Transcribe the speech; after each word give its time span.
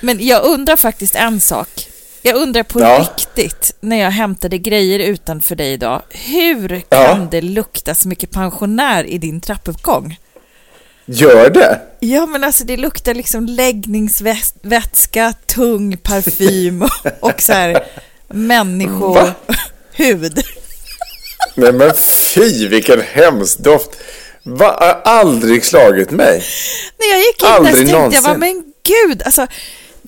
Men 0.00 0.26
jag 0.26 0.44
undrar 0.44 0.76
faktiskt 0.76 1.14
en 1.14 1.40
sak. 1.40 1.68
Jag 2.22 2.36
undrar 2.36 2.62
på 2.62 2.80
Ja. 2.80 2.98
riktigt, 3.00 3.74
när 3.80 3.96
jag 3.96 4.10
hämtade 4.10 4.58
grejer 4.58 4.98
utanför 4.98 5.56
dig 5.56 5.72
idag, 5.72 6.02
hur 6.10 6.82
Ja. 6.88 7.06
kan 7.06 7.30
det 7.30 7.40
lukta 7.40 7.94
så 7.94 8.08
mycket 8.08 8.30
pensionär 8.30 9.04
i 9.04 9.18
din 9.18 9.40
trappuppgång? 9.40 10.18
Gör 11.06 11.50
det? 11.50 11.80
Ja, 12.00 12.26
men 12.26 12.44
alltså 12.44 12.64
det 12.64 12.76
luktar 12.76 13.14
liksom 13.14 13.46
läggningsvätska, 13.46 15.34
tung 15.46 15.96
parfym 15.96 16.82
och, 17.20 17.42
så 17.42 17.52
här 17.52 17.84
människohud. 18.28 19.34
Nej 21.54 21.72
men 21.72 21.92
fy, 22.34 22.68
vilken 22.68 23.00
hemsk 23.00 23.58
doft. 23.58 23.90
Va? 24.42 24.76
Har 24.80 25.00
aldrig 25.12 25.64
slagit 25.64 26.10
mig. 26.10 26.42
När 26.98 27.08
jag 27.10 27.18
gick 27.18 27.42
in 27.42 27.48
där 27.48 27.64
tänkte 27.64 27.80
jag, 27.80 27.90
någonsin. 27.98 28.22
bara, 28.22 28.36
men 28.38 28.64
gud, 28.82 29.22
alltså 29.22 29.46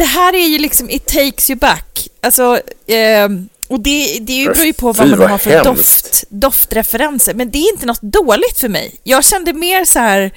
det 0.03 0.07
här 0.07 0.35
är 0.35 0.47
ju 0.47 0.59
liksom, 0.59 0.91
it 0.91 1.07
takes 1.07 1.51
you 1.51 1.59
back. 1.59 2.09
Alltså, 2.21 2.61
ehm, 2.87 3.49
och 3.69 3.81
det, 3.81 4.19
det 4.21 4.45
beror 4.45 4.67
ju 4.67 4.73
på 4.73 4.93
vad 4.93 5.09
man 5.09 5.31
har 5.31 5.39
för 5.39 5.65
doft, 5.65 6.25
doftreferenser, 6.29 7.35
men 7.35 7.51
det 7.51 7.59
är 7.59 7.73
inte 7.73 7.87
något 7.87 8.03
dåligt 8.03 8.59
för 8.59 8.69
mig. 8.69 8.95
Jag 9.03 9.25
kände 9.25 9.53
mer 9.53 9.85
så 9.85 9.99
här, 9.99 10.31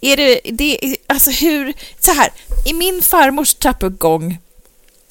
är 0.00 0.16
det, 0.16 0.40
det 0.44 0.96
alltså 1.06 1.30
hur, 1.30 1.72
så 2.00 2.12
här, 2.12 2.30
i 2.66 2.72
min 2.72 3.02
farmors 3.02 3.54
trappuppgång 3.54 4.38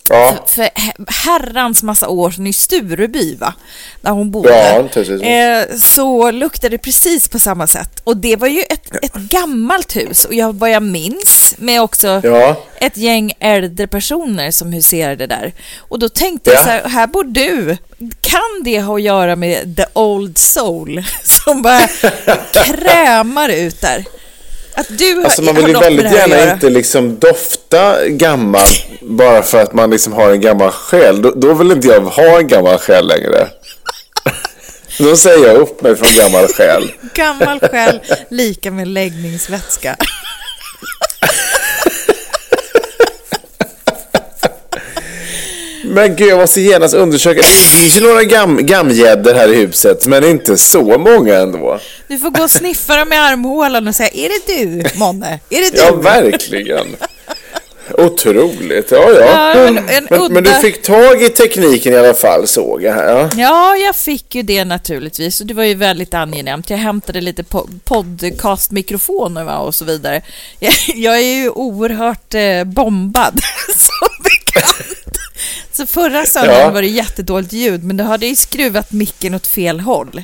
Ja. 0.09 0.43
för 0.47 0.61
he- 0.63 1.05
herrans 1.07 1.83
massa 1.83 2.07
år 2.07 2.31
sedan 2.31 2.47
i 2.47 2.53
Stureby, 2.53 3.35
va? 3.35 3.53
Där 4.01 4.11
hon 4.11 4.31
bodde. 4.31 4.49
Ja, 4.75 4.83
precis. 4.93 5.21
eh, 5.21 5.75
så 5.77 6.31
luktade 6.31 6.69
det 6.69 6.77
precis 6.77 7.27
på 7.27 7.39
samma 7.39 7.67
sätt. 7.67 8.01
Och 8.03 8.17
det 8.17 8.35
var 8.35 8.47
ju 8.47 8.61
ett, 8.61 8.95
ett 9.01 9.13
gammalt 9.15 9.95
hus. 9.95 10.25
Och 10.25 10.33
jag, 10.33 10.55
vad 10.55 10.69
jag 10.71 10.83
minns, 10.83 11.55
med 11.57 11.81
också 11.81 12.21
Ja. 12.23 12.63
ett 12.81 12.97
gäng 12.97 13.31
äldre 13.39 13.87
personer 13.87 14.51
som 14.51 14.73
huserade 14.73 15.27
där. 15.27 15.53
Och 15.77 15.99
då 15.99 16.09
tänkte 16.09 16.49
jag 16.49 16.59
Ja. 16.59 16.63
så 16.63 16.69
här, 16.69 16.89
här 16.89 17.07
bor 17.07 17.23
du. 17.23 17.77
Kan 18.21 18.63
det 18.63 18.81
ha 18.81 18.95
att 18.95 19.01
göra 19.01 19.35
med 19.35 19.75
the 19.77 19.85
old 19.93 20.37
soul 20.37 21.03
som 21.23 21.61
bara 21.61 21.87
krämar 22.65 23.49
ut 23.49 23.81
där? 23.81 24.05
Att 24.73 24.97
du 24.97 25.15
har, 25.15 25.23
Alltså 25.23 25.41
man 25.41 25.55
vill 25.55 25.67
ju 25.67 25.73
väldigt 25.79 26.11
gärna 26.11 26.53
inte 26.53 26.69
liksom 26.69 27.19
dofta 27.19 28.07
gammal 28.07 28.67
bara 29.01 29.41
för 29.43 29.61
att 29.61 29.73
man 29.73 29.89
liksom 29.89 30.13
har 30.13 30.31
en 30.31 30.41
gammal 30.41 30.71
själ. 30.71 31.21
Då, 31.21 31.31
då 31.35 31.53
vill 31.53 31.71
inte 31.71 31.87
jag 31.87 32.01
ha 32.01 32.39
en 32.39 32.47
gammal 32.47 32.77
själ 32.77 33.07
längre. 33.07 33.47
Då 34.99 35.15
säger 35.15 35.47
jag 35.47 35.57
upp 35.57 35.81
mig 35.81 35.95
från 35.95 36.09
gammal 36.17 36.47
själ. 36.47 36.91
Gammal 37.13 37.59
själ 37.59 37.99
lika 38.29 38.71
med 38.71 38.87
läggningsvätska. 38.87 39.95
Men 45.89 46.15
gud, 46.15 46.27
jag 46.29 46.39
måste 46.39 46.61
genast 46.61 46.93
undersöka. 46.93 47.39
Det 47.41 47.45
finns 47.79 47.97
ju 47.97 48.01
några 48.07 48.23
gam, 48.23 48.65
gamgäddor 48.65 49.33
här 49.33 49.53
i 49.53 49.55
huset, 49.55 50.05
men 50.05 50.23
inte 50.23 50.57
så 50.57 50.97
många 50.97 51.35
ändå. 51.35 51.79
Du 52.07 52.17
får 52.19 52.29
gå 52.29 52.43
och 52.43 52.51
sniffa 52.51 52.95
dem 52.97 53.13
i 53.13 53.15
armhålan 53.15 53.87
och 53.87 53.95
säga, 53.95 54.09
är 54.13 54.29
det 54.29 54.53
du, 54.53 54.83
Monne? 54.99 55.39
Är 55.49 55.61
det 55.61 55.69
du? 55.71 55.77
Ja, 55.77 55.95
verkligen. 55.95 56.95
Otroligt. 57.97 58.91
Ja, 58.91 59.11
ja. 59.11 59.19
Ja, 59.19 59.53
en- 59.53 59.77
en 59.77 60.07
men, 60.09 60.33
men 60.33 60.43
du 60.43 60.51
fick 60.53 60.81
tag 60.81 61.23
i 61.23 61.29
tekniken 61.29 61.93
i 61.93 61.97
alla 61.97 62.13
fall, 62.13 62.47
såg 62.47 62.83
jag 62.83 62.93
här. 62.93 63.07
Ja. 63.13 63.29
Ja, 63.37 63.75
jag 63.75 63.95
fick 63.95 64.35
ju 64.35 64.41
det 64.43 64.65
naturligtvis 64.65 65.41
och 65.41 65.47
det 65.47 65.53
var 65.53 65.63
ju 65.63 65.73
väldigt 65.75 66.13
angenämt. 66.13 66.69
Jag 66.69 66.77
hämtade 66.77 67.21
lite 67.21 67.43
po- 67.43 67.69
podcastmikrofoner 67.83 69.43
va, 69.43 69.57
och 69.57 69.75
så 69.75 69.85
vidare. 69.85 70.21
Jag, 70.59 70.73
jag 70.95 71.15
är 71.17 71.41
ju 71.41 71.49
oerhört 71.49 72.33
eh, 72.33 72.63
bombad 72.63 73.39
som 73.77 74.23
bekant. 74.23 75.08
Så 75.79 75.85
förra 75.87 76.25
söndagen 76.25 76.59
Ja. 76.61 76.69
var 76.69 76.81
det 76.81 76.87
jättedåligt 76.87 77.53
ljud, 77.53 77.83
men 77.83 77.97
då 77.97 78.03
hade 78.03 78.25
jag 78.25 78.29
ju 78.29 78.35
skruvat 78.35 78.91
micken 78.91 79.35
åt 79.35 79.47
fel 79.47 79.79
håll. 79.79 80.23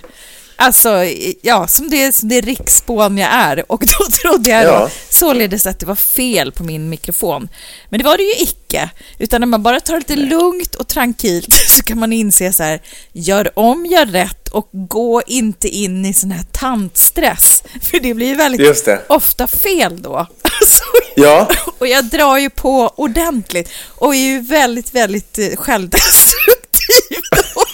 Alltså, 0.57 1.03
ja, 1.41 1.67
som 1.67 1.89
det, 1.89 2.15
som 2.15 2.29
det 2.29 2.41
riksspån 2.41 3.17
jag 3.17 3.29
är. 3.33 3.71
Och 3.71 3.83
då 3.85 4.05
trodde 4.21 4.49
jag 4.49 4.65
då, 4.65 4.71
Ja. 4.71 4.89
således 5.09 5.65
att 5.65 5.79
det 5.79 5.85
var 5.85 5.95
fel 5.95 6.51
på 6.51 6.63
min 6.63 6.89
mikrofon. 6.89 7.49
Men 7.89 7.97
det 7.99 8.03
var 8.05 8.17
det 8.17 8.23
ju 8.23 8.33
icke. 8.43 8.89
Utan 9.19 9.41
när 9.41 9.47
man 9.47 9.63
bara 9.63 9.79
tar 9.79 9.93
det 9.93 9.99
lite 9.99 10.15
lugnt 10.15 10.75
och 10.75 10.87
trankilt 10.87 11.53
så 11.69 11.83
kan 11.83 11.99
man 11.99 12.13
inse 12.13 12.53
så 12.53 12.63
här, 12.63 12.81
gör 13.13 13.59
om, 13.59 13.85
gör 13.85 14.05
rätt 14.05 14.44
och 14.55 14.69
gå 14.73 15.21
inte 15.27 15.67
in 15.67 16.05
i 16.05 16.13
sån 16.13 16.31
här 16.31 16.43
tantstress. 16.51 17.63
För 17.81 17.99
det 17.99 18.13
blir 18.13 18.27
ju 18.27 18.35
väldigt 18.35 18.87
ofta 19.07 19.47
fel 19.47 20.01
då. 20.01 20.27
Alltså, 20.61 20.83
Ja. 21.15 21.47
Och 21.77 21.87
jag 21.87 22.05
drar 22.05 22.37
ju 22.37 22.49
på 22.49 22.93
ordentligt 22.95 23.69
och 23.95 24.15
är 24.15 24.19
ju 24.19 24.39
väldigt, 24.41 24.95
väldigt 24.95 25.37
eh, 25.37 25.45
självdestruktiv 25.57 27.19
då. 27.31 27.61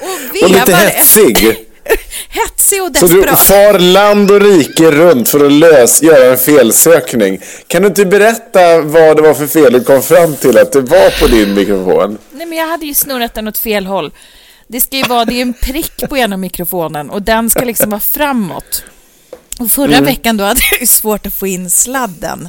Och 0.00 0.42
Och 0.44 0.50
lite 0.50 0.76
hetsig. 0.76 1.36
hetsig 2.28 2.82
och 2.82 2.96
Så 2.96 3.06
du 3.06 3.14
desperat. 3.14 3.40
far 3.40 3.78
land 3.78 4.30
och 4.30 4.40
rike 4.40 4.90
runt 4.90 5.28
för 5.28 5.46
att 5.46 5.52
lös, 5.52 6.02
göra 6.02 6.30
en 6.32 6.38
felsökning. 6.38 7.40
Kan 7.66 7.82
du 7.82 7.88
inte 7.88 8.04
berätta 8.04 8.80
vad 8.80 9.16
det 9.16 9.22
var 9.22 9.34
för 9.34 9.46
fel 9.46 9.72
du 9.72 9.84
kom 9.84 10.02
fram 10.02 10.36
till 10.36 10.58
att 10.58 10.72
det 10.72 10.80
var 10.80 11.20
på 11.20 11.26
din 11.26 11.54
mikrofon? 11.54 12.18
Nej, 12.30 12.46
men 12.46 12.58
jag 12.58 12.66
hade 12.66 12.86
ju 12.86 12.94
snurrat 12.94 13.34
den 13.34 13.48
åt 13.48 13.58
fel 13.58 13.86
håll. 13.86 14.12
Det 14.72 14.80
ska 14.80 14.96
ju 14.96 15.02
vara, 15.02 15.24
det 15.24 15.34
är 15.34 15.42
en 15.42 15.52
prick 15.54 16.08
på 16.08 16.16
ena 16.16 16.36
mikrofonen 16.36 17.10
och 17.10 17.22
den 17.22 17.50
ska 17.50 17.64
liksom 17.64 17.90
vara 17.90 18.00
framåt. 18.00 18.84
Och 19.58 19.70
förra 19.70 19.92
Mm. 19.96 20.04
veckan 20.04 20.36
då 20.36 20.44
hade 20.44 20.60
jag 20.72 20.80
ju 20.80 20.86
svårt 20.86 21.26
att 21.26 21.34
få 21.34 21.46
in 21.46 21.70
sladden. 21.70 22.48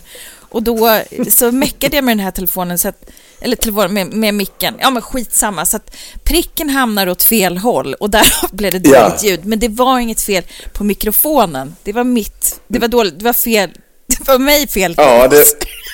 Och 0.50 0.64
då 0.64 1.00
så 1.30 1.52
meckade 1.52 1.96
jag 1.98 2.04
med 2.04 2.18
den 2.18 2.24
här 2.24 2.32
telefonen, 2.32 2.80
så 2.80 2.88
att, 2.88 3.10
eller 3.42 3.56
telefonen 3.56 3.94
med, 3.94 4.08
med 4.14 4.34
micken. 4.34 4.74
Ja 4.80 4.90
men 4.90 5.02
skitsamma, 5.02 5.66
så 5.66 5.78
att 5.78 5.96
pricken 6.24 6.70
hamnar 6.70 7.08
åt 7.10 7.24
fel 7.24 7.58
håll 7.58 7.94
och 7.94 8.10
där 8.10 8.26
blev 8.56 8.72
det 8.72 8.80
dåligt 8.80 9.24
Ja. 9.24 9.30
ljud. 9.30 9.46
Men 9.46 9.60
det 9.60 9.68
var 9.68 10.00
inget 10.00 10.22
fel 10.22 10.44
på 10.74 10.84
mikrofonen. 10.84 11.76
Det 11.84 11.94
var 11.94 12.04
mitt, 12.04 12.60
det 12.68 12.80
var 12.80 12.88
dåligt, 12.88 13.20
det 13.20 13.26
var 13.26 13.34
fel. 13.34 13.70
Det 14.08 14.28
var 14.28 14.40
mig 14.40 14.68
fel. 14.68 14.94
Ja, 14.98 15.28
det, 15.28 15.44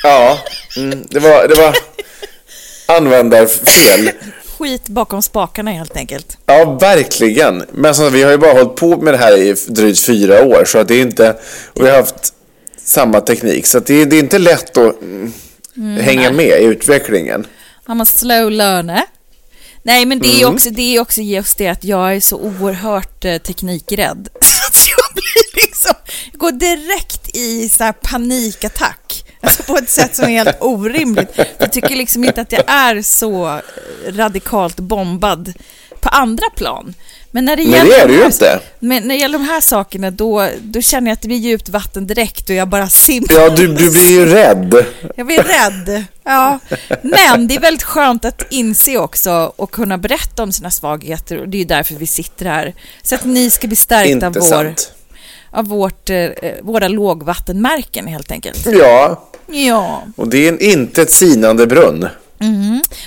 ja 0.04 0.38
mm, 0.78 1.06
det 1.10 1.20
var, 1.20 1.48
det 1.48 1.56
var 1.56 1.76
användarfel. 2.98 4.12
Skit 4.60 4.88
bakom 4.90 5.22
spakarna 5.22 5.72
helt 5.72 5.96
enkelt. 5.98 6.38
Ja, 6.46 6.78
verkligen. 6.82 7.64
Men 7.72 7.96
så, 7.96 8.10
vi 8.10 8.24
har 8.24 8.32
ju 8.32 8.38
bara 8.38 8.54
hållit 8.54 8.76
på 8.76 8.98
med 8.98 9.14
det 9.14 9.18
här 9.18 9.38
i 9.38 9.56
drygt 9.68 10.00
fyra 10.06 10.44
år, 10.44 10.66
så 10.66 10.78
att 10.78 10.88
det 10.88 10.96
är 10.96 11.02
inte... 11.02 11.30
Och 11.76 11.86
vi 11.86 11.90
har 11.90 11.98
haft 11.98 12.34
samma 12.84 13.22
teknik, 13.22 13.66
så 13.68 13.80
det, 13.80 14.06
det 14.06 14.16
är 14.16 14.20
inte 14.20 14.38
lätt 14.38 14.78
att... 14.78 15.02
mm, 15.02 15.98
hänga 16.00 16.32
med 16.32 16.62
i 16.62 16.64
utvecklingen. 16.66 17.48
I'm 17.88 18.02
a 18.02 18.06
slow 18.06 18.52
learner. 18.52 19.02
Nej, 19.84 20.06
men 20.06 20.20
det 20.20 20.28
är 20.28 20.42
Mm. 20.42 20.54
också, 20.54 20.70
det 20.70 20.96
är 20.96 21.00
också 21.02 21.22
just 21.22 21.58
det 21.58 21.68
att 21.68 21.84
jag 21.84 22.16
är 22.16 22.20
så 22.20 22.38
oerhört 22.38 23.26
eh, 23.26 23.38
teknikrädd. 23.38 24.30
Så 24.42 24.68
att 24.68 24.88
jag 24.98 25.14
blir 25.14 25.56
liksom, 25.66 25.94
jag 26.32 26.40
går 26.40 26.52
direkt 26.52 27.36
i 27.36 27.70
så 27.70 27.84
här 27.84 27.92
panikattack. 27.94 29.09
Alltså 29.42 29.64
på 29.64 29.78
ett 29.78 29.90
sätt 29.90 30.16
som 30.16 30.26
är 30.26 30.30
helt 30.30 30.58
orimligt. 30.62 31.30
Jag 31.58 31.72
tycker 31.72 31.96
liksom 31.96 32.24
inte 32.24 32.42
att 32.42 32.52
jag 32.52 32.64
är 32.68 33.02
så 33.02 33.60
radikalt 34.08 34.76
bombad 34.80 35.54
på 36.00 36.10
andra 36.10 36.50
plan. 36.56 36.94
Men 37.32 37.46
när 37.46 37.56
det 37.56 37.64
Men 37.64 37.72
gäller 37.72 37.90
det 37.90 37.96
är 38.04 38.08
de 38.08 38.14
du 38.14 38.20
här- 38.20 38.26
inte. 38.26 38.60
Men 38.80 39.04
när 39.04 39.16
det 39.16 39.22
gäller 39.22 39.40
de 39.40 39.46
här 39.46 39.62
sakerna, 39.62 40.12
då, 40.12 40.50
då 40.62 40.82
känner 40.82 41.08
jag 41.12 41.14
att 41.14 41.22
det 41.22 41.28
blir 41.28 41.38
djupt 41.38 41.70
vatten 41.70 42.08
direkt 42.08 42.50
och 42.50 42.56
jag 42.56 42.68
bara 42.68 42.90
simmar. 42.90 43.28
Ja, 43.30 43.50
du, 43.50 43.68
du 43.68 43.92
blir 43.92 44.10
ju 44.12 44.26
rädd. 44.26 44.86
Jag 45.16 45.26
blir 45.26 45.44
rädd. 45.44 46.04
Ja. 46.24 46.60
Men 47.02 47.48
det 47.48 47.56
är 47.56 47.60
väldigt 47.60 47.84
skönt 47.84 48.26
att 48.26 48.42
inse 48.50 48.98
också 48.98 49.54
och 49.56 49.72
kunna 49.72 49.98
berätta 49.98 50.44
om 50.44 50.52
sina 50.52 50.72
svagheter 50.72 51.38
och 51.42 51.50
det 51.50 51.58
är 51.58 51.60
ju 51.60 51.66
därför 51.66 51.96
vi 51.96 52.08
sitter 52.08 52.46
här. 52.46 52.74
Så 53.04 53.16
att 53.16 53.26
ni 53.26 53.50
ska 53.50 53.68
bli 53.68 53.76
stärkta 53.76 54.28
av, 54.28 54.34
vår, 54.34 54.76
av 55.52 55.66
vårt, 55.68 56.10
eh, 56.10 56.30
våra 56.62 56.88
lågvattenmärken 56.88 58.08
helt 58.08 58.32
enkelt. 58.32 58.66
Ja, 58.66 59.29
Ja. 59.52 60.04
och 60.16 60.28
det 60.28 60.38
är 60.48 60.50
en 60.50 60.60
inte 60.60 61.02
ett 61.02 61.12
sinande 61.12 61.68
brunn. 61.68 62.08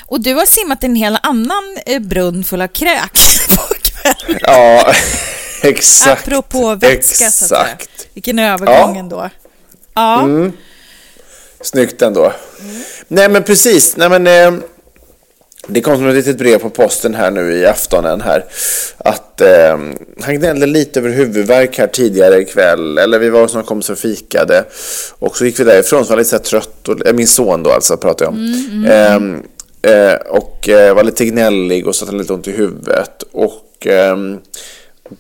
Och 0.07 0.21
du 0.21 0.35
har 0.35 0.47
simmat 0.47 0.85
en 0.85 0.95
hel 0.97 1.19
annan 1.23 1.77
eh, 1.87 2.01
brunn 2.03 2.45
full 2.45 2.63
av 2.63 2.67
kräk 2.67 3.13
på 3.49 3.75
kvällen. 3.83 4.41
Ja, 4.43 4.93
exakt. 5.63 6.29
Apropå 6.29 6.75
vätska 6.75 7.31
så 7.31 7.45
att 7.45 7.49
säga. 7.49 7.61
Exakt. 7.73 8.09
Vilken 8.15 8.39
övergång 8.39 8.97
ändå. 8.97 9.31
Ja. 9.95 10.29
Snyggt 11.61 12.03
ändå. 12.03 12.33
Nej 13.09 13.29
men 13.29 13.43
precis, 13.43 13.97
nej 13.97 14.09
men 14.09 14.27
eh, 14.27 14.63
det 15.67 15.81
kom 15.81 15.97
som 15.97 16.09
ett 16.09 16.15
litet 16.15 16.39
brev 16.39 16.59
på 16.59 16.71
posten 16.71 17.15
här 17.15 17.31
nu 17.31 17.53
i 17.53 17.67
aftonen 17.67 18.21
här. 18.21 18.45
Att 18.99 19.41
eh, 19.41 19.79
han 20.23 20.35
gnällde 20.35 20.67
lite 20.67 21.01
över 21.01 21.11
huvudvärk 21.11 21.79
här 21.79 21.87
tidigare 21.87 22.41
ikväll. 22.41 22.99
Eller 22.99 23.19
vi 23.19 23.31
var 23.31 23.41
hos 23.41 23.55
någon 23.55 23.65
kompis 23.65 23.91
och 23.91 23.99
fikade. 23.99 24.65
Och 25.19 25.37
så 25.37 25.45
gick 25.45 25.61
vi 25.61 25.65
därifrån 25.65 26.05
så 26.05 26.11
var 26.11 26.17
jag 26.17 26.19
lite 26.19 26.31
så 26.31 26.39
trött. 26.39 26.89
Och, 26.89 27.07
eh, 27.07 27.15
min 27.15 27.27
son 27.27 27.63
då 27.63 27.71
alltså 27.71 27.97
pratar 27.97 28.25
jag 28.25 28.33
om. 28.33 28.87
Ehm, 28.91 29.43
eh, 29.83 30.15
och 30.15 30.69
eh, 30.69 30.95
var 30.95 31.05
lite 31.05 31.25
gnällig 31.25 31.87
och 31.87 31.95
så 31.95 32.07
hade 32.07 32.19
lite 32.19 32.33
ont 32.33 32.49
i 32.49 32.53
huvudet. 32.53 33.25
Och 33.33 33.87
ehm, 33.87 34.39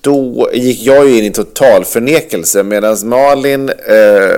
då 0.00 0.50
gick 0.52 0.82
jag 0.82 1.08
ju 1.08 1.18
in 1.18 1.24
i 1.24 1.30
total 1.30 1.84
förnekelse 1.84 2.62
medan 2.62 2.96
Malin 3.04 3.68
eh, 3.68 4.36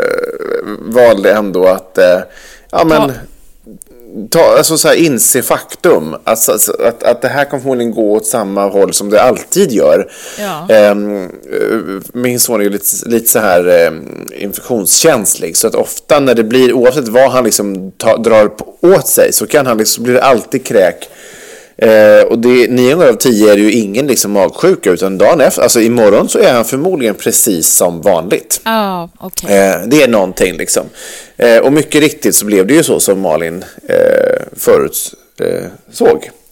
valde 0.81 1.33
ändå 1.33 1.67
att 1.67 1.99
eh, 1.99 2.19
ja, 2.71 2.85
men, 2.85 3.13
ta, 4.31 4.57
alltså 4.59 4.79
så 4.79 4.89
här, 4.89 4.95
inse 4.95 5.43
faktum. 5.43 6.17
Alltså, 6.25 6.53
alltså, 6.53 6.73
att, 6.73 7.03
att 7.03 7.23
det 7.23 7.29
här 7.29 7.45
kommer 7.45 7.63
förmodligen 7.63 7.95
gå 7.95 8.13
åt 8.13 8.27
samma 8.27 8.69
håll 8.69 8.93
som 8.93 9.11
det 9.11 9.23
alltid 9.23 9.73
gör. 9.73 10.11
Ja. 10.39 10.75
Ehm, 10.75 11.23
eh, 11.25 11.29
min 12.13 12.41
son 12.41 12.61
är 12.61 12.65
ju 12.65 12.71
lite, 12.71 12.87
lite 13.07 13.29
så 13.29 13.39
här 13.39 13.69
eh, 13.69 13.93
infektionskänslig. 14.43 15.57
Så 15.57 15.67
att 15.67 15.75
ofta 15.75 16.21
när 16.21 16.35
det 16.35 16.45
blir, 16.45 16.73
oavsett 16.73 17.09
vad 17.09 17.31
han 17.31 17.45
liksom 17.45 17.93
ta, 17.93 18.17
drar 18.17 18.49
på, 18.49 18.75
åt 18.81 19.09
sig, 19.09 19.33
så 19.33 19.47
kan 19.47 19.67
han 19.67 19.79
liksom, 19.79 20.05
blir 20.05 20.15
det 20.15 20.23
alltid 20.23 20.67
kräk. 20.67 21.09
Eh, 21.77 22.23
och 22.23 22.39
det, 22.39 22.71
nio 22.71 22.95
gånger 22.95 23.09
av 23.09 23.15
tio 23.15 23.53
är 23.53 23.57
det 23.57 23.63
ju 23.63 23.73
ingen 23.73 24.07
liksom 24.07 24.33
magsjuka 24.33 24.91
utan 24.91 25.19
dagen 25.19 25.41
efter, 25.41 25.63
alltså 25.63 25.81
imorgon 25.81 26.29
så 26.29 26.39
är 26.39 26.53
han 26.53 26.65
förmodligen 26.65 27.15
precis 27.15 27.69
som 27.69 28.01
vanligt. 28.01 28.61
Ja, 28.65 29.11
okej. 29.19 29.57
Eh, 29.57 29.81
det 29.87 30.03
är 30.03 30.09
någonting 30.09 30.57
liksom. 30.57 30.87
Eh, 31.37 31.59
och 31.59 31.73
mycket 31.73 32.01
riktigt 32.01 32.35
så 32.35 32.47
blev 32.47 32.67
det 32.67 32.75
ju 32.75 32.83
så 32.83 33.01
som 33.01 33.21
Malin 33.21 33.65
eh, 33.89 34.43
förut 34.57 35.15
eh. 35.41 35.65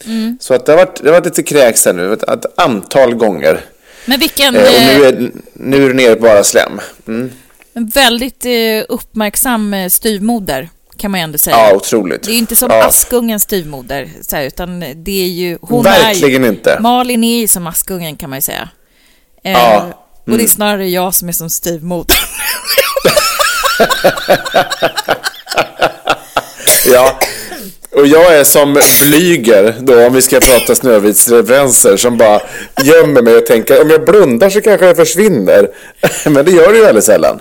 Mm. 0.06 0.38
Så 0.40 0.54
att 0.54 0.66
det 0.66 0.72
har 0.72 0.76
varit, 0.76 1.02
det 1.02 1.08
har 1.08 1.12
varit 1.12 1.24
lite 1.24 1.42
kräks 1.42 1.86
här 1.86 1.92
nu, 1.92 2.12
ett, 2.12 2.22
ett 2.22 2.58
antal 2.58 3.14
gånger. 3.14 3.60
Men 4.04 4.20
vilken 4.20 4.56
Eh, 4.56 4.62
och 4.62 4.80
nu 4.80 5.02
eh, 5.02 5.08
är, 5.08 5.30
nu 5.52 5.84
är 5.84 5.88
det 5.88 5.94
nere 5.94 6.14
på 6.14 6.22
bara 6.22 6.44
slem. 6.44 6.80
Mm. 7.08 7.30
en 7.74 7.86
väldigt 7.86 8.46
uppmärksam 8.88 9.74
styvmoder 9.90 10.68
kan 11.02 11.10
man 11.10 11.20
ju 11.20 11.24
ändå 11.24 11.38
säga. 11.38 11.56
Ja, 11.56 11.76
otroligt. 11.76 12.22
Det 12.22 12.30
är 12.30 12.32
ju 12.32 12.38
inte 12.38 12.56
som 12.56 12.70
ja. 12.70 12.84
Askungens 12.84 13.42
styvmoder, 13.42 14.08
så 14.22 14.36
här, 14.36 14.44
utan 14.44 14.80
det 14.80 15.22
är 15.22 15.28
ju... 15.28 15.58
Hon 15.62 15.82
Verkligen 15.82 16.44
är 16.44 16.48
inte. 16.48 16.78
Malin 16.80 17.24
är 17.24 17.40
ju 17.40 17.48
som 17.48 17.66
Askungen 17.66 18.16
kan 18.16 18.30
man 18.30 18.36
ju 18.36 18.42
säga. 18.42 18.68
Eh, 19.44 19.52
Ja, 19.52 19.86
Mm. 20.26 20.34
Och 20.34 20.38
det 20.38 20.44
är 20.44 20.48
snarare 20.48 20.88
jag 20.88 21.14
som 21.14 21.28
är 21.28 21.32
som 21.32 21.50
styvmoder. 21.50 22.16
Ja. 26.86 27.18
Och 27.90 28.06
jag 28.06 28.36
är 28.36 28.44
som 28.44 28.80
Blyger, 29.02 29.76
då, 29.80 30.06
om 30.06 30.14
vi 30.14 30.22
ska 30.22 30.40
prata 30.40 30.74
Snövitsreferenser, 30.74 31.96
som 31.96 32.16
bara 32.16 32.40
gömmer 32.82 33.22
mig 33.22 33.36
och 33.36 33.46
tänker 33.46 33.82
om 33.82 33.90
jag 33.90 34.04
blundar 34.04 34.50
så 34.50 34.60
kanske 34.60 34.86
jag 34.86 34.96
försvinner. 34.96 35.68
Men 36.30 36.44
det 36.44 36.50
gör 36.50 36.72
det 36.72 36.78
ju 36.78 36.84
väldigt 36.84 37.04
sällan. 37.04 37.40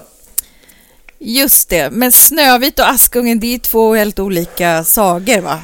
Just 1.23 1.69
det, 1.69 1.89
men 1.91 2.11
Snövit 2.11 2.79
och 2.79 2.89
Askungen 2.89 3.39
det 3.39 3.53
är 3.53 3.59
två 3.59 3.95
helt 3.95 4.19
olika 4.19 4.83
sagor 4.83 5.41
va? 5.41 5.59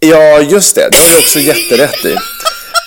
Ja, 0.00 0.40
just 0.40 0.74
det. 0.74 0.88
Det 0.90 0.96
har 0.98 1.10
du 1.12 1.18
också 1.18 1.38
jätterätt 1.38 2.04
i. 2.04 2.12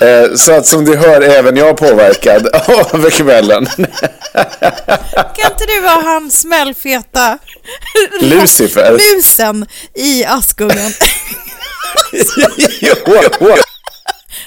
Eh, 0.05 0.35
Så 0.35 0.51
att 0.51 0.65
som 0.65 0.85
du 0.85 0.95
hör 0.95 1.21
är 1.21 1.29
även 1.29 1.57
jag 1.57 1.77
påverkad 1.77 2.47
av 2.67 3.09
kvällen. 3.09 3.65
Kan 5.35 5.51
inte 5.51 5.65
du 5.67 5.81
vara 5.81 6.01
han 6.01 6.31
smällfeta 6.31 7.37
Lucifer. 8.21 8.91
musen 9.15 9.65
i 9.93 10.25
Askungen? 10.25 10.91
Jo. 12.81 12.95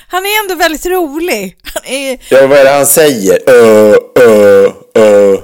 Han 0.09 0.26
är 0.26 0.41
ändå 0.41 0.55
väldigt 0.55 0.87
rolig. 0.87 1.56
Han 1.75 1.85
är... 1.87 2.19
Ja, 2.29 2.47
vad 2.47 2.59
är 2.59 2.64
det 2.64 2.71
han 2.71 2.87
säger? 2.87 3.38
Ö, 3.50 3.94
ö, 4.21 4.71
ö. 4.94 5.37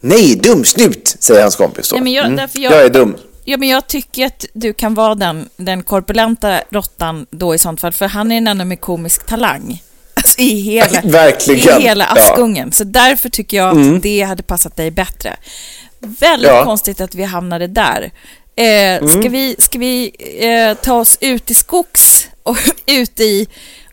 Nej, 0.00 0.36
dum 0.36 0.64
snut, 0.64 1.16
säger 1.20 1.42
hans 1.42 1.56
kompis 1.56 1.88
då. 1.90 1.96
Nej, 1.96 2.02
men 2.04 2.12
jag- 2.12 2.26
Mm. 2.26 2.48
jag- 2.52 2.72
jag 2.72 2.84
är 2.84 2.90
dum. 2.90 3.16
Ja, 3.44 3.56
men 3.56 3.68
jag 3.68 3.86
tycker 3.86 4.26
att 4.26 4.44
du 4.52 4.72
kan 4.72 4.94
vara 4.94 5.14
den, 5.14 5.48
den 5.56 5.82
korpulenta 5.82 6.60
råttan 6.70 7.26
då 7.30 7.54
i 7.54 7.58
sånt 7.58 7.80
fall, 7.80 7.92
för 7.92 8.06
han 8.06 8.32
är 8.32 8.36
en 8.38 8.46
enda 8.48 8.64
med 8.64 8.80
komisk 8.80 9.26
talang. 9.26 9.82
Alltså 10.14 10.40
i 10.40 10.60
hela, 10.60 11.00
Verkligen. 11.04 11.80
I 11.80 11.82
hela 11.82 12.04
Ja. 12.04 12.10
Mm. 12.20 12.22
Askungen. 12.32 12.72
Så 12.72 12.84
därför 12.84 13.28
tycker 13.28 13.56
jag 13.56 13.78
att 13.96 14.02
det 14.02 14.22
hade 14.22 14.42
passat 14.42 14.76
dig 14.76 14.90
bättre. 14.90 15.36
Väldigt 16.00 16.48
Ja. 16.50 16.64
konstigt 16.64 17.00
att 17.00 17.14
vi 17.14 17.24
hamnade 17.24 17.66
där. 17.66 18.10
Eh, 18.56 19.06
ska 19.08 19.28
vi, 19.28 19.56
ska 19.58 19.78
vi 19.78 20.10
eh, 20.40 20.74
ta 20.84 20.94
oss 20.94 21.18
ut 21.20 21.50
i 21.50 21.54
skogs 21.54 22.28
och 22.42 22.56
ut 22.86 23.20
i 23.20 23.46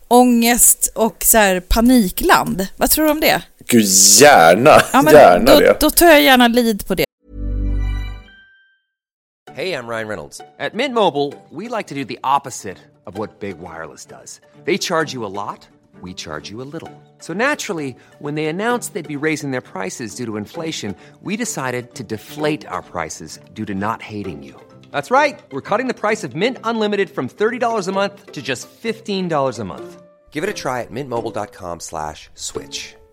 ångest 0.08 0.92
och 0.94 1.16
så 1.24 1.38
här 1.38 1.60
panikland? 1.60 2.66
Vad 2.76 2.90
tror 2.90 3.04
du 3.04 3.10
om 3.10 3.20
det? 3.20 3.42
Gud, 3.68 3.84
gärna. 4.20 4.70
Ja, 4.92 5.02
men 5.02 5.14
gärna 5.14 5.54
då, 5.54 5.60
det. 5.60 5.76
då 5.80 5.90
tar 5.90 6.06
jag 6.06 6.22
gärna 6.22 6.48
lead 6.48 6.86
på 6.86 6.94
det. 6.94 7.04
Hey, 9.54 9.72
I'm 9.72 9.88
Ryan 9.88 10.08
Reynolds. 10.08 10.40
At 10.58 10.74
Mint 10.74 10.94
Mobile, 10.94 11.32
we 11.50 11.68
like 11.76 11.88
to 11.88 11.94
do 11.94 12.04
the 12.04 12.18
opposite 12.22 12.76
of 13.06 13.16
what 13.18 13.40
Big 13.40 13.56
Wireless 13.58 14.04
does. 14.06 14.40
They 14.64 14.76
charge 14.78 15.14
you 15.14 15.24
a 15.24 15.32
lot, 15.32 15.66
we 16.02 16.12
charge 16.14 16.50
you 16.50 16.60
a 16.60 16.68
little. 16.72 16.90
So 17.20 17.32
naturally, 17.32 17.96
when 18.18 18.34
they 18.34 18.46
announced 18.46 18.92
they'd 18.92 19.08
be 19.08 19.26
raising 19.26 19.52
their 19.52 19.62
prices 19.62 20.14
due 20.14 20.26
to 20.26 20.36
inflation, 20.36 20.94
we 21.22 21.36
decided 21.36 21.94
to 21.94 22.04
deflate 22.04 22.66
our 22.68 22.82
prices 22.82 23.40
due 23.54 23.64
to 23.64 23.74
not 23.74 24.02
hating 24.02 24.42
you. 24.42 24.54
That's 24.92 25.10
right. 25.10 25.40
We're 25.50 25.62
cutting 25.70 25.88
the 25.88 26.00
price 26.00 26.22
of 26.22 26.34
Mint 26.34 26.58
Unlimited 26.64 27.08
from 27.08 27.28
$30 27.28 27.88
a 27.88 27.92
month 27.92 28.32
to 28.32 28.42
just 28.42 28.68
$15 28.68 29.58
a 29.58 29.64
month. 29.64 30.02
Give 30.30 30.44
it 30.44 30.50
a 30.50 30.52
try 30.52 30.82
at 30.82 30.90
mintmobile.com 30.90 31.80
slash 31.80 32.28
switch. 32.34 32.94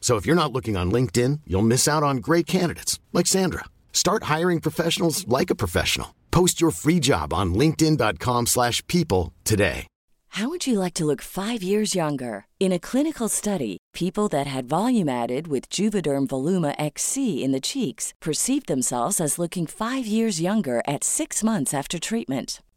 So 0.00 0.16
if 0.16 0.26
you're 0.26 0.42
not 0.42 0.52
looking 0.52 0.76
on 0.76 0.90
LinkedIn, 0.90 1.42
you'll 1.46 1.70
miss 1.74 1.86
out 1.86 2.02
on 2.02 2.16
great 2.16 2.48
candidates 2.48 2.98
like 3.12 3.28
Sandra. 3.28 3.66
Start 3.92 4.24
hiring 4.24 4.60
professionals 4.60 5.28
like 5.28 5.50
a 5.50 5.60
professional. 5.64 6.16
Post 6.32 6.60
your 6.60 6.72
free 6.72 6.98
job 6.98 7.32
on 7.32 7.54
linkedin.com/people 7.54 9.32
today. 9.44 9.86
How 10.34 10.48
would 10.48 10.64
you 10.64 10.78
like 10.78 10.94
to 10.94 11.04
look 11.04 11.22
five 11.22 11.60
years 11.60 11.96
younger? 11.96 12.46
In 12.60 12.70
a 12.70 12.78
clinical 12.78 13.28
study, 13.28 13.78
people 13.92 14.28
that 14.28 14.46
had 14.46 14.68
volume 14.68 15.08
added 15.08 15.48
with 15.48 15.68
Juvederm 15.68 16.28
Voluma 16.28 16.74
XC 16.78 17.42
in 17.42 17.50
the 17.50 17.60
cheeks 17.60 18.14
perceived 18.20 18.68
themselves 18.68 19.20
as 19.20 19.40
looking 19.40 19.66
five 19.66 20.06
years 20.06 20.40
younger 20.40 20.82
at 20.86 21.02
six 21.02 21.42
months 21.42 21.74
after 21.74 21.98
treatment. 21.98 22.62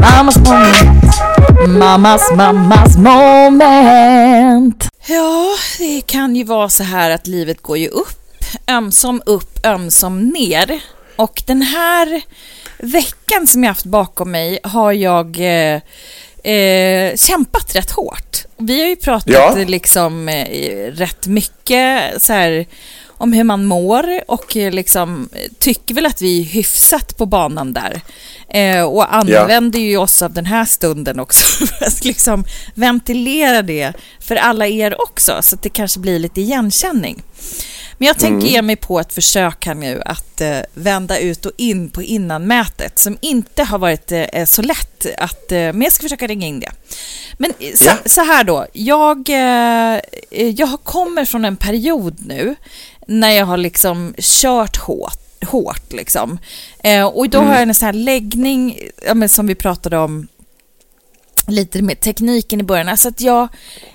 Mammas 0.00 0.36
moment. 0.36 1.04
Mammas, 1.68 2.30
mammas 2.36 2.96
moment. 2.96 4.88
Ja, 5.06 5.46
det 5.78 6.00
kan 6.06 6.36
ju 6.36 6.44
vara 6.44 6.68
så 6.68 6.82
här 6.82 7.10
att 7.10 7.26
livet 7.26 7.62
går 7.62 7.78
ju 7.78 7.88
upp, 7.88 8.44
ömsom 8.70 9.22
upp, 9.26 9.66
ömsom 9.66 10.28
ner. 10.28 10.80
Och 11.16 11.42
den 11.46 11.62
här 11.62 12.22
veckan 12.78 13.46
som 13.46 13.62
jag 13.64 13.70
haft 13.70 13.84
bakom 13.84 14.30
mig 14.30 14.58
har 14.62 14.92
jag 14.92 15.38
eh, 15.40 15.80
eh, 16.54 17.16
kämpat 17.16 17.76
rätt 17.76 17.90
hårt. 17.90 18.44
Vi 18.56 18.80
har 18.80 18.88
ju 18.88 18.96
pratat 18.96 19.30
Ja. 19.34 19.54
liksom 19.66 20.28
eh, 20.28 20.92
rätt 20.92 21.26
mycket 21.26 22.22
så 22.22 22.32
här, 22.32 22.66
om 23.18 23.32
hur 23.32 23.44
man 23.44 23.64
mår 23.64 24.20
och 24.30 24.56
eh, 24.56 24.72
liksom 24.72 25.28
tycker 25.58 25.94
väl 25.94 26.06
att 26.06 26.22
vi 26.22 26.40
är 26.40 26.44
hyfsat 26.44 27.16
på 27.16 27.26
banan 27.26 27.72
där. 27.72 28.00
Eh, 28.48 28.82
och 28.82 29.14
använder 29.14 29.78
ju 29.78 29.96
oss 29.96 30.22
av 30.22 30.32
den 30.32 30.46
här 30.46 30.64
stunden 30.64 31.20
också 31.20 31.66
för 31.66 31.86
att 31.86 32.04
liksom 32.04 32.44
ventilera 32.74 33.62
det 33.62 33.92
för 34.20 34.36
alla 34.36 34.66
er 34.66 35.02
också 35.02 35.38
så 35.42 35.54
att 35.54 35.62
det 35.62 35.68
kanske 35.68 36.00
blir 36.00 36.18
lite 36.18 36.40
igenkänning. 36.40 37.22
Men 37.98 38.06
jag 38.06 38.18
tänker 38.18 38.46
ge 38.48 38.62
mig 38.62 38.76
på 38.76 39.00
ett 39.00 39.12
försök 39.12 39.66
här 39.66 39.74
nu 39.74 40.02
att 40.04 40.40
eh, 40.40 40.58
vända 40.74 41.18
ut 41.18 41.46
och 41.46 41.52
in 41.56 41.90
på 41.90 42.02
innanmätet 42.02 42.98
som 42.98 43.18
inte 43.20 43.62
har 43.64 43.78
varit 43.78 44.12
eh, 44.12 44.44
så 44.44 44.62
lätt 44.62 45.06
att... 45.18 45.52
Eh, 45.52 45.58
men 45.58 45.82
jag 45.82 45.92
ska 45.92 46.02
försöka 46.02 46.26
ringa 46.26 46.46
in 46.46 46.60
det. 46.60 46.70
Men 47.38 47.52
eh, 47.58 47.74
så, 47.74 47.84
Ja. 47.84 47.96
så 48.06 48.20
här 48.20 48.44
då, 48.44 48.66
jag, 48.72 49.28
eh, 49.28 50.00
jag 50.48 50.78
kommer 50.84 51.24
från 51.24 51.44
en 51.44 51.56
period 51.56 52.26
nu 52.26 52.54
när 53.06 53.30
jag 53.30 53.46
har 53.46 53.56
liksom 53.56 54.14
kört 54.18 54.76
hårt 54.76 55.24
hårt 55.44 55.92
liksom. 55.92 56.38
Eh, 56.78 57.06
och 57.06 57.28
då 57.28 57.38
har 57.38 57.52
jag 57.52 57.62
en 57.62 57.74
sån 57.74 57.86
här 57.86 57.92
läggning, 57.92 58.78
ja, 59.06 59.14
men 59.14 59.28
som 59.28 59.46
vi 59.46 59.54
pratade 59.54 59.98
om 59.98 60.28
lite 61.46 61.82
med 61.82 62.00
tekniken 62.00 62.60
i 62.60 62.62
början, 62.62 62.88
alltså 62.88 63.08
att 63.08 63.20
jag, 63.20 63.48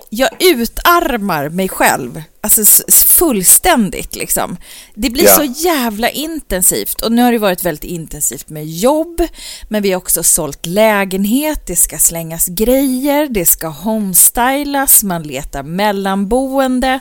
jag 0.09 0.29
utarmar 0.39 1.49
mig 1.49 1.69
själv, 1.69 2.23
alltså 2.41 2.83
fullständigt 2.91 4.15
liksom. 4.15 4.57
Det 4.95 5.09
blir 5.09 5.23
Ja. 5.23 5.35
så 5.35 5.43
jävla 5.43 6.09
intensivt 6.09 7.01
och 7.01 7.11
nu 7.11 7.21
har 7.21 7.31
det 7.31 7.37
varit 7.37 7.65
väldigt 7.65 7.83
intensivt 7.83 8.49
med 8.49 8.65
jobb, 8.67 9.21
men 9.69 9.81
vi 9.83 9.91
har 9.91 9.97
också 9.97 10.23
sålt 10.23 10.65
lägenhet, 10.65 11.67
det 11.67 11.75
ska 11.75 11.97
slängas 11.97 12.47
grejer, 12.47 13.27
det 13.29 13.45
ska 13.45 13.67
homestylas, 13.67 15.03
man 15.03 15.23
letar 15.23 15.63
mellanboende. 15.63 16.99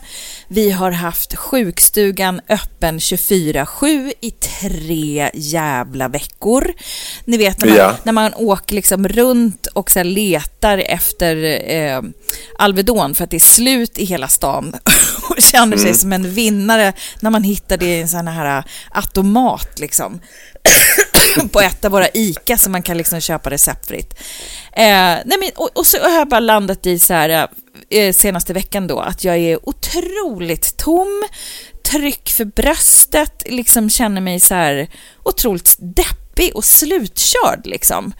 Vi 0.49 0.71
har 0.71 0.90
haft 0.90 1.35
sjukstugan 1.37 2.40
öppen 2.49 2.99
24-7 2.99 4.12
i 4.21 4.30
tre 4.30 5.30
jävla 5.35 6.09
veckor. 6.09 6.73
Ni 7.25 7.37
vet 7.37 7.61
när 7.61 7.66
man, 7.68 7.76
Ja. 7.76 7.97
när 8.02 8.12
man 8.12 8.35
åker 8.35 8.75
liksom 8.75 9.09
runt 9.09 9.66
och 9.66 9.90
så 9.90 10.02
letar 10.02 10.78
efter 10.78 11.37
eh, 11.75 12.02
Alvedon 12.59 13.14
för 13.14 13.25
att 13.25 13.30
det 13.30 13.37
är 13.37 13.40
slut 13.40 13.99
i 13.99 14.04
hela 14.04 14.28
stan 14.28 14.75
känner 15.52 15.76
sig 15.76 15.95
som 15.95 16.12
en 16.12 16.30
vinnare 16.35 16.92
när 17.21 17.30
man 17.30 17.42
hittar 17.42 17.76
det 17.76 17.87
i 17.97 18.00
en 18.00 18.09
sån 18.09 18.28
här 18.28 18.64
automat 18.90 19.78
liksom 19.78 20.21
på 21.52 21.61
ett 21.61 21.85
av 21.85 21.90
våra 21.92 22.09
ICA 22.14 22.59
som 22.59 22.73
man 22.73 22.83
kan 22.83 22.97
liksom 22.99 23.21
köpa 23.21 23.50
receptfritt. 23.50 24.14
Eh, 24.73 24.85
nej 25.25 25.38
men, 25.40 25.50
och, 25.57 25.71
och 25.78 25.87
så 25.87 25.99
har 25.99 26.18
jag 26.18 26.28
bara 26.28 26.40
landat 26.40 26.87
i 26.87 26.99
så 26.99 27.14
här 27.14 27.49
eh, 27.90 28.12
senaste 28.12 28.52
veckan 28.52 28.87
då 28.87 29.00
att 29.00 29.25
jag 29.25 29.37
är 29.37 29.68
otroligt 29.68 30.76
tom, 30.76 31.25
tryck 31.90 32.30
för 32.30 32.45
bröstet, 32.45 33.42
liksom 33.47 33.90
känner 33.90 34.21
mig 34.21 34.40
så 34.40 34.54
här 34.54 34.88
otroligt 35.23 35.76
deppig 35.78 36.57
och 36.57 36.64
slutkörd 36.64 37.61
liksom 37.64 38.12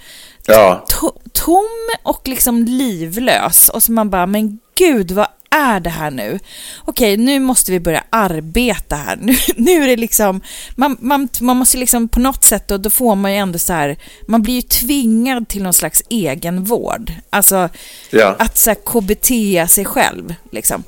Ja. 0.47 0.87
to- 0.89 1.21
tom 1.33 1.69
och 2.03 2.29
liksom 2.29 2.65
livlös. 2.65 3.69
Och 3.69 3.83
så 3.83 3.93
man 3.93 4.11
bara, 4.11 4.27
men 4.27 4.59
gud, 4.79 5.11
vad 5.11 5.27
är 5.51 5.81
det 5.81 5.91
här 5.91 6.11
nu? 6.11 6.39
Okej, 6.85 7.17
nu 7.17 7.41
måste 7.41 7.73
vi 7.73 7.81
börja 7.81 8.05
arbeta 8.11 8.97
här. 8.97 9.17
Nu, 9.21 9.37
nu 9.57 9.83
är 9.83 9.87
det 9.87 9.97
liksom, 9.97 10.41
man, 10.77 10.97
man, 11.01 11.29
man 11.41 11.57
måste 11.57 11.79
liksom 11.79 12.09
på 12.09 12.21
något 12.21 12.45
sätt, 12.45 12.71
och 12.71 12.81
då 12.81 12.91
får 12.91 13.15
man 13.15 13.33
ju 13.33 13.39
ändå 13.39 13.59
så 13.59 13.73
här, 13.73 13.97
man 14.27 14.43
blir 14.43 14.55
ju 14.55 14.63
tvingad 14.63 15.49
till 15.49 15.63
någon 15.63 15.73
slags 15.73 16.03
egenvård. 16.11 17.13
Alltså, 17.31 17.69
Ja. 18.11 18.37
att 18.39 18.59
så 18.59 18.71
här 18.71 18.75
KBT 18.75 19.71
sig 19.73 19.85
själv, 19.85 20.35
liksom. 20.51 20.85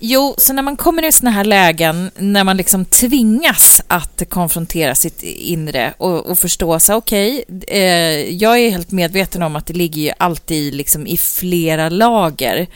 Jo, 0.00 0.34
så 0.38 0.52
när 0.52 0.62
man 0.62 0.76
kommer 0.76 1.04
i 1.04 1.12
såna 1.12 1.30
här 1.30 1.44
lägen, 1.44 2.10
när 2.16 2.44
man 2.44 2.56
liksom 2.56 2.84
tvingas 2.84 3.82
att 3.88 4.22
konfrontera 4.28 4.94
sitt 4.94 5.22
inre 5.22 5.94
och, 5.98 6.26
och 6.26 6.38
förstå 6.38 6.80
så 6.80 6.94
okej, 6.94 7.44
eh, 7.68 7.80
jag 8.34 8.58
är 8.58 8.70
helt 8.70 8.90
medveten 8.90 9.42
om 9.42 9.56
att 9.56 9.66
det 9.66 9.74
ligger 9.74 10.02
ju 10.02 10.10
alltid 10.18 10.74
liksom 10.74 11.06
i 11.06 11.16
flera 11.16 11.88
lager. 11.88 12.66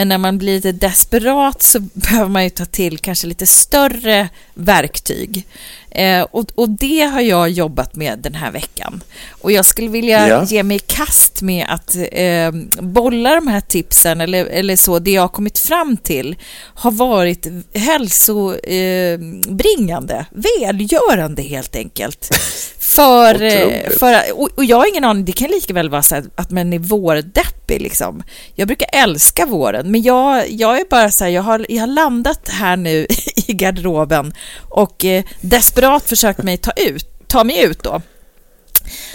Men 0.00 0.08
när 0.08 0.18
man 0.18 0.38
blir 0.38 0.54
lite 0.54 0.72
desperat 0.72 1.62
så 1.62 1.80
behöver 1.80 2.28
man 2.30 2.44
ju 2.44 2.50
ta 2.50 2.64
till 2.64 2.98
kanske 2.98 3.26
lite 3.26 3.46
större 3.46 4.28
verktyg. 4.54 5.46
Eh, 5.90 6.22
och, 6.22 6.50
och 6.54 6.68
det 6.68 7.00
har 7.00 7.20
jag 7.20 7.50
jobbat 7.50 7.96
med 7.96 8.18
den 8.18 8.34
här 8.34 8.50
veckan. 8.50 9.02
Och 9.30 9.52
jag 9.52 9.64
skulle 9.64 9.88
vilja 9.88 10.28
Ja. 10.28 10.44
ge 10.44 10.62
mig 10.62 10.76
i 10.76 10.80
kast 10.80 11.42
med 11.42 11.66
att 11.68 11.96
eh, 12.12 12.50
bolla 12.80 13.34
de 13.34 13.46
här 13.48 13.60
tipsen, 13.60 14.20
eller, 14.20 14.44
eller 14.46 14.76
så, 14.76 14.98
det 14.98 15.10
jag 15.10 15.22
har 15.22 15.28
kommit 15.28 15.58
fram 15.58 15.96
till 15.96 16.36
har 16.74 16.90
varit 16.90 17.46
hälsobringande, 17.74 20.14
eh, 20.14 20.24
välgörande 20.30 21.42
helt 21.42 21.76
enkelt. 21.76 22.30
För, 22.90 23.42
eh, 23.42 23.66
Otroligt. 23.66 23.98
för, 23.98 24.32
och, 24.32 24.48
och 24.56 24.64
jag 24.64 24.76
har 24.76 24.88
ingen 24.88 25.04
aning, 25.04 25.24
det 25.24 25.32
kan 25.32 25.50
lika 25.50 25.74
väl 25.74 25.90
vara 25.90 26.02
så 26.02 26.14
här 26.14 26.24
att 26.34 26.50
man 26.50 26.72
är 26.72 26.78
vårdeppig 26.78 27.80
liksom. 27.80 28.22
Jag 28.54 28.68
brukar 28.68 28.88
älska 28.92 29.46
våren, 29.46 29.90
men 29.90 30.02
jag, 30.02 30.50
jag 30.50 30.80
är 30.80 30.84
bara 30.90 31.10
så 31.10 31.24
här, 31.24 31.30
jag 31.30 31.42
har, 31.42 31.66
jag 31.68 31.80
har 31.80 31.86
landat 31.86 32.48
här 32.48 32.76
nu 32.76 33.06
i 33.46 33.52
garderoben 33.52 34.32
och 34.68 35.04
eh, 35.04 35.24
desperat 35.40 36.08
försökt 36.08 36.42
mig 36.42 36.56
ta, 36.56 36.72
ut, 36.76 37.28
ta 37.28 37.44
mig 37.44 37.64
ut 37.64 37.82
då. 37.82 38.02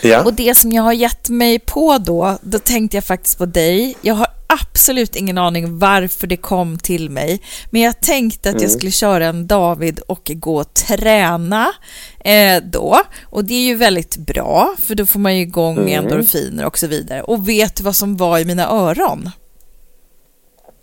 Ja. 0.01 0.23
Och 0.23 0.33
det 0.33 0.55
som 0.57 0.71
jag 0.71 0.83
har 0.83 0.93
gett 0.93 1.29
mig 1.29 1.59
på 1.59 1.97
då, 1.97 2.37
då 2.41 2.59
tänkte 2.59 2.97
jag 2.97 3.03
faktiskt 3.03 3.37
på 3.37 3.45
dig. 3.45 3.95
Jag 4.01 4.15
har 4.15 4.27
absolut 4.61 5.15
ingen 5.15 5.37
aning 5.37 5.79
varför 5.79 6.27
det 6.27 6.37
kom 6.37 6.77
till 6.77 7.09
mig, 7.09 7.41
men 7.69 7.81
jag 7.81 8.01
tänkte 8.01 8.49
att 8.49 8.61
jag 8.61 8.71
skulle 8.71 8.91
köra 8.91 9.25
en 9.25 9.47
David 9.47 9.99
och 9.99 10.31
gå 10.33 10.55
och 10.59 10.73
träna 10.73 11.73
eh, 12.19 12.63
då. 12.63 13.01
Och 13.23 13.45
det 13.45 13.53
är 13.53 13.65
ju 13.65 13.75
väldigt 13.75 14.17
bra, 14.17 14.75
för 14.79 14.95
då 14.95 15.05
får 15.05 15.19
man 15.19 15.35
ju 15.35 15.41
igång 15.41 15.91
endorfiner 15.91 16.65
och 16.65 16.77
så 16.77 16.87
vidare. 16.87 17.21
Och 17.21 17.49
vet 17.49 17.75
du 17.75 17.83
vad 17.83 17.95
som 17.95 18.17
var 18.17 18.39
i 18.39 18.45
mina 18.45 18.69
öron? 18.69 19.29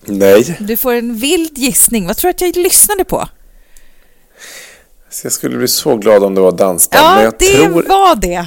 Nej. 0.04 0.56
Du 0.60 0.76
får 0.76 0.94
en 0.94 1.16
vild 1.16 1.58
gissning. 1.58 2.06
Vad 2.06 2.16
tror 2.16 2.28
du 2.28 2.34
att 2.34 2.56
jag 2.56 2.56
lyssnade 2.62 3.04
på? 3.04 3.28
Så 5.10 5.26
jag 5.26 5.32
skulle 5.32 5.58
bli 5.58 5.68
så 5.68 5.96
glad 5.96 6.24
om 6.24 6.34
det 6.34 6.40
var 6.40 6.52
dansband. 6.52 7.04
Ja, 7.04 7.22
jag 7.22 7.34
det 7.38 7.56
tror 7.56 7.82
var 7.82 8.16
det. 8.16 8.46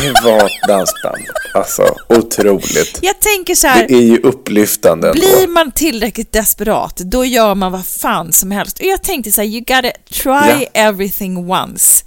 Det 0.00 0.14
var 0.24 0.46
ett 0.46 0.68
dansband. 0.68 1.22
Alltså, 1.54 1.96
otroligt. 2.08 2.98
Jag 3.02 3.20
tänker 3.20 3.54
så 3.54 3.66
här. 3.66 3.88
Det 3.88 3.94
är 3.94 4.02
ju 4.02 4.18
upplyftande 4.18 5.08
ändå. 5.08 5.20
Blir 5.20 5.48
man 5.48 5.72
tillräckligt 5.72 6.32
desperat, 6.32 6.96
då 6.96 7.24
gör 7.24 7.54
man 7.54 7.72
vad 7.72 7.86
fan 7.86 8.32
som 8.32 8.50
helst. 8.50 8.78
Och 8.78 8.84
jag 8.86 9.02
tänkte 9.02 9.32
så 9.32 9.40
här, 9.40 9.48
you 9.48 9.60
gotta 9.60 9.90
try 10.12 10.62
Ja. 10.62 10.66
everything 10.74 11.50
once. 11.50 12.04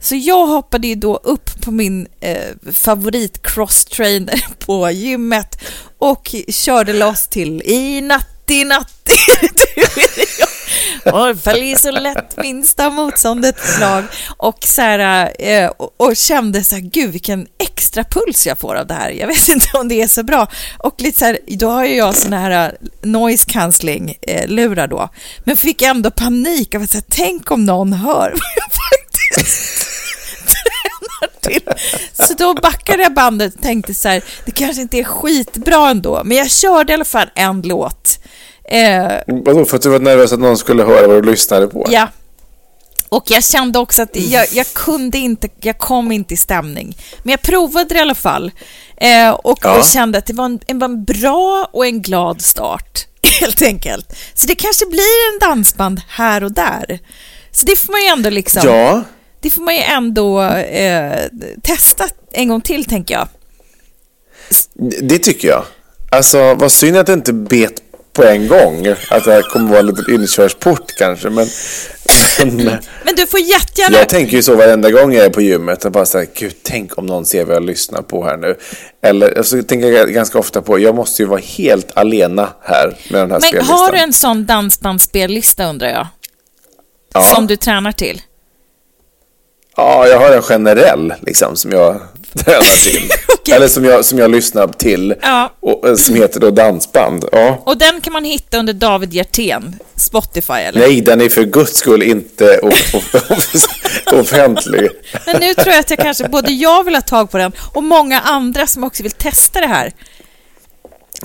Så 0.00 0.14
jag 0.16 0.46
hoppade 0.46 0.88
ju 0.88 0.94
då 0.94 1.16
upp 1.16 1.60
på 1.62 1.70
min 1.70 2.06
eh, 2.20 2.72
favorit 2.72 3.42
crosstrainer 3.42 4.46
på 4.58 4.90
gymmet 4.90 5.58
och 5.98 6.34
körde 6.48 6.92
loss 6.92 7.28
till 7.28 7.62
i 7.64 8.00
natt 8.00 8.26
Natti, 8.48 8.64
natti, 8.64 9.16
du 11.04 11.10
är. 11.10 11.74
Och 11.74 11.80
så 11.80 11.90
lätt 11.90 12.36
minsta 12.36 12.90
motståndets 12.90 13.74
slag. 13.76 14.04
Och, 14.36 14.58
så 14.64 14.82
här, 14.82 15.32
eh, 15.38 15.68
och, 15.68 15.94
och 15.96 16.16
kände 16.16 16.64
så 16.64 16.74
här, 16.74 16.82
gud 16.82 17.10
vilken 17.10 17.46
extra 17.58 18.04
puls 18.04 18.46
jag 18.46 18.58
får 18.58 18.74
av 18.74 18.86
det 18.86 18.94
här. 18.94 19.10
Jag 19.10 19.26
vet 19.26 19.48
inte 19.48 19.78
om 19.78 19.88
det 19.88 20.02
är 20.02 20.08
så 20.08 20.22
bra. 20.22 20.46
Och 20.78 21.00
lite 21.00 21.18
så 21.18 21.24
här, 21.24 21.38
då 21.46 21.70
har 21.70 21.84
ju 21.84 21.94
jag 21.94 22.14
såna 22.14 22.40
här 22.40 22.50
eh, 22.50 22.88
noise 23.02 23.46
cancelling 23.50 24.14
eh, 24.22 24.48
lurar 24.48 24.86
då. 24.86 25.08
Men 25.44 25.56
fick 25.56 25.82
ändå 25.82 26.10
panik 26.10 26.74
av 26.74 26.82
att 26.82 26.90
säga, 26.90 27.02
tänk 27.08 27.50
om 27.50 27.64
någon 27.64 27.92
hör 27.92 28.30
vad 28.30 28.50
jag 28.56 28.70
faktiskt 28.72 29.86
tränar 30.46 31.40
till. 31.40 31.86
Så 32.26 32.34
då 32.34 32.54
backade 32.54 33.02
jag 33.02 33.14
bandet 33.14 33.54
och 33.54 33.62
tänkte 33.62 33.94
så 33.94 34.08
här, 34.08 34.24
det 34.44 34.52
kanske 34.52 34.82
inte 34.82 34.98
är 34.98 35.04
skitbra 35.04 35.88
ändå, 35.88 36.22
men 36.24 36.36
jag 36.36 36.50
körde 36.50 36.92
i 36.92 36.94
alla 36.94 37.04
fall 37.04 37.30
en 37.34 37.62
låt. 37.62 38.18
Eh, 38.70 39.12
Vadå, 39.26 39.64
för 39.64 39.76
att 39.76 39.82
du 39.82 39.88
var 39.88 39.98
nervös 39.98 40.32
att 40.32 40.40
någon 40.40 40.58
skulle 40.58 40.82
höra 40.84 41.06
vad 41.06 41.22
du 41.22 41.30
lyssnade 41.30 41.66
på? 41.66 41.86
Ja. 41.90 42.08
Och 43.08 43.24
jag 43.30 43.44
kände 43.44 43.78
också 43.78 44.02
att 44.02 44.16
jag, 44.16 44.46
jag 44.52 44.66
kunde 44.74 45.18
inte, 45.18 45.48
jag 45.60 45.78
kom 45.78 46.12
inte 46.12 46.34
i 46.34 46.36
stämning. 46.36 46.96
Men 47.22 47.30
jag 47.30 47.42
provade 47.42 47.88
det 47.88 47.94
i 47.98 48.00
alla 48.00 48.14
fall. 48.14 48.50
Eh, 48.96 49.30
och, 49.30 49.58
Ja. 49.62 49.78
och 49.78 49.84
kände 49.84 50.18
att 50.18 50.26
det 50.26 50.32
var 50.32 50.44
en, 50.44 50.60
en, 50.66 50.78
var 50.78 50.84
en 50.88 51.04
bra 51.04 51.68
och 51.72 51.86
en 51.86 52.02
glad 52.02 52.42
start, 52.42 53.06
helt 53.40 53.62
enkelt. 53.62 54.16
Så 54.34 54.46
det 54.46 54.54
kanske 54.54 54.86
blir 54.86 55.32
en 55.32 55.48
dansband 55.48 56.00
här 56.08 56.44
och 56.44 56.52
där. 56.52 56.98
Så 57.52 57.66
det 57.66 57.76
får 57.76 57.92
man 57.92 58.00
ju 58.02 58.06
ändå 58.06 58.30
liksom, 58.30 58.62
Ja. 58.64 59.02
det 59.40 59.50
får 59.50 59.62
man 59.62 59.74
ju 59.74 59.80
ändå 59.82 60.42
eh, 60.52 61.22
testa 61.62 62.04
en 62.32 62.48
gång 62.48 62.60
till, 62.60 62.84
tänker 62.84 63.14
jag. 63.14 63.28
Det 65.02 65.18
tycker 65.18 65.48
jag. 65.48 65.64
Alltså, 66.10 66.54
vad 66.54 66.72
synd 66.72 66.96
att 66.96 67.06
det 67.06 67.12
inte 67.12 67.32
bet 67.32 67.82
på 68.18 68.24
en 68.24 68.48
gång. 68.48 68.86
Att 69.10 69.24
det 69.24 69.32
här 69.32 69.42
kommer 69.42 69.68
vara 69.68 69.80
en 69.80 69.86
liten 69.86 70.14
inkörsport 70.14 70.92
kanske. 70.98 71.30
Men, 71.30 71.46
men 72.38 72.78
Men 73.04 73.14
du 73.16 73.26
får 73.26 73.40
jättegärna... 73.40 73.98
jag 73.98 74.08
tänker 74.08 74.36
ju 74.36 74.42
så 74.42 74.56
varenda 74.56 74.90
gång 74.90 75.12
jag 75.14 75.24
är 75.24 75.30
på 75.30 75.40
gymmet. 75.40 75.84
Och 75.84 75.92
bara 75.92 76.06
så 76.06 76.18
här, 76.18 76.26
gud, 76.34 76.54
tänk 76.62 76.98
om 76.98 77.06
någon 77.06 77.26
ser 77.26 77.44
vad 77.44 77.56
jag 77.56 77.64
lyssnar 77.64 78.02
på 78.02 78.24
här 78.24 78.36
nu. 78.36 78.56
Eller 79.02 79.38
alltså, 79.38 79.62
tänker 79.62 79.88
jag 79.92 80.12
ganska 80.12 80.38
ofta 80.38 80.62
på, 80.62 80.78
jag 80.78 80.94
måste 80.94 81.22
ju 81.22 81.28
vara 81.28 81.40
helt 81.40 81.90
alena 81.96 82.48
här 82.62 82.96
med 83.10 83.20
den 83.20 83.30
här 83.30 83.40
Men 83.40 83.48
spellistan. 83.48 83.78
har 83.78 83.92
du 83.92 83.98
en 83.98 84.12
sån 84.12 84.46
dansbandsspellista, 84.46 85.64
undrar 85.70 85.88
jag? 85.88 86.06
ja. 87.14 87.22
Som 87.22 87.46
du 87.46 87.56
tränar 87.56 87.92
till? 87.92 88.22
ja, 89.76 90.06
jag 90.06 90.18
har 90.18 90.30
en 90.30 90.42
generell 90.42 91.14
liksom 91.20 91.56
som 91.56 91.70
jag 91.72 92.00
tränar 92.44 92.84
till. 92.92 93.08
Okej. 93.48 93.56
Eller 93.56 93.68
som 93.68 93.84
jag, 93.84 94.04
som 94.04 94.18
jag 94.18 94.30
lyssnar 94.30 94.66
till. 94.68 95.14
Ja. 95.22 95.52
Och, 95.60 95.88
eh, 95.88 95.94
som 95.96 96.14
heter 96.14 96.40
då 96.40 96.50
dansband. 96.50 97.24
Ja. 97.32 97.62
Och 97.66 97.78
den 97.78 98.00
kan 98.00 98.12
man 98.12 98.24
hitta 98.24 98.58
under 98.58 98.72
David 98.72 99.14
Hjertén, 99.14 99.76
Spotify 99.96 100.52
eller? 100.52 100.80
Nej, 100.80 101.00
den 101.00 101.20
är 101.20 101.28
för 101.28 101.42
guds 101.44 101.74
skull 101.76 102.02
inte 102.02 102.58
off- 102.58 102.94
off- 102.94 104.12
offentlig. 104.20 104.88
Men 105.26 105.40
nu 105.40 105.54
tror 105.54 105.68
jag 105.68 105.78
att 105.80 105.90
jag 105.90 105.98
kanske, 105.98 106.28
både 106.28 106.52
jag 106.52 106.84
vill 106.84 106.94
ha 106.94 107.02
tag 107.02 107.30
på 107.30 107.38
den 107.38 107.52
och 107.74 107.82
många 107.82 108.20
andra 108.20 108.66
som 108.66 108.84
också 108.84 109.02
vill 109.02 109.12
testa 109.12 109.60
det 109.60 109.66
här. 109.66 109.92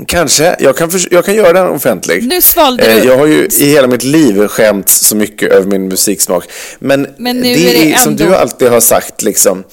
Kanske. 0.07 0.55
Jag 0.59 0.77
kan, 0.77 0.89
jag 1.11 1.25
kan 1.25 1.35
göra 1.35 1.53
den 1.53 1.67
offentlig. 1.69 2.23
Nu 2.27 2.41
svalde 2.41 2.83
Eh, 2.83 3.01
du. 3.01 3.07
Jag 3.07 3.17
har 3.17 3.25
ju 3.25 3.47
i 3.59 3.65
hela 3.65 3.87
mitt 3.87 4.03
liv 4.03 4.47
skämts 4.47 5.07
så 5.07 5.15
mycket 5.15 5.51
över 5.51 5.67
min 5.67 5.87
musiksmak. 5.87 6.45
Men, 6.79 7.07
Men 7.17 7.41
det 7.41 7.47
är 7.53 7.57
det 7.57 7.91
är 7.93 7.97
som 7.97 8.11
ändå- 8.11 8.25
du 8.25 8.35
alltid 8.35 8.67
har 8.69 8.79
sagt, 8.79 9.21
liksom, 9.21 9.63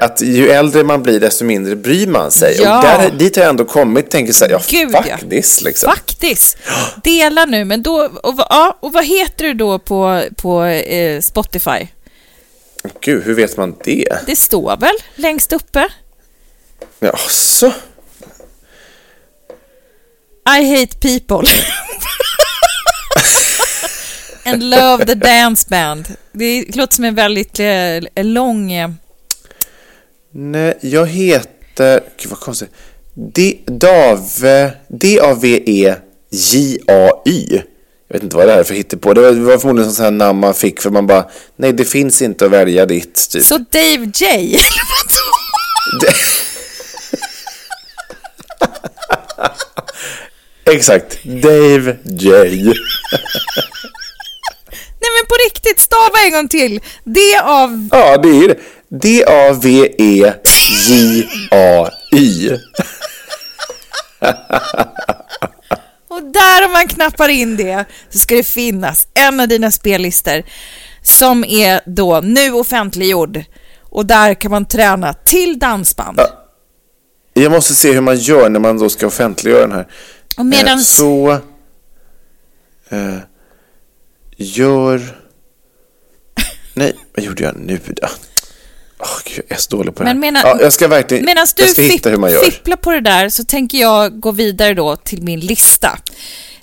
att 0.00 0.20
ju 0.22 0.50
äldre 0.50 0.84
man 0.84 1.02
blir 1.02 1.20
desto 1.20 1.44
mindre 1.44 1.76
bryr 1.76 2.06
man 2.06 2.30
sig. 2.30 2.56
Ja. 2.62 2.76
Och 2.76 2.84
där, 2.84 3.10
dit 3.10 3.36
har 3.36 3.42
jag 3.42 3.50
ändå 3.50 3.64
kommit, 3.64 4.10
tänker 4.10 4.32
så 4.32 4.44
här, 4.44 4.52
ja, 4.52 4.60
Gud, 4.68 4.92
fuck 4.92 5.06
ja. 5.08 5.18
this 5.30 5.62
liksom. 5.62 5.90
Faktiskt. 5.90 6.56
Dela 7.04 7.44
nu, 7.44 7.64
men 7.64 7.82
då... 7.82 8.10
Och, 8.22 8.34
ja, 8.36 8.78
och 8.80 8.92
vad 8.92 9.04
heter 9.04 9.44
du 9.44 9.54
då 9.54 9.78
på, 9.78 10.22
på 10.36 10.64
eh, 10.64 11.20
Spotify? 11.20 11.88
Gud, 13.00 13.24
hur 13.24 13.34
vet 13.34 13.56
man 13.56 13.76
det? 13.84 14.18
Det 14.26 14.36
står 14.36 14.76
väl 14.76 14.94
längst 15.14 15.52
uppe? 15.52 15.88
Ja, 16.98 17.16
så. 17.28 17.72
I 20.58 20.80
hate 20.80 20.98
people. 20.98 21.50
And 24.44 24.62
love 24.62 25.06
the 25.06 25.14
dance 25.14 25.66
band. 25.68 26.08
Det 26.32 26.76
låter 26.76 26.94
som 26.94 27.04
en 27.04 27.14
väldigt 27.14 27.60
eh, 27.60 28.24
lång... 28.24 28.72
Nej, 30.32 30.78
jag 30.80 31.06
heter... 31.06 32.00
Gud, 32.16 32.30
vad 32.30 32.40
konstigt. 32.40 32.70
D- 33.14 33.58
Dave... 33.66 34.72
D-A-V-E-J-A-Y. 34.88 35.98
Jag 38.08 38.14
vet 38.14 38.22
inte 38.22 38.36
vad 38.36 38.46
det 38.48 38.52
är 38.52 38.64
för 38.64 38.74
hittepå. 38.74 39.14
Det 39.14 39.32
var, 39.32 39.58
förmodligen 39.58 39.92
sån 39.92 40.04
här 40.04 40.10
namn 40.10 40.40
man 40.40 40.54
fick 40.54 40.80
för 40.80 40.90
man 40.90 41.06
bara... 41.06 41.24
Nej, 41.56 41.72
det 41.72 41.84
finns 41.84 42.22
inte 42.22 42.44
att 42.44 42.50
välja 42.50 42.86
ditt. 42.86 43.28
Typ. 43.30 43.44
så 43.44 43.58
Dave 43.58 44.10
J. 44.14 44.58
Exakt. 50.66 51.24
Dave 51.24 51.96
J. 52.04 52.30
Nej 55.02 55.10
men 55.16 55.26
på 55.28 55.34
riktigt, 55.44 55.80
stava 55.80 56.18
en 56.26 56.32
gång 56.32 56.48
till. 56.48 56.80
D 57.04 57.20
av... 57.42 57.88
Ja, 57.92 58.16
det 58.16 58.28
är 58.28 58.48
det. 58.48 58.58
D-A-V-E-J-A-Y. 61.30 62.50
Och 66.08 66.22
där 66.22 66.64
om 66.66 66.72
man 66.72 66.88
knappar 66.88 67.28
in 67.28 67.56
det 67.56 67.84
så 68.10 68.18
ska 68.18 68.34
det 68.34 68.42
finnas 68.42 69.08
en 69.14 69.40
av 69.40 69.48
dina 69.48 69.70
spellistor 69.70 70.42
som 71.02 71.44
är 71.44 71.80
då 71.86 72.20
nu 72.20 72.52
offentliggjord. 72.52 73.44
Och 73.82 74.06
där 74.06 74.34
kan 74.34 74.50
man 74.50 74.64
träna 74.64 75.12
till 75.12 75.58
dansband. 75.58 76.20
Jag 77.32 77.52
måste 77.52 77.74
se 77.74 77.92
hur 77.92 78.00
man 78.00 78.16
gör 78.16 78.48
när 78.48 78.60
man 78.60 78.78
då 78.78 78.88
ska 78.88 79.06
offentliggöra 79.06 79.60
den 79.60 79.72
här. 79.72 79.88
Och 80.36 80.46
medan... 80.46 80.78
Eh, 80.78 80.82
Så... 80.84 81.30
Eh, 82.88 83.16
gör... 84.36 85.02
Nej, 86.74 86.96
vad 87.14 87.24
gjorde 87.24 87.42
jag 87.44 87.56
nu 87.56 87.80
då? 87.86 88.08
Åh, 89.02 89.06
Gud, 89.24 89.44
jag 89.48 89.56
är 89.58 89.60
så 89.60 89.76
dålig 89.76 89.94
på 89.94 90.02
det 90.02 90.08
här. 90.08 90.14
Men 90.14 90.20
menar, 90.20 90.40
ja, 90.44 90.58
jag 90.60 90.72
ska 90.72 90.88
verkligen... 90.88 91.24
medan 91.24 91.46
du 91.56 91.62
jag 91.62 91.70
ska 91.70 91.82
hitta 91.82 91.94
fipp- 91.94 92.06
hur 92.12 92.16
man 92.18 92.30
gör. 92.32 92.40
fipplar 92.42 92.76
på 92.76 92.90
det 92.90 93.00
där 93.00 93.28
så 93.28 93.44
tänker 93.44 93.78
jag 93.78 94.20
gå 94.20 94.30
vidare 94.30 94.74
då 94.74 94.96
till 94.96 95.22
min 95.22 95.40
lista. 95.40 95.98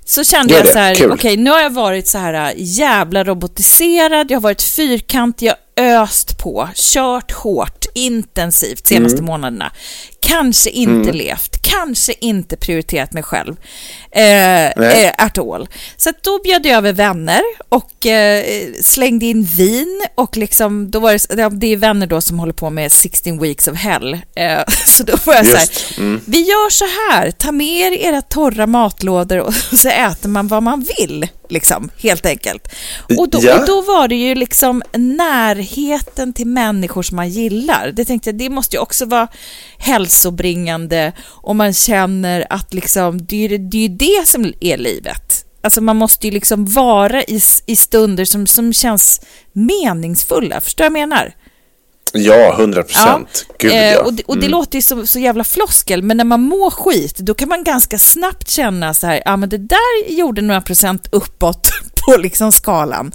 Så 0.06 0.24
kände 0.24 0.54
jag 0.54 0.68
så 0.68 0.80
här, 0.80 1.12
okej 1.12 1.38
nu 1.38 1.50
har 1.50 1.60
jag 1.62 1.70
varit 1.74 2.08
så 2.08 2.18
här 2.18 2.34
äh, 2.34 2.54
jävla 2.58 3.24
robotiserad, 3.24 4.32
jag 4.32 4.36
har 4.36 4.42
varit 4.42 4.62
fyrkantig, 4.62 5.52
jag 5.76 5.84
har 5.96 6.04
öst 6.04 6.38
på, 6.38 6.70
kört 6.76 7.32
hårt, 7.32 7.86
intensivt 7.96 8.88
senaste 8.88 9.18
Mm. 9.18 9.26
månaderna. 9.26 9.72
Kanske 10.20 10.70
inte 10.70 11.12
levt, 11.12 11.62
kanske 11.62 12.14
inte 12.20 12.58
prioriterat 12.58 13.14
mig 13.14 13.24
själv 13.24 13.56
eh, 14.12 14.66
eh, 14.66 15.14
at 15.18 15.38
all. 15.38 15.68
Så 15.98 16.12
då 16.24 16.40
bjöd 16.44 16.66
jag 16.66 16.78
över 16.78 16.94
vänner 16.94 17.42
och 17.70 18.06
eh, 18.06 18.44
slängde 18.84 19.26
in 19.26 19.44
vin 19.44 20.02
och 20.16 20.38
liksom, 20.38 20.92
då 20.92 21.00
var 21.00 21.36
det, 21.36 21.50
det 21.50 21.68
är 21.68 21.78
vänner 21.78 22.08
då 22.08 22.22
som 22.22 22.40
håller 22.40 22.54
på 22.54 22.70
med 22.70 22.92
16 22.92 23.40
weeks 23.40 23.68
of 23.68 23.78
hell. 23.78 24.14
Eh, 24.36 24.64
så 24.88 25.04
då 25.04 25.14
var 25.26 25.34
jag 25.34 25.46
så 25.46 25.56
här, 25.56 25.60
Just, 25.60 25.98
mm. 25.98 26.22
vi 26.26 26.42
gör 26.42 26.70
så 26.70 26.86
här, 26.86 27.32
ta 27.32 27.52
med 27.52 27.68
er 27.68 27.92
era 27.92 28.22
torra 28.22 28.68
matlådor 28.68 29.40
och 29.40 29.54
så 29.78 29.90
äter 29.90 30.30
man 30.30 30.48
vad 30.48 30.64
man 30.64 30.86
vill, 30.98 31.28
liksom, 31.50 31.90
helt 31.98 32.26
enkelt. 32.26 32.68
Och 33.18 33.30
då, 33.30 33.40
Ja. 33.42 33.60
och 33.60 33.68
då 33.68 33.82
var 33.82 34.08
det 34.08 34.16
ju 34.16 34.36
liksom 34.36 34.84
närheten 34.94 36.34
till 36.34 36.48
människor 36.48 37.04
som 37.04 37.16
man 37.16 37.30
gillar. 37.30 37.92
Det 37.96 38.06
tänkte 38.06 38.30
jag, 38.30 38.38
det 38.38 38.50
måste 38.50 38.76
ju 38.76 38.82
också 38.82 39.06
vara 39.06 39.28
hälsobringande 40.08 41.14
och 41.26 41.56
man 41.56 41.74
känner 41.74 42.48
att 42.50 42.74
liksom, 42.74 43.26
det 43.26 43.46
är 43.46 43.50
ju 43.50 43.58
det, 43.58 43.86
är 43.86 43.90
det 43.90 44.28
som 44.28 44.54
är 44.60 44.78
livet. 44.78 45.46
Alltså 45.64 45.82
man 45.82 45.98
måste 45.98 46.28
ju 46.28 46.34
liksom 46.34 46.66
vara 46.66 47.24
i, 47.24 47.42
i 47.66 47.76
stunder 47.76 48.26
som, 48.26 48.48
som 48.48 48.74
känns 48.74 49.22
meningsfulla, 49.54 50.62
förstår 50.62 50.84
du 50.84 50.90
vad 50.90 51.00
jag 51.00 51.10
menar? 51.10 51.34
Ja, 52.14 52.54
100 52.60 52.84
procent. 52.84 53.46
Gud, 53.60 53.72
eh, 53.72 53.92
ja. 53.94 54.02
Och 54.02 54.14
det, 54.14 54.24
och 54.24 54.38
det 54.38 54.48
låter 54.48 54.76
ju 54.78 54.82
så, 54.82 55.08
så 55.08 55.20
jävla 55.20 55.44
floskel, 55.44 56.04
men 56.04 56.18
när 56.18 56.24
man 56.24 56.42
mår 56.42 56.70
skit, 56.72 57.18
då 57.18 57.34
kan 57.34 57.50
man 57.50 57.64
ganska 57.64 57.98
snabbt 57.98 58.50
känna 58.50 58.94
så 58.94 59.08
här, 59.08 59.22
ja 59.26 59.38
men 59.38 59.50
det 59.50 59.58
där 59.58 60.10
gjorde 60.12 60.42
några 60.42 60.62
procent 60.62 61.08
uppåt 61.12 61.70
på 62.06 62.18
liksom 62.18 62.52
skalan. 62.52 63.12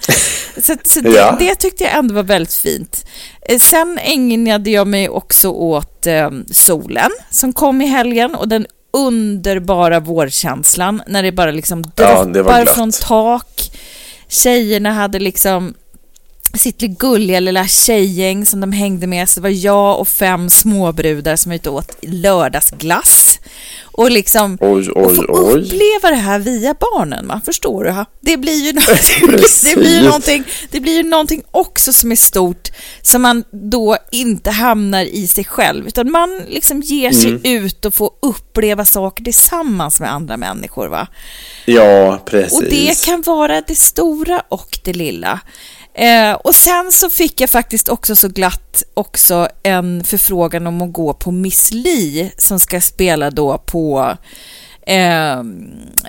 Så, 0.63 0.75
så 0.85 1.01
det, 1.01 1.11
Ja. 1.11 1.37
det 1.39 1.55
tyckte 1.55 1.85
jag 1.85 1.93
ändå 1.95 2.15
var 2.15 2.23
väldigt 2.23 2.55
fint. 2.55 3.07
Eh, 3.49 3.59
Sen 3.59 3.99
ägnade 4.03 4.71
jag 4.71 4.87
mig 4.87 5.09
också 5.09 5.49
åt 5.49 6.07
eh, 6.07 6.31
solen 6.51 7.11
som 7.31 7.53
kom 7.53 7.83
i 7.83 7.87
helgen 7.87 8.35
och 8.35 8.49
den 8.49 8.67
underbara 8.93 10.01
vårkänslan 10.01 11.03
när 11.07 11.23
det 11.23 11.33
bara 11.33 11.51
liksom 11.51 11.85
Ja, 11.97 12.25
droppar 12.25 12.63
glatt. 12.63 12.75
från 12.75 12.93
tak. 12.93 13.71
Tjejerna 14.29 14.93
hade 14.93 15.19
liksom 15.19 15.75
sitt 16.59 16.79
gulliga 16.79 17.41
lilla 17.41 17.67
tjejgäng 17.67 18.47
som 18.47 18.61
de 18.61 18.73
hängde 18.73 19.07
med. 19.07 19.29
Så 19.29 19.41
det 19.41 19.43
var 19.43 19.65
jag 19.65 20.01
och 20.01 20.09
fem 20.09 20.51
småbrudar 20.51 21.37
som 21.37 21.51
var 21.51 21.57
ute 21.57 21.71
och 21.71 21.77
åt 21.77 21.95
lördagsglass. 22.03 23.39
och 23.95 24.11
liksom 24.11 24.59
Oj, 24.61 24.91
och 24.91 25.07
oj, 25.11 25.17
få 25.17 25.25
oj. 25.29 25.63
uppleva 25.63 26.11
det 26.11 26.17
här 26.23 26.39
via 26.39 26.75
barnen, 26.81 27.29
va? 27.29 27.41
förstår 27.45 27.85
du? 27.85 27.91
ha? 27.91 28.05
Det 28.21 28.37
blir 28.37 28.65
ju 28.67 28.73
någonting, 28.81 29.29
det 29.65 29.77
blir 29.81 29.99
ju 29.99 30.05
någonting, 30.05 30.45
det 30.71 30.81
blir 30.81 30.97
ju 30.97 31.03
någonting 31.03 31.43
också 31.51 31.93
som 31.93 32.13
är 32.13 32.17
stort, 32.17 32.69
som 33.03 33.23
man 33.23 33.45
då 33.71 33.97
inte 34.13 34.51
hamnar 34.51 35.05
i 35.05 35.27
sig 35.27 35.45
själv, 35.45 35.87
utan 35.87 36.11
man 36.11 36.41
liksom 36.49 36.81
ger 36.81 37.11
sig 37.13 37.31
Mm. 37.31 37.41
ut 37.65 37.85
och 37.85 37.95
får 37.95 38.11
uppleva 38.23 38.85
saker 38.85 39.25
tillsammans 39.25 40.01
med 40.01 40.13
andra 40.13 40.37
människor. 40.37 40.89
va? 40.89 41.07
Ja, 41.67 42.23
precis. 42.27 42.59
Och 42.59 42.65
det 42.65 43.05
kan 43.05 43.23
vara 43.23 43.61
det 43.61 43.75
stora 43.75 44.43
och 44.49 44.79
det 44.85 44.93
lilla. 44.93 45.41
Eh, 45.95 46.33
och 46.33 46.55
sen 46.55 46.93
så 46.93 47.11
fick 47.11 47.41
jag 47.41 47.51
faktiskt 47.51 47.89
också 47.89 48.17
så 48.17 48.29
glatt 48.29 48.83
också 48.95 49.49
en 49.63 50.05
förfrågan 50.05 50.67
om 50.67 50.83
att 50.83 50.93
gå 50.93 51.13
på 51.13 51.31
Miss 51.31 51.71
Li 51.71 52.33
som 52.39 52.61
ska 52.61 52.81
spela 52.81 53.31
då 53.31 53.59
på 53.59 54.17
eh, 54.87 55.43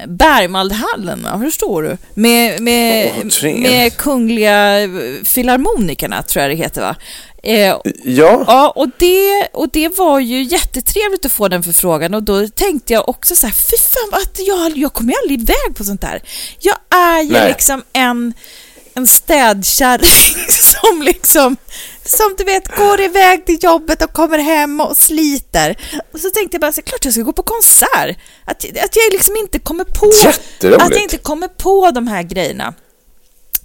Bergmaldhallen, 0.07 1.27
förstår 1.41 1.83
du? 1.83 1.97
Med, 2.13 2.61
med, 2.61 3.31
trevligt. 3.31 3.71
med 3.71 3.97
Kungliga 3.97 4.89
Filharmonikerna, 5.23 6.23
tror 6.23 6.41
jag 6.41 6.51
det 6.51 6.55
heter 6.55 6.81
va? 6.81 6.95
Eh, 7.43 7.75
Ja, 8.03 8.43
Ja, 8.47 8.73
och 8.75 8.87
det, 8.99 9.47
och 9.53 9.69
det 9.69 9.97
var 9.97 10.19
ju 10.19 10.43
jättetrevligt 10.43 11.25
att 11.25 11.31
få 11.31 11.47
den 11.47 11.63
förfrågan 11.63 12.13
och 12.13 12.23
då 12.23 12.47
tänkte 12.47 12.93
jag 12.93 13.09
också 13.09 13.35
så 13.35 13.47
här, 13.47 13.53
fy 13.53 13.77
fan, 13.77 14.21
att 14.21 14.39
jag, 14.47 14.77
jag 14.77 14.93
kommer 14.93 15.13
ju 15.13 15.17
aldrig 15.23 15.41
iväg 15.41 15.75
på 15.77 15.83
sånt 15.83 16.01
där. 16.01 16.21
Jag 16.59 16.77
är 16.89 17.21
ju 17.21 17.31
Nej. 17.31 17.47
liksom 17.47 17.83
en, 17.93 18.33
en 18.95 19.07
städkärring 19.07 20.47
som 20.49 21.01
liksom, 21.01 21.57
som 22.05 22.35
du 22.37 22.43
vet, 22.43 22.75
går 22.75 23.01
iväg 23.01 23.45
till 23.45 23.57
jobbet 23.61 24.03
och 24.03 24.13
kommer 24.13 24.37
hem 24.39 24.81
och 24.81 24.97
sliter. 24.97 25.77
Och 26.13 26.19
så 26.19 26.29
tänkte 26.29 26.55
jag 26.55 26.61
bara, 26.61 26.71
så 26.71 26.81
klart 26.81 27.05
jag 27.05 27.13
ska 27.13 27.23
gå 27.23 27.33
på 27.33 27.43
konsert. 27.43 28.17
Att, 28.45 28.65
att 28.65 28.95
jag 28.95 29.11
liksom 29.11 29.35
inte 29.35 29.59
kommer 29.59 29.83
på, 29.83 30.11
att 30.75 30.91
jag 30.91 31.01
inte 31.01 31.17
kommer 31.17 31.47
på 31.47 31.91
de 31.91 32.07
här 32.07 32.23
grejerna. 32.23 32.73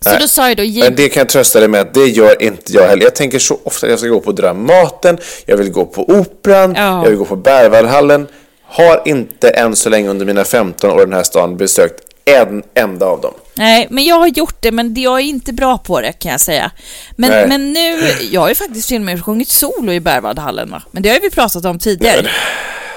Så 0.00 0.10
Nej. 0.10 0.18
då 0.20 0.28
sa 0.28 0.48
jag 0.48 0.56
då, 0.56 0.62
men 0.62 0.94
det 0.96 1.08
kan 1.08 1.20
jag 1.20 1.28
trösta 1.28 1.58
dig 1.60 1.68
med 1.68 1.80
att 1.80 1.94
det 1.94 2.06
gör 2.06 2.42
inte 2.42 2.72
jag 2.72 2.88
heller. 2.88 3.02
Jag 3.02 3.14
tänker 3.14 3.38
så 3.38 3.60
ofta 3.64 3.86
att 3.86 3.90
jag 3.90 3.98
ska 3.98 4.08
gå 4.08 4.20
på 4.20 4.32
Dramaten, 4.32 5.18
jag 5.46 5.56
vill 5.56 5.70
gå 5.70 5.84
på 5.84 6.08
Operan, 6.08 6.74
Ja. 6.76 7.02
jag 7.02 7.10
vill 7.10 7.18
gå 7.18 7.24
på 7.24 7.36
Berwaldhallen. 7.36 8.26
Har 8.62 9.02
inte 9.04 9.48
än 9.50 9.76
så 9.76 9.88
länge 9.88 10.08
under 10.08 10.26
mina 10.26 10.44
15 10.44 10.90
år 10.90 11.02
i 11.02 11.04
den 11.04 11.12
här 11.12 11.22
stan 11.22 11.56
besökt 11.56 12.00
en 12.24 12.62
enda 12.74 13.06
av 13.06 13.20
dem. 13.20 13.34
Nej, 13.58 13.86
men 13.90 14.04
jag 14.04 14.18
har 14.18 14.26
gjort 14.26 14.56
det, 14.60 14.72
men 14.72 14.94
jag 15.00 15.18
är 15.20 15.24
inte 15.24 15.52
bra 15.52 15.78
på 15.78 16.00
det 16.00 16.12
kan 16.12 16.32
jag 16.32 16.40
säga. 16.40 16.70
Men, 17.16 17.30
Nej. 17.30 17.48
men 17.48 17.72
nu, 17.72 17.98
jag 18.30 18.40
har 18.40 18.48
ju 18.48 18.54
faktiskt 18.54 18.88
till 18.88 18.96
och 18.96 19.02
med 19.02 19.24
sjungit 19.24 19.48
solo 19.48 19.92
i 19.92 20.00
Berwaldhallen, 20.00 20.70
va? 20.70 20.82
men 20.90 21.02
det 21.02 21.08
har 21.08 21.20
vi 21.20 21.30
pratat 21.30 21.64
om 21.64 21.78
tidigare. 21.78 22.26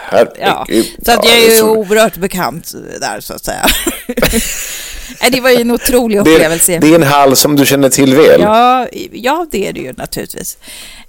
Herregud. 0.03 0.35
Ja, 0.39 0.65
så 1.05 1.11
att 1.11 1.25
Ja, 1.25 1.31
jag 1.31 1.41
det 1.41 1.47
är 1.47 1.55
ju 1.55 1.63
oerhört 1.63 2.15
bekant 2.17 2.71
där, 3.01 3.19
så 3.19 3.33
att 3.33 3.45
säga. 3.45 3.65
Det 5.31 5.41
var 5.41 5.49
ju 5.49 5.61
en 5.61 5.71
otrolig 5.71 6.17
det, 6.17 6.21
upplevelse. 6.21 6.77
det 6.81 6.87
är 6.87 6.95
en 6.95 7.03
hall 7.03 7.35
som 7.35 7.55
du 7.55 7.65
känner 7.65 7.89
till 7.89 8.15
väl. 8.15 8.41
Ja, 8.41 8.87
ja, 9.11 9.47
det 9.51 9.67
är 9.67 9.73
det 9.73 9.79
ju 9.79 9.93
naturligtvis. 9.93 10.57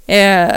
Eh, 0.06 0.48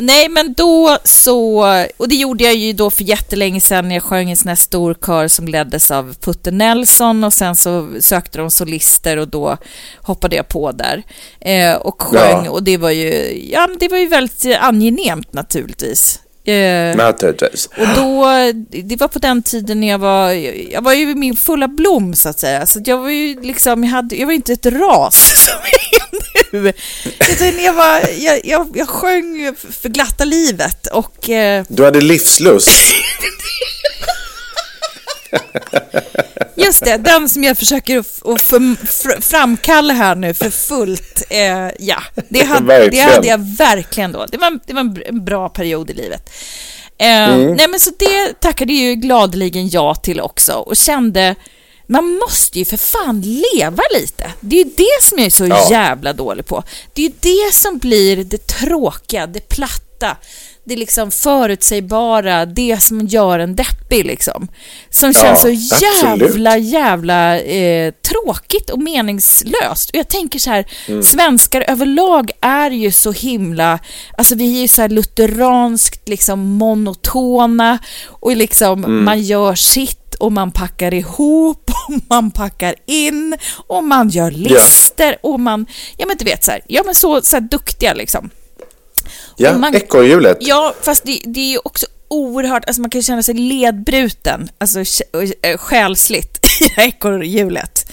nej, 0.00 0.28
men 0.28 0.52
då 0.52 0.98
så... 1.04 1.64
Och 1.96 2.08
det 2.08 2.14
gjorde 2.14 2.44
jag 2.44 2.54
ju 2.54 2.72
då 2.72 2.90
för 2.90 3.04
jättelänge 3.04 3.60
sedan. 3.60 3.90
Jag 3.90 4.02
sjöng 4.02 4.28
i 4.28 4.30
en 4.30 4.36
sån 4.36 4.48
här 4.48 4.56
stor 4.56 4.94
kör 5.06 5.28
som 5.28 5.48
leddes 5.48 5.90
av 5.90 6.14
Putte 6.20 6.50
Nelson 6.50 7.24
och 7.24 7.32
sen 7.32 7.56
så 7.56 7.88
sökte 8.00 8.38
de 8.38 8.50
solister 8.50 9.16
och 9.16 9.28
då 9.28 9.56
hoppade 10.02 10.36
jag 10.36 10.48
på 10.48 10.72
där 10.72 11.02
eh, 11.40 11.74
och 11.74 12.02
sjöng. 12.02 12.44
Ja. 12.44 12.50
Och 12.50 12.62
det 12.62 12.76
var 12.76 12.90
ju, 12.90 13.40
ja, 13.52 13.68
det 13.80 13.88
var 13.88 13.98
ju 13.98 14.06
väldigt 14.06 14.56
angenämt 14.60 15.32
naturligtvis. 15.32 16.20
Eh, 16.44 16.96
Naturligtvis. 16.96 17.66
och 17.66 17.86
då, 17.96 18.26
det 18.84 19.00
var 19.00 19.08
på 19.08 19.18
den 19.18 19.42
tiden 19.42 19.80
när 19.80 19.88
jag 19.88 19.98
var, 19.98 20.30
jag 20.72 20.82
var 20.82 20.92
ju 20.92 21.10
i 21.10 21.14
min 21.14 21.36
fulla 21.36 21.68
blom 21.68 22.14
så 22.14 22.28
att 22.28 22.40
säga. 22.40 22.66
Så 22.66 22.78
att 22.78 22.86
jag 22.86 22.98
var 22.98 23.10
ju 23.10 23.40
liksom, 23.40 23.84
jag, 23.84 23.90
hade, 23.90 24.16
jag 24.16 24.26
var 24.26 24.32
inte 24.32 24.52
ett 24.52 24.66
ras 24.66 25.44
som 25.46 25.58
jag 25.72 26.02
är 26.60 26.62
nu. 26.62 26.72
Utan 27.32 27.64
jag, 27.64 27.72
var, 27.74 28.00
jag, 28.18 28.40
jag, 28.44 28.68
jag 28.74 28.88
sjöng 28.88 29.54
för 29.82 29.88
glatta 29.88 30.24
livet 30.24 30.86
och 30.86 31.30
eh, 31.30 31.64
Du 31.68 31.84
hade 31.84 32.00
livslust. 32.00 32.70
just 36.56 36.84
det, 36.84 36.96
den 36.96 37.28
som 37.28 37.44
jag 37.44 37.58
försöker 37.58 37.98
att 37.98 38.06
för, 38.42 38.86
fr, 38.86 39.20
framkalla 39.20 39.94
här 39.94 40.14
nu 40.14 40.34
för 40.34 40.50
fullt. 40.50 41.22
Eh, 41.30 41.68
ja, 41.78 42.02
det 42.28 42.44
hade, 42.44 42.88
det 42.88 43.00
hade 43.00 43.26
jag 43.28 43.56
verkligen 43.56 44.12
då. 44.12 44.26
Det 44.26 44.38
var, 44.38 44.58
det 44.66 44.72
var 44.72 44.80
en 44.80 44.94
br- 44.96 45.08
en 45.08 45.24
bra 45.24 45.48
period 45.48 45.90
i 45.90 45.94
livet. 45.94 46.30
Eh, 46.98 47.36
Nej, 47.36 47.68
men 47.68 47.80
så 47.80 47.90
det 47.98 48.40
tackade 48.40 48.72
ju 48.72 48.94
gladeligen 48.94 49.68
ja 49.68 49.94
till 49.94 50.20
också 50.20 50.52
och 50.52 50.76
kände 50.76 51.34
man 51.86 52.18
måste 52.18 52.58
ju 52.58 52.64
för 52.64 52.76
fan 52.76 53.20
leva 53.20 53.82
lite. 54.00 54.30
Det 54.40 54.60
är 54.60 54.64
ju 54.64 54.70
det 54.76 55.02
som 55.02 55.18
jag 55.18 55.26
är 55.26 55.30
så 55.30 55.46
Ja. 55.46 55.68
jävla 55.70 56.12
dålig 56.12 56.46
på. 56.46 56.62
Det 56.94 57.02
är 57.02 57.06
ju 57.08 57.12
det 57.20 57.54
som 57.54 57.78
blir 57.78 58.24
det 58.24 58.46
tråkiga, 58.46 59.26
det 59.26 59.48
platta, 59.48 59.84
det 60.64 60.76
liksom 60.76 61.10
förutsägbara, 61.10 62.46
det 62.46 62.82
som 62.82 63.06
gör 63.06 63.38
en 63.38 63.56
deppig 63.56 64.06
liksom. 64.06 64.48
Som 64.90 65.14
känns 65.14 65.40
så 65.40 65.48
absolut. 65.48 65.82
jävla, 66.02 66.58
jävla 66.58 67.40
eh, 67.40 67.92
tråkigt 68.08 68.70
och 68.70 68.82
meningslöst. 68.82 69.90
Och 69.90 69.96
jag 69.96 70.08
tänker 70.08 70.38
så 70.38 70.50
här, 70.50 70.64
svenskar 71.02 71.64
överlag 71.68 72.30
är 72.40 72.70
ju 72.70 72.92
så 72.92 73.12
himla, 73.12 73.78
alltså 74.18 74.34
vi 74.34 74.56
är 74.56 74.62
ju 74.62 74.68
så 74.68 74.82
här 74.82 74.88
lutheranskt 74.88 76.08
liksom 76.08 76.40
monotona 76.40 77.78
och 78.06 78.36
liksom 78.36 79.04
man 79.04 79.22
gör 79.22 79.54
sitt 79.54 80.14
och 80.14 80.32
man 80.32 80.52
packar 80.52 80.94
ihop 80.94 81.70
och 81.88 82.00
man 82.08 82.30
packar 82.30 82.74
in 82.86 83.36
och 83.66 83.84
man 83.84 84.08
gör 84.08 84.30
listor 84.30 85.16
och 85.22 85.40
man, 85.40 85.66
ja 85.96 86.06
men 86.06 86.16
du 86.16 86.24
vet 86.24 86.44
så 86.44 86.50
här, 86.50 86.60
ja 86.66 86.82
men 86.86 86.94
så, 86.94 87.22
så 87.22 87.36
här 87.36 87.40
duktiga 87.40 87.94
liksom. 87.94 88.30
Ja, 89.36 89.58
man- 89.58 89.74
ekorrhjulet. 89.74 90.38
Ja, 90.40 90.74
fast 90.82 91.04
det, 91.04 91.20
det 91.24 91.40
är 91.40 91.50
ju 91.50 91.58
också 91.64 91.86
oerhört, 92.08 92.64
alltså 92.66 92.80
man 92.80 92.90
kan 92.90 93.02
känna 93.02 93.22
sig 93.22 93.34
ledbruten, 93.34 94.48
alltså 94.58 94.80
äh, 95.42 95.56
själsligt 95.58 96.38
i 96.60 96.64
det 96.64 96.72
här 96.76 96.88
ekorrhjulet. 96.88 97.92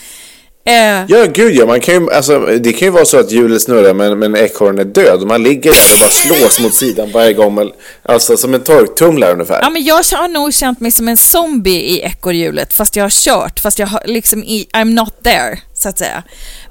Eh, 0.66 1.06
Ja, 1.08 1.26
gud 1.34 1.56
ja. 1.56 1.66
Man 1.66 1.80
kan 1.82 1.94
ju, 2.04 2.12
alltså, 2.12 2.40
det 2.40 2.74
kan 2.74 2.86
ju 2.88 2.90
vara 2.92 3.06
så 3.06 3.18
att 3.20 3.32
hjulet 3.32 3.62
snurrar 3.62 3.94
men, 3.94 4.20
men 4.20 4.36
ekorren 4.36 4.80
är 4.80 4.86
död 4.86 5.28
man 5.28 5.44
ligger 5.44 5.72
där 5.72 5.94
och 5.94 6.00
bara 6.00 6.10
slås 6.10 6.60
mot 6.60 6.74
sidan 6.74 7.12
varje 7.12 7.34
gång. 7.34 7.72
Alltså 8.04 8.38
som 8.38 8.54
en 8.54 8.64
torktumlare 8.64 9.34
ungefär. 9.34 9.60
Ja, 9.62 9.70
men 9.70 9.84
jag 9.84 9.96
har 9.96 10.28
nog 10.28 10.54
känt 10.54 10.80
mig 10.80 10.92
som 10.92 11.08
en 11.08 11.18
zombie 11.18 11.80
i 11.80 12.02
ekorrhjulet, 12.02 12.74
fast 12.74 12.96
jag 12.96 13.04
har 13.04 13.10
kört, 13.10 13.60
fast 13.60 13.80
jag 13.80 13.88
har 13.88 14.02
liksom 14.06 14.44
i, 14.44 14.68
I'm 14.74 14.94
not 14.94 15.24
there, 15.24 15.60
så 15.88 15.90
att 15.90 15.98
säga. 15.98 16.24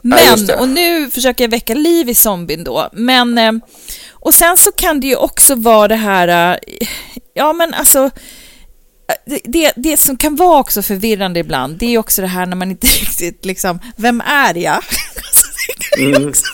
Men, 0.03 0.47
det. 0.47 0.57
och 0.57 0.69
nu 0.69 1.11
försöker 1.11 1.45
jag 1.45 1.51
väcka 1.51 1.75
liv 1.75 2.09
i 2.09 2.15
zombien 2.15 2.65
då, 2.65 2.89
men, 2.93 3.39
eh, 3.39 3.53
och 4.13 4.35
sen 4.35 4.57
så 4.57 4.73
kan 4.73 5.01
det 5.01 5.07
ju 5.07 5.17
också 5.17 5.55
vara 5.55 5.89
det 5.89 5.97
här, 5.97 6.59
eh, 6.67 6.89
ja 7.35 7.53
men 7.53 7.75
alltså, 7.75 8.11
det, 9.27 9.41
det, 9.45 9.73
det 9.77 9.97
som 9.97 10.17
kan 10.17 10.37
vara 10.37 10.61
också 10.61 10.83
förvirrande 10.83 11.41
ibland, 11.41 11.79
det 11.79 11.87
är 11.87 11.91
ju 11.91 11.99
också 11.99 12.23
det 12.23 12.29
här 12.29 12.47
när 12.47 12.57
man 12.57 12.71
inte 12.71 12.87
riktigt 13.01 13.45
liksom, 13.45 13.81
vem 13.97 14.21
är 14.21 14.55
jag? 14.55 14.83
Alltså, 16.17 16.45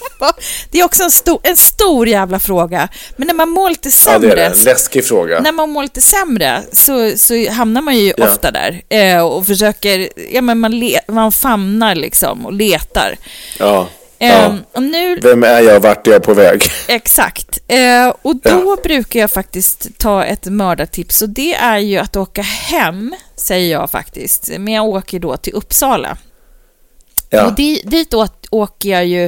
det, 0.70 0.81
är 0.81 0.85
också 0.85 1.03
en 1.03 1.11
stor, 1.11 1.40
en 1.42 1.57
stor 1.57 2.09
jävla 2.09 2.38
fråga. 2.38 2.88
Men 3.16 3.27
när 3.27 3.35
man 3.35 3.48
mår 3.48 3.70
lite 3.70 3.88
ja, 3.88 3.92
sämre, 3.92 4.18
det 4.29 4.33
är 4.33 4.37
det. 4.37 4.44
En 4.57 4.64
läskig 4.64 5.05
fråga. 5.05 5.40
när 5.40 5.53
man 5.53 5.70
mår 5.70 5.83
lite 5.83 6.01
sämre 6.01 6.62
så, 6.72 7.12
så 7.16 7.51
hamnar 7.51 7.81
man 7.83 7.98
ju 7.98 8.12
Ja. 8.16 8.29
ofta 8.29 8.51
där 8.51 8.83
eh, 8.88 9.20
och 9.20 9.46
försöker, 9.46 10.09
ja 10.33 10.40
men 10.42 10.59
man, 10.61 10.79
le, 10.79 11.01
man 11.09 11.33
famnar 11.33 11.94
liksom 11.94 12.46
och 12.46 12.53
letar. 12.53 13.16
Ja. 13.59 13.88
Eh, 14.18 14.29
ja. 14.29 14.57
Och 14.72 14.83
nu, 14.83 15.16
Vem 15.22 15.42
är 15.44 15.61
jag? 15.61 15.81
Vart 15.81 16.07
är 16.07 16.12
jag 16.12 16.22
på 16.22 16.35
väg? 16.35 16.62
exakt. 16.88 17.59
Eh, 17.68 18.09
och 18.22 18.37
då 18.37 18.51
Ja. 18.51 18.77
brukar 18.83 19.20
jag 19.20 19.31
faktiskt 19.31 19.87
ta 19.98 20.25
ett 20.25 20.44
mördartips 20.46 21.22
och 21.22 21.29
det 21.29 21.55
är 21.55 21.79
ju 21.79 21.98
att 21.98 22.16
åka 22.16 22.42
hem, 22.42 23.14
säger 23.37 23.72
jag 23.72 23.90
faktiskt. 23.90 24.48
Men 24.59 24.75
jag 24.75 24.85
åker 24.85 25.18
då 25.18 25.37
till 25.37 25.53
Uppsala. 25.53 26.16
Ja. 27.33 27.47
Och 27.47 27.55
di, 27.55 27.83
dit 27.85 28.14
åker 28.51 28.90
jag 28.90 29.07
ju 29.07 29.25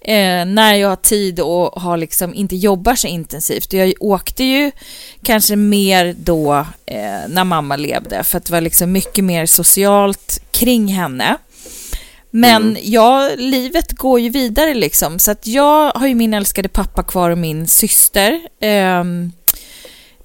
eh, 0.00 0.44
när 0.44 0.74
jag 0.74 0.88
har 0.88 0.96
tid 0.96 1.40
och 1.40 1.82
har 1.82 1.96
liksom 1.96 2.34
inte 2.34 2.56
jobbar 2.56 2.94
så 2.94 3.06
intensivt. 3.06 3.72
Jag 3.72 3.92
åkte 4.00 4.44
ju 4.44 4.70
kanske 5.22 5.56
mer 5.56 6.14
då 6.18 6.54
eh, 6.86 7.28
när 7.28 7.44
mamma 7.44 7.76
levde 7.76 8.24
för 8.24 8.38
att 8.38 8.44
det 8.44 8.52
var 8.52 8.60
liksom 8.60 8.92
mycket 8.92 9.24
mer 9.24 9.46
socialt 9.46 10.42
kring 10.50 10.88
henne. 10.88 11.36
Men 12.30 12.76
ja, 12.82 13.30
livet 13.36 13.92
går 13.92 14.20
ju 14.20 14.28
vidare 14.28 14.74
liksom. 14.74 15.18
Så 15.18 15.30
att 15.30 15.46
jag 15.46 15.90
har 15.90 16.06
ju 16.06 16.14
min 16.14 16.34
älskade 16.34 16.68
pappa 16.68 17.02
kvar 17.02 17.30
och 17.30 17.38
min 17.38 17.66
syster. 17.68 18.40
ehm, 18.60 19.32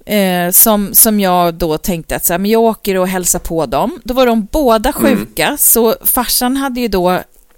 eh, 0.08 0.52
som, 0.52 0.94
som 0.94 1.20
jag 1.20 1.54
då 1.54 1.78
tänkte 1.78 2.16
att 2.16 2.26
så 2.26 2.34
här, 2.34 2.40
men 2.40 2.52
jag 2.52 2.62
åker 2.62 2.96
och 2.96 3.08
hälsar 3.08 3.40
på 3.40 3.66
dem. 3.66 4.00
Då 4.04 4.14
var 4.14 4.26
de 4.26 4.48
båda 4.52 4.94
sjuka, 4.94 5.58
så 5.60 5.96
farsan 6.06 6.58
hade 6.58 6.80
ju 6.80 6.88
då 6.88 7.12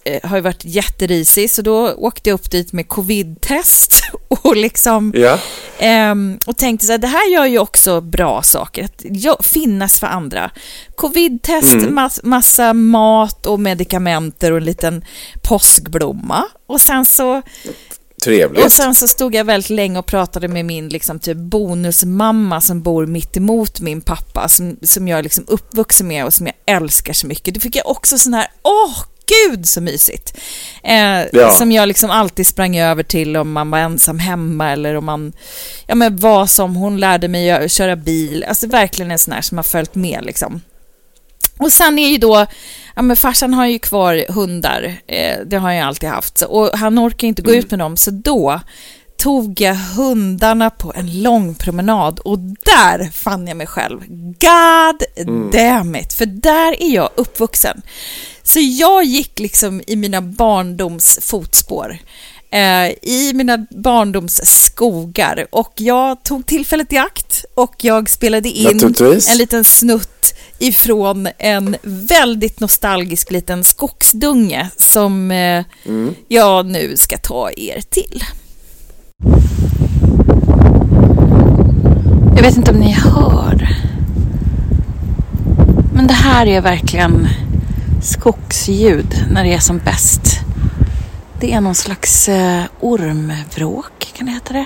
eh, 0.03 0.29
har 0.29 0.37
ju 0.37 0.41
varit 0.41 0.65
jätterisig 0.65 1.51
så 1.51 1.61
då 1.61 1.93
åkte 1.93 2.29
jag 2.29 2.35
upp 2.35 2.51
dit 2.51 2.73
med 2.73 2.87
covid-test 2.87 4.03
och 4.27 4.55
liksom 4.55 5.13
Ja. 5.15 5.39
Ehm, 5.79 6.39
och 6.45 6.57
tänkte 6.57 6.85
så 6.85 6.91
här, 6.91 6.97
det 6.97 7.07
här 7.07 7.33
gör 7.33 7.45
ju 7.45 7.59
också 7.59 8.01
bra 8.01 8.41
saker, 8.43 8.83
att 8.83 9.01
jag, 9.09 9.45
finnas 9.45 9.99
för 9.99 10.07
andra. 10.07 10.51
Covid-test, 10.95 11.89
mass, 11.89 12.19
massa 12.23 12.73
mat 12.73 13.45
och 13.45 13.59
medikamenter 13.59 14.51
och 14.51 14.57
en 14.57 14.65
liten 14.65 15.05
påskblomma. 15.43 16.45
Och 16.67 16.81
sen 16.81 17.05
så 17.05 17.41
Trevligt. 18.23 18.65
och 18.65 18.71
sen 18.71 18.95
så 18.95 19.07
stod 19.07 19.35
jag 19.35 19.43
väldigt 19.45 19.69
länge 19.69 19.99
och 19.99 20.05
pratade 20.05 20.47
med 20.47 20.65
min 20.65 20.89
liksom, 20.89 21.19
typ, 21.19 21.37
bonusmamma 21.37 22.61
som 22.61 22.81
bor 22.81 23.05
mitt 23.05 23.37
emot 23.37 23.79
min 23.79 24.01
pappa, 24.01 24.49
som, 24.49 24.77
som 24.83 25.07
jag 25.07 25.19
är 25.19 25.23
liksom 25.23 25.43
uppvuxen 25.47 26.07
med 26.07 26.25
och 26.25 26.33
som 26.33 26.45
jag 26.47 26.55
älskar 26.75 27.13
så 27.13 27.27
mycket. 27.27 27.53
Då 27.53 27.59
fick 27.59 27.75
jag 27.75 27.87
också 27.87 28.17
sån 28.17 28.33
här, 28.33 28.47
åh 28.63 28.95
gud 29.47 29.67
så 29.69 29.81
mysigt! 29.81 30.37
Eh, 30.83 31.21
Ja. 31.33 31.51
Som 31.51 31.71
jag 31.71 31.87
liksom 31.87 32.09
alltid 32.09 32.47
sprang 32.47 32.77
över 32.77 33.03
till 33.03 33.37
om 33.37 33.51
man 33.51 33.71
var 33.71 33.79
ensam 33.79 34.19
hemma 34.19 34.71
eller 34.71 34.95
om 34.95 35.05
man, 35.05 35.33
ja 35.87 35.95
men 35.95 36.17
vad 36.17 36.49
som, 36.49 36.75
hon 36.75 36.97
lärde 36.97 37.27
mig 37.27 37.49
gö- 37.49 37.67
köra 37.67 37.95
bil, 37.95 38.43
alltså 38.47 38.67
verkligen 38.67 39.11
en 39.11 39.19
sån 39.19 39.33
här 39.33 39.41
som 39.41 39.57
har 39.57 39.63
följt 39.63 39.95
med 39.95 40.19
liksom. 40.25 40.61
Och 41.57 41.73
sen 41.73 41.99
är 41.99 42.09
ju 42.09 42.17
då, 42.17 42.45
ja 42.99 43.03
men 43.03 43.17
farsan 43.17 43.53
har 43.53 43.65
ju 43.65 43.79
kvar 43.79 44.25
hundar, 44.29 44.95
eh, 45.07 45.39
det 45.45 45.57
har 45.57 45.71
jag 45.71 45.87
alltid 45.87 46.09
haft, 46.09 46.41
och 46.41 46.69
han 46.73 46.99
orkar 46.99 47.27
inte 47.27 47.41
gå 47.41 47.51
ut 47.53 47.71
med 47.71 47.79
dem, 47.79 47.97
så 47.97 48.11
då 48.11 48.61
tog 49.17 49.61
jag 49.61 49.75
hundarna 49.75 50.69
på 50.69 50.93
en 50.95 51.21
lång 51.21 51.55
promenad 51.55 52.19
och 52.19 52.39
där 52.39 53.11
fann 53.11 53.47
jag 53.47 53.57
mig 53.57 53.67
själv. 53.67 53.99
God 54.07 55.03
damn 55.51 55.95
it, 55.95 56.13
för 56.13 56.25
där 56.25 56.81
är 56.81 56.95
jag 56.95 57.09
uppvuxen. 57.15 57.81
Så 58.43 58.59
jag 58.59 59.03
gick 59.03 59.39
liksom 59.39 59.81
i 59.87 59.95
mina 59.95 60.21
barndoms 60.21 61.19
fotspår. 61.21 61.97
Eh, 62.51 62.93
I 63.01 63.31
mina 63.33 63.65
barndoms 63.69 64.41
skogar 64.43 65.47
och 65.51 65.73
jag 65.75 66.23
tog 66.23 66.45
tillfället 66.45 66.93
i 66.93 66.97
akt 66.97 67.45
och 67.55 67.75
jag 67.77 68.09
spelade 68.09 68.49
in 68.49 68.95
en 69.31 69.37
liten 69.37 69.63
snutt 69.63 70.35
ifrån 70.59 71.27
en 71.37 71.75
väldigt 71.83 72.59
nostalgisk 72.59 73.31
liten 73.31 73.63
skogsdunge 73.63 74.69
som 74.77 75.31
eh, 75.31 75.63
jag 76.27 76.65
nu 76.65 76.97
ska 76.97 77.17
ta 77.17 77.51
er 77.51 77.81
till. 77.89 78.23
Jag 82.35 82.43
vet 82.43 82.57
inte 82.57 82.71
om 82.71 82.77
ni 82.77 82.91
hör. 82.91 83.69
Men 85.93 86.07
det 86.07 86.13
här 86.13 86.45
är 86.47 86.61
verkligen 86.61 87.27
skogsljud 88.01 89.25
när 89.31 89.43
det 89.43 89.53
är 89.53 89.59
som 89.59 89.77
bäst. 89.77 90.38
Det 91.41 91.53
är 91.53 91.61
någon 91.61 91.75
slags 91.75 92.29
eh, 92.29 92.63
ormvråk, 92.79 94.13
kan 94.17 94.25
det 94.25 94.31
heta 94.31 94.53
det? 94.53 94.65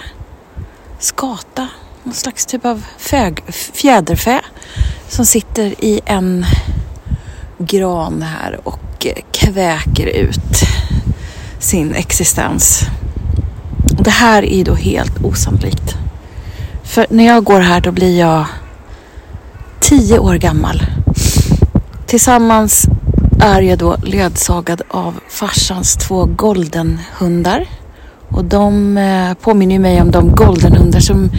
Skata, 0.99 1.67
någon 2.03 2.13
slags 2.13 2.45
typ 2.45 2.65
av 2.65 2.85
fög, 2.97 3.43
fjäderfä 3.73 4.41
som 5.07 5.25
sitter 5.25 5.83
i 5.83 6.01
en 6.05 6.45
gran 7.57 8.21
här 8.21 8.59
och 8.63 9.05
eh, 9.05 9.23
kväker 9.31 10.07
ut 10.07 10.63
sin 11.59 11.95
existens. 11.95 12.81
Det 13.99 14.11
här 14.11 14.43
är 14.43 14.57
ju 14.57 14.63
då 14.63 14.75
helt 14.75 15.23
osannolikt. 15.23 15.95
För 16.83 17.05
när 17.09 17.25
jag 17.25 17.43
går 17.43 17.59
här 17.59 17.81
då 17.81 17.91
blir 17.91 18.19
jag 18.19 18.45
tio 19.79 20.19
år 20.19 20.35
gammal. 20.35 20.83
Tillsammans 22.05 22.87
är 23.43 23.61
jag 23.61 23.77
då 23.77 23.95
ledsagad 24.03 24.81
av 24.87 25.19
farsans 25.29 25.95
två 25.95 26.25
goldenhundar. 26.25 27.65
Och 28.29 28.45
de 28.45 28.97
eh, 28.97 29.33
påminner 29.33 29.75
ju 29.75 29.79
mig 29.79 30.01
om 30.01 30.11
de 30.11 30.31
goldenhundar 30.31 30.99
som 30.99 31.29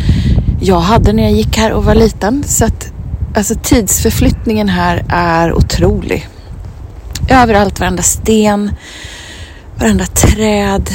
jag 0.61 0.81
hade 0.81 1.13
när 1.13 1.23
jag 1.23 1.33
gick 1.33 1.59
här 1.59 1.73
och 1.73 1.85
var 1.85 1.95
liten. 1.95 2.45
Så 2.47 2.65
att 2.65 2.93
alltså, 3.37 3.55
tidsförflyttningen 3.63 4.69
här 4.69 5.05
är 5.09 5.53
otrolig. 5.53 6.29
Överallt, 7.29 7.81
varenda 7.81 8.03
sten, 8.03 8.71
varenda 9.79 10.07
träd, 10.07 10.91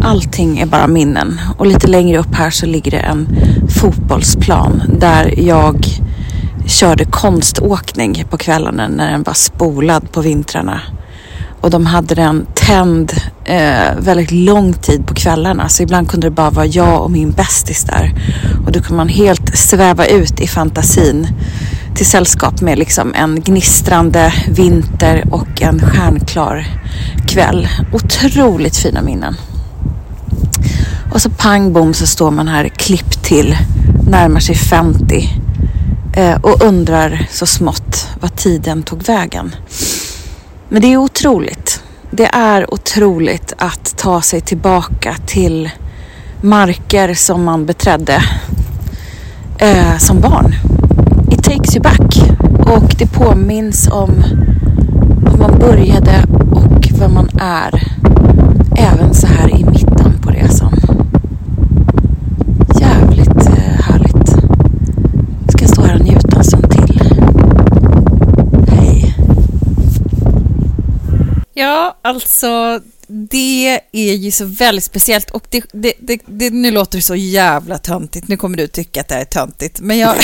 allting 0.00 0.58
är 0.58 0.66
bara 0.66 0.86
minnen. 0.86 1.40
Och 1.58 1.66
lite 1.66 1.86
längre 1.86 2.18
upp 2.18 2.34
här 2.34 2.50
så 2.50 2.66
ligger 2.66 2.90
det 2.90 2.98
en 2.98 3.28
fotbollsplan 3.68 4.82
där 4.98 5.34
jag 5.40 5.86
körde 6.68 7.04
konståkning 7.04 8.24
på 8.30 8.36
kvällarna 8.36 8.88
när 8.88 9.10
den 9.10 9.22
var 9.22 9.34
spolad 9.34 10.12
på 10.12 10.20
vintrarna. 10.20 10.80
Och 11.60 11.70
de 11.70 11.86
hade 11.86 12.14
den 12.14 12.46
tänd 12.54 13.12
eh, 13.44 13.96
väldigt 13.98 14.30
lång 14.30 14.72
tid 14.72 15.06
på 15.06 15.14
kvällarna. 15.14 15.68
Så 15.68 15.82
ibland 15.82 16.08
kunde 16.08 16.26
det 16.26 16.30
bara 16.30 16.50
vara 16.50 16.66
jag 16.66 17.02
och 17.02 17.10
min 17.10 17.30
bästis 17.30 17.84
där. 17.84 18.14
Och 18.66 18.72
då 18.72 18.80
kunde 18.80 18.96
man 18.96 19.08
helt 19.08 19.58
sväva 19.58 20.06
ut 20.06 20.40
i 20.40 20.46
fantasin 20.46 21.26
till 21.94 22.06
sällskap 22.06 22.60
med 22.60 22.78
liksom 22.78 23.14
en 23.14 23.40
gnistrande 23.40 24.32
vinter 24.48 25.24
och 25.30 25.62
en 25.62 25.80
stjärnklar 25.80 26.66
kväll. 27.26 27.68
Otroligt 27.92 28.76
fina 28.76 29.02
minnen. 29.02 29.36
Och 31.12 31.22
så 31.22 31.30
pang 31.30 31.72
bom 31.72 31.94
så 31.94 32.06
står 32.06 32.30
man 32.30 32.48
här 32.48 32.68
klippt 32.68 33.24
till, 33.24 33.56
närmar 34.10 34.40
sig 34.40 34.54
50 34.54 35.47
Eh, 36.18 36.36
och 36.40 36.62
undrar 36.64 37.26
så 37.30 37.46
smått 37.46 38.08
vad 38.20 38.36
tiden 38.36 38.82
tog 38.82 39.02
vägen. 39.02 39.54
Men 40.68 40.82
det 40.82 40.92
är 40.92 40.96
otroligt. 40.96 41.82
Det 42.10 42.26
är 42.26 42.74
otroligt 42.74 43.52
att 43.58 43.96
ta 43.96 44.20
sig 44.22 44.40
tillbaka 44.40 45.16
till 45.26 45.70
marker 46.40 47.14
som 47.14 47.44
man 47.44 47.66
beträdde 47.66 48.22
eh, 49.58 49.98
som 49.98 50.20
barn. 50.20 50.54
It 51.30 51.44
takes 51.44 51.76
you 51.76 51.82
back. 51.82 52.30
Och 52.66 52.94
det 52.98 53.06
påminns 53.06 53.88
om 53.88 54.24
var 55.22 55.36
man 55.38 55.58
började 55.58 56.24
och 56.52 56.88
vad 57.00 57.10
man 57.10 57.28
är. 57.40 57.82
Även 58.76 59.14
så 59.14 59.26
här 59.26 59.60
i 59.60 59.64
mitten 59.64 60.12
på 60.22 60.30
resan. 60.30 60.74
Jävligt 62.80 63.46
eh, 63.46 63.82
härligt. 63.82 64.28
Ska 65.48 65.66
stå 65.66 65.82
här 65.82 65.94
och 65.94 66.04
njuta 66.04 66.36
en 66.36 66.44
stund 66.44 66.70
till. 66.70 67.00
Hej. 68.68 69.14
Ja, 71.58 71.98
alltså 72.02 72.80
det 73.06 73.80
är 73.92 74.14
ju 74.14 74.30
så 74.30 74.44
väldigt 74.44 74.84
speciellt 74.84 75.30
och 75.30 75.46
det, 75.50 75.64
det, 75.72 75.92
det, 75.98 76.20
det, 76.26 76.50
nu 76.50 76.70
låter 76.70 76.98
det 76.98 77.02
så 77.02 77.14
jävla 77.14 77.78
töntigt. 77.78 78.28
Nu 78.28 78.36
kommer 78.36 78.56
du 78.56 78.66
tycka 78.66 79.00
att 79.00 79.08
det 79.08 79.14
är 79.14 79.24
töntigt, 79.24 79.80
men 79.80 79.98
jag, 79.98 80.14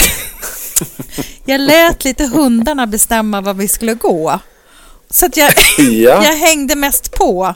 jag 1.44 1.60
lät 1.60 2.04
lite 2.04 2.26
hundarna 2.26 2.86
bestämma 2.86 3.40
var 3.40 3.54
vi 3.54 3.68
skulle 3.68 3.94
gå. 3.94 4.40
Så 5.14 5.26
att 5.26 5.36
jag, 5.36 5.50
Ja. 5.78 6.24
jag 6.24 6.36
hängde 6.36 6.74
mest 6.76 7.12
på 7.12 7.54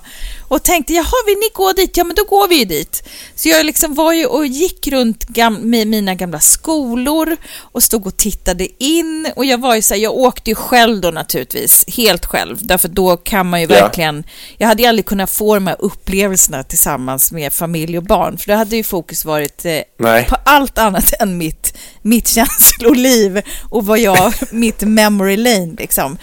och 0.51 0.63
tänkte, 0.63 0.93
jaha, 0.95 1.13
vill 1.27 1.37
ni 1.39 1.49
gå 1.55 1.73
dit? 1.73 1.97
Ja, 1.97 2.05
men 2.05 2.17
då 2.17 2.25
går 2.25 2.49
vi 2.49 2.59
ju 2.59 2.65
dit. 2.65 3.09
Så 3.35 3.49
jag 3.49 3.67
liksom 3.67 3.95
var 3.95 4.13
ju 4.13 4.27
och 4.27 4.47
gick 4.47 4.89
runt 4.89 5.25
gam 5.25 5.55
med 5.55 5.87
mina 5.87 6.15
gamla 6.15 6.41
skolor 6.41 7.37
och 7.57 7.83
stod 7.83 8.07
och 8.07 8.17
tittade 8.17 8.69
in 8.85 9.33
och 9.37 9.45
jag 9.45 9.59
var 9.61 9.75
ju 9.75 9.83
så 9.83 9.95
här, 9.95 10.01
jag 10.01 10.13
åkte 10.17 10.51
ju 10.51 10.55
själv 10.55 11.01
då 11.01 11.11
naturligtvis, 11.11 11.85
helt 11.97 12.27
själv, 12.27 12.57
därför 12.61 12.89
då 12.89 13.17
kan 13.17 13.47
man 13.51 13.61
ju 13.61 13.67
Ja. 13.71 13.75
verkligen, 13.83 14.25
jag 14.59 14.69
hade 14.69 14.83
ju 14.83 14.89
aldrig 14.89 15.07
kunnat 15.07 15.31
få 15.31 15.55
de 15.55 15.67
här 15.67 15.77
upplevelserna 15.79 16.63
tillsammans 16.65 17.33
med 17.33 17.53
familj 17.53 17.97
och 17.99 18.05
barn, 18.05 18.39
för 18.39 18.47
då 18.53 18.55
hade 18.59 18.77
ju 18.77 18.83
fokus 18.85 19.25
varit 19.25 19.65
eh, 19.65 20.23
på 20.29 20.37
allt 20.45 20.79
annat 20.79 21.13
än 21.21 21.39
mitt, 21.39 21.75
mitt 22.03 22.29
känsloliv 22.69 23.43
och 23.71 23.87
vad 23.87 23.99
jag, 23.99 24.33
mitt 24.51 24.81
memory 24.81 25.37
lane 25.37 25.75
liksom. 25.79 26.19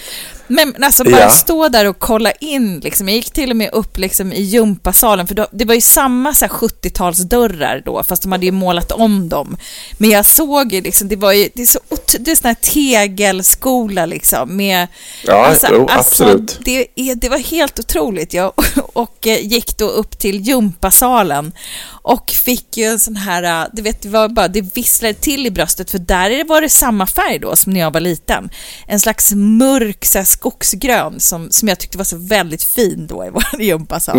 Men 0.47 0.83
alltså 0.83 1.03
bara 1.03 1.19
Ja. 1.19 1.29
stå 1.29 1.69
där 1.69 1.85
och 1.85 1.99
kolla 1.99 2.31
in, 2.31 2.79
liksom. 2.79 3.07
jag 3.07 3.15
gick 3.15 3.31
till 3.31 3.51
och 3.51 3.57
med 3.57 3.69
upp 3.73 3.97
liksom, 3.97 4.33
i 4.33 4.41
gympasalen, 4.41 5.27
för 5.27 5.35
då, 5.35 5.47
det 5.51 5.65
var 5.65 5.75
ju 5.75 5.81
samma 5.81 6.33
så 6.33 6.45
här, 6.45 6.51
70-talsdörrar 6.51 7.81
då, 7.85 8.03
fast 8.03 8.21
de 8.21 8.31
hade 8.31 8.45
ju 8.45 8.51
målat 8.51 8.91
om 8.91 9.29
dem. 9.29 9.57
Men 9.97 10.09
jag 10.09 10.25
såg 10.25 10.73
ju, 10.73 10.81
liksom, 10.81 11.07
det 11.07 11.15
var 11.15 11.31
ju, 11.31 11.49
det 11.53 11.61
är 11.61 11.65
så, 11.65 11.79
det 12.19 12.31
är 12.31 12.35
sån 12.35 12.47
här 12.47 12.55
tegelskola 12.55 14.05
liksom, 14.05 14.57
med... 14.57 14.87
Ja, 15.25 15.55
jo, 15.71 15.87
absolut. 15.89 16.59
det, 16.65 16.87
det 17.15 17.29
var 17.29 17.37
helt 17.37 17.79
otroligt. 17.79 18.33
Jag 18.33 18.53
och 18.93 19.27
eh, 19.27 19.45
gick 19.45 19.77
då 19.77 19.85
upp 19.85 20.19
till 20.19 20.41
gympasalen 20.41 21.51
och 21.87 22.31
fick 22.31 22.77
ju 22.77 22.83
en 22.83 22.99
sån 22.99 23.15
här, 23.15 23.43
eh, 23.43 23.67
du 23.73 23.81
vet, 23.81 24.01
det 24.01 24.09
var 24.09 24.29
bara, 24.29 24.47
det 24.47 24.75
visslade 24.75 25.13
till 25.13 25.45
i 25.45 25.51
bröstet 25.51 25.91
för 25.91 25.99
där 25.99 26.47
var 26.47 26.61
det 26.61 26.69
samma 26.69 27.07
färg 27.07 27.39
då 27.39 27.55
som 27.55 27.73
när 27.73 27.79
jag 27.79 27.91
var 27.91 27.99
liten. 27.99 28.49
En 28.87 28.99
slags 28.99 29.31
mörk 29.33 30.05
så 30.05 30.17
här, 30.17 30.25
skogsgrön 30.39 31.19
som, 31.19 31.51
som 31.51 31.67
jag 31.67 31.79
tyckte 31.79 31.97
var 31.97 32.05
så 32.05 32.17
väldigt 32.17 32.63
fin 32.63 33.07
då 33.07 33.25
i 33.25 33.29
vår 33.29 33.43
gympasal. 33.61 34.17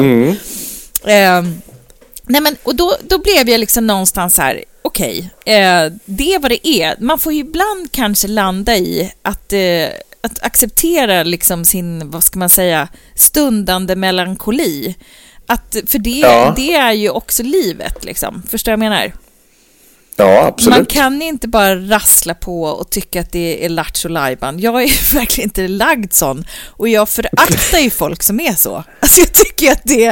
Ehm, 1.04 1.62
Nej 2.28 2.40
men, 2.40 2.56
och 2.62 2.74
då, 2.76 2.96
då 3.08 3.18
blev 3.18 3.48
jag 3.48 3.60
liksom 3.60 3.86
någonstans 3.86 4.34
så 4.34 4.42
här, 4.42 4.64
okej, 4.82 5.30
eh, 5.46 5.92
det 6.04 6.34
är 6.34 6.38
vad 6.38 6.50
det 6.50 6.68
är. 6.68 6.96
Man 7.00 7.18
får 7.18 7.32
ju 7.32 7.40
ibland 7.40 7.92
kanske 7.92 8.28
landa 8.28 8.76
i 8.76 9.12
att, 9.22 9.52
eh, 9.52 9.86
att 10.20 10.42
acceptera 10.42 11.22
liksom 11.22 11.64
sin, 11.64 12.10
vad 12.10 12.24
ska 12.24 12.38
man 12.38 12.48
säga, 12.50 12.88
stundande 13.14 13.96
melankoli. 13.96 14.94
Att, 15.46 15.76
för 15.86 15.98
det, 15.98 16.10
Ja. 16.10 16.52
det 16.56 16.74
är 16.74 16.92
ju 16.92 17.10
också 17.10 17.42
livet, 17.42 18.04
liksom. 18.04 18.42
Förstår 18.50 18.72
jag 18.72 18.78
vad 18.78 18.86
jag 18.86 18.90
menar? 18.90 19.12
Ja, 20.18 20.46
absolut. 20.46 20.76
Man 20.78 20.86
kan 20.86 21.22
inte 21.22 21.48
bara 21.48 21.74
rassla 21.76 22.34
på 22.34 22.62
och 22.62 22.90
tycka 22.90 23.20
att 23.20 23.32
det 23.32 23.64
är 23.64 23.68
lattjo 23.68 24.08
lajban. 24.08 24.58
Jag 24.60 24.82
är 24.82 25.14
verkligen 25.14 25.48
inte 25.50 25.68
lagd 25.68 26.12
sån 26.12 26.44
och 26.66 26.88
jag 26.88 27.08
föraktar 27.08 27.78
ju 27.78 27.90
folk 27.90 28.22
som 28.22 28.40
är 28.40 28.52
så. 28.54 28.84
Alltså 29.00 29.20
jag 29.20 29.32
tycker 29.32 29.72
att 29.72 29.80
det, 29.84 30.08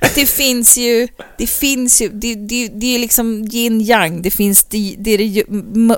att 0.00 0.14
det 0.14 0.26
finns 0.26 0.78
ju, 0.78 1.08
det 1.38 1.46
finns 1.46 2.02
ju, 2.02 2.08
det, 2.08 2.34
det, 2.34 2.68
det 2.68 2.94
är 2.94 2.98
liksom 2.98 3.48
yin 3.52 3.80
yang, 3.80 4.22
det 4.22 4.30
finns 4.30 4.64
det, 4.64 4.94
det, 4.98 5.10
är 5.10 5.18
det 5.18 5.44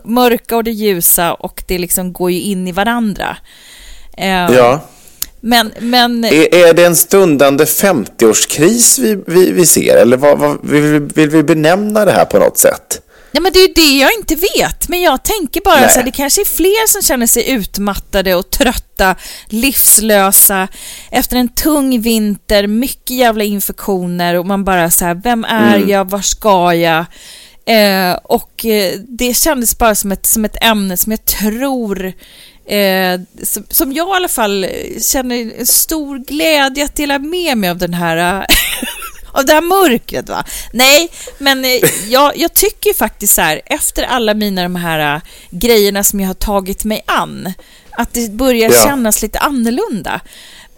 mörka 0.05 0.57
och 0.57 0.65
det 0.65 0.71
ljusa 0.73 1.35
och 1.35 1.63
det 1.67 1.79
liksom 1.79 2.13
går 2.13 2.31
ju 2.31 2.41
in 2.41 2.69
i 2.69 2.73
varandra. 2.73 3.37
Eh, 4.17 4.29
Ja. 4.29 4.81
Men, 5.41 5.73
men 5.81 6.25
Är, 6.25 6.55
är 6.55 6.73
det 6.75 6.85
en 6.87 6.97
stundande 6.97 7.65
50-årskris 7.65 9.01
vi, 9.01 9.19
vi, 9.27 9.51
vi 9.53 9.67
ser? 9.67 9.97
Eller 9.97 10.17
vad, 10.17 10.39
vad, 10.39 10.59
vill, 10.71 10.83
vi- 10.83 10.99
vill 11.15 11.31
vi 11.31 11.43
benämna 11.43 12.05
det 12.05 12.13
här 12.13 12.25
på 12.25 12.39
något 12.39 12.59
sätt? 12.59 13.01
Ja, 13.33 13.41
men 13.41 13.53
det 13.53 13.59
är 13.59 13.69
ju 13.69 13.75
det 13.75 13.99
jag 13.99 14.11
inte 14.19 14.35
vet. 14.35 14.89
Men 14.89 15.01
jag 15.01 15.23
tänker 15.23 15.61
bara 15.61 15.81
Nej. 15.81 15.89
så 15.89 15.95
här, 15.99 16.05
det 16.05 16.11
kanske 16.11 16.41
är 16.41 16.45
fler 16.45 16.89
som 16.89 17.03
känner 17.03 17.27
sig 17.27 17.51
utmattade 17.51 18.35
och 18.35 18.51
trötta, 18.51 19.15
livslösa, 19.49 20.69
efter 21.11 21.37
en 21.37 21.49
tung 21.49 22.01
vinter, 22.01 22.67
mycket 22.67 23.17
jävla 23.17 23.45
infektioner 23.45 24.35
och 24.35 24.47
man 24.47 24.65
bara 24.65 24.91
så 24.91 25.05
här, 25.05 25.15
vem 25.15 25.45
är 25.45 25.77
Mm. 25.77 25.89
jag, 25.89 26.11
var 26.11 26.21
ska 26.21 26.75
jag? 26.75 27.05
Eh, 27.67 28.13
och 28.25 28.65
eh, 28.65 28.93
det 29.09 29.35
kändes 29.37 29.79
bara 29.79 29.95
som 29.95 30.13
ett, 30.13 30.27
som 30.27 30.45
ett 30.45 30.65
ämne 30.65 30.97
som 30.97 31.13
jag 31.13 31.25
tror 31.25 32.13
Eh, 32.71 33.21
som, 33.43 33.65
som 33.71 33.93
jag 33.93 34.09
i 34.09 34.17
alla 34.17 34.29
fall 34.29 34.67
känner 35.13 35.59
en 35.59 35.67
stor 35.67 36.19
glädje 36.19 36.85
att 36.85 36.97
dela 36.97 37.19
med 37.19 37.59
mig 37.59 37.71
av 37.71 37.79
den 37.79 37.95
här 37.95 38.47
av 39.39 39.45
det 39.45 39.53
här 39.53 39.61
mörkret 39.61 40.29
va? 40.29 40.45
Nej, 40.73 41.09
men 41.39 41.65
eh, 41.65 41.71
jag, 42.09 42.37
jag 42.37 42.55
tycker 42.55 42.95
faktiskt 42.95 43.35
så 43.35 43.41
här, 43.41 43.61
efter 43.67 44.03
alla 44.03 44.35
mina 44.35 44.63
de 44.63 44.77
här 44.77 45.15
eh, 45.15 45.21
grejerna 45.51 46.05
som 46.05 46.21
jag 46.21 46.27
har 46.27 46.35
tagit 46.35 46.85
mig 46.85 47.03
an, 47.07 47.53
att 47.91 48.13
det 48.13 48.31
börjar 48.31 48.71
Ja. 48.75 48.85
kännas 48.85 49.23
lite 49.23 49.39
annorlunda. 49.39 50.21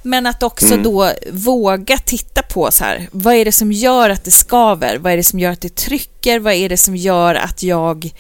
Men 0.03 0.27
att 0.27 0.43
också 0.43 0.77
då 0.77 1.13
våga 1.33 1.99
titta 1.99 2.43
på 2.43 2.71
så 2.71 2.85
här, 2.85 3.09
vad 3.13 3.35
är 3.35 3.45
det 3.45 3.53
som 3.53 3.73
gör 3.73 4.11
att 4.11 4.25
det 4.25 4.31
skaver? 4.31 4.97
Vad 4.99 5.13
är 5.13 5.17
det 5.17 5.23
som 5.25 5.39
gör 5.39 5.51
att 5.51 5.61
det 5.61 5.75
trycker? 5.75 6.39
Vad 6.39 6.53
är 6.55 6.69
det 6.69 6.77
som 6.77 6.97
gör 6.97 7.35
att 7.35 7.63
jag 7.63 8.11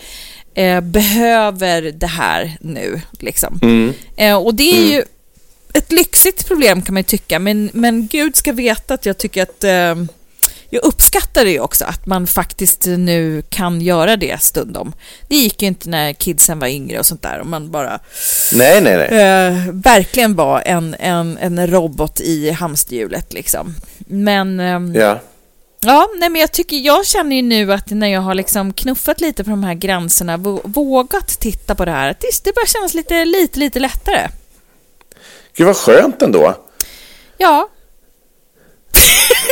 eh, 0.55 0.81
behöver 0.81 1.83
det 1.83 2.07
här 2.07 2.57
nu? 2.61 3.01
Liksom. 3.19 3.61
Eh, 4.17 4.37
och 4.37 4.55
det 4.55 4.71
är 4.79 4.93
ju 4.93 5.03
ett 5.75 5.93
lyxigt 5.93 6.47
problem 6.47 6.83
kan 6.83 6.95
man 6.95 7.01
ju 7.01 7.05
tycka, 7.05 7.39
men, 7.39 7.71
men 7.73 8.07
Gud 8.07 8.37
ska 8.37 8.53
veta 8.53 8.95
att 8.95 9.07
jag 9.07 9.19
tycker 9.19 9.43
att 9.43 9.65
eh, 9.65 9.95
jag 10.71 10.85
uppskattar 10.85 11.45
det 11.45 11.51
ju 11.51 11.61
också, 11.61 11.85
att 11.85 12.07
man 12.07 12.27
faktiskt 12.27 12.87
nu 12.87 13.43
kan 13.49 13.81
göra 13.81 14.17
det 14.17 14.43
stundom. 14.43 14.93
Det 15.29 15.37
gick 15.37 15.63
ju 15.63 15.69
inte 15.69 15.89
när 15.89 16.13
kidsen 16.13 16.59
var 16.59 16.67
yngre 16.69 16.99
och 16.99 17.07
sånt 17.07 17.23
där, 17.23 17.41
och 17.41 17.47
man 17.47 17.71
bara 17.71 17.99
Nej, 18.53 18.81
nej, 18.81 18.97
nej. 19.11 19.21
eh, 19.21 19.73
verkligen 19.73 20.35
var 20.35 20.63
en, 20.67 20.97
en, 20.99 21.39
en 21.39 21.67
robot 21.67 22.21
i 22.21 22.51
hamsterhjulet 22.51 23.33
liksom. 23.33 23.75
Men 23.99 24.61
ehm, 24.61 24.95
Ja. 24.95 25.19
Ja, 25.83 26.09
nej 26.19 26.29
men 26.31 26.41
jag 26.41 26.53
tycker, 26.53 26.77
jag 26.77 27.07
känner 27.07 27.37
ju 27.37 27.43
nu 27.43 27.73
att 27.73 27.91
när 27.91 28.07
jag 28.09 28.21
har 28.21 28.35
liksom 28.35 28.73
knuffat 28.73 29.21
lite 29.21 29.45
på 29.45 29.51
de 29.51 29.65
här 29.65 29.75
gränserna, 29.75 30.37
vå- 30.37 30.61
vågat 30.65 31.29
titta 31.29 31.75
på 31.75 31.85
det 31.85 31.91
här, 31.91 32.11
att 32.11 32.21
det, 32.21 32.29
det 32.45 32.55
börjar 32.55 32.67
kännas 32.67 32.95
lite, 32.95 33.25
lite, 33.25 33.59
lite 33.59 33.79
lättare. 33.81 34.29
Gud 35.57 35.67
vad 35.67 35.77
skönt 35.77 36.23
ändå. 36.23 36.55
Ja, 37.39 37.69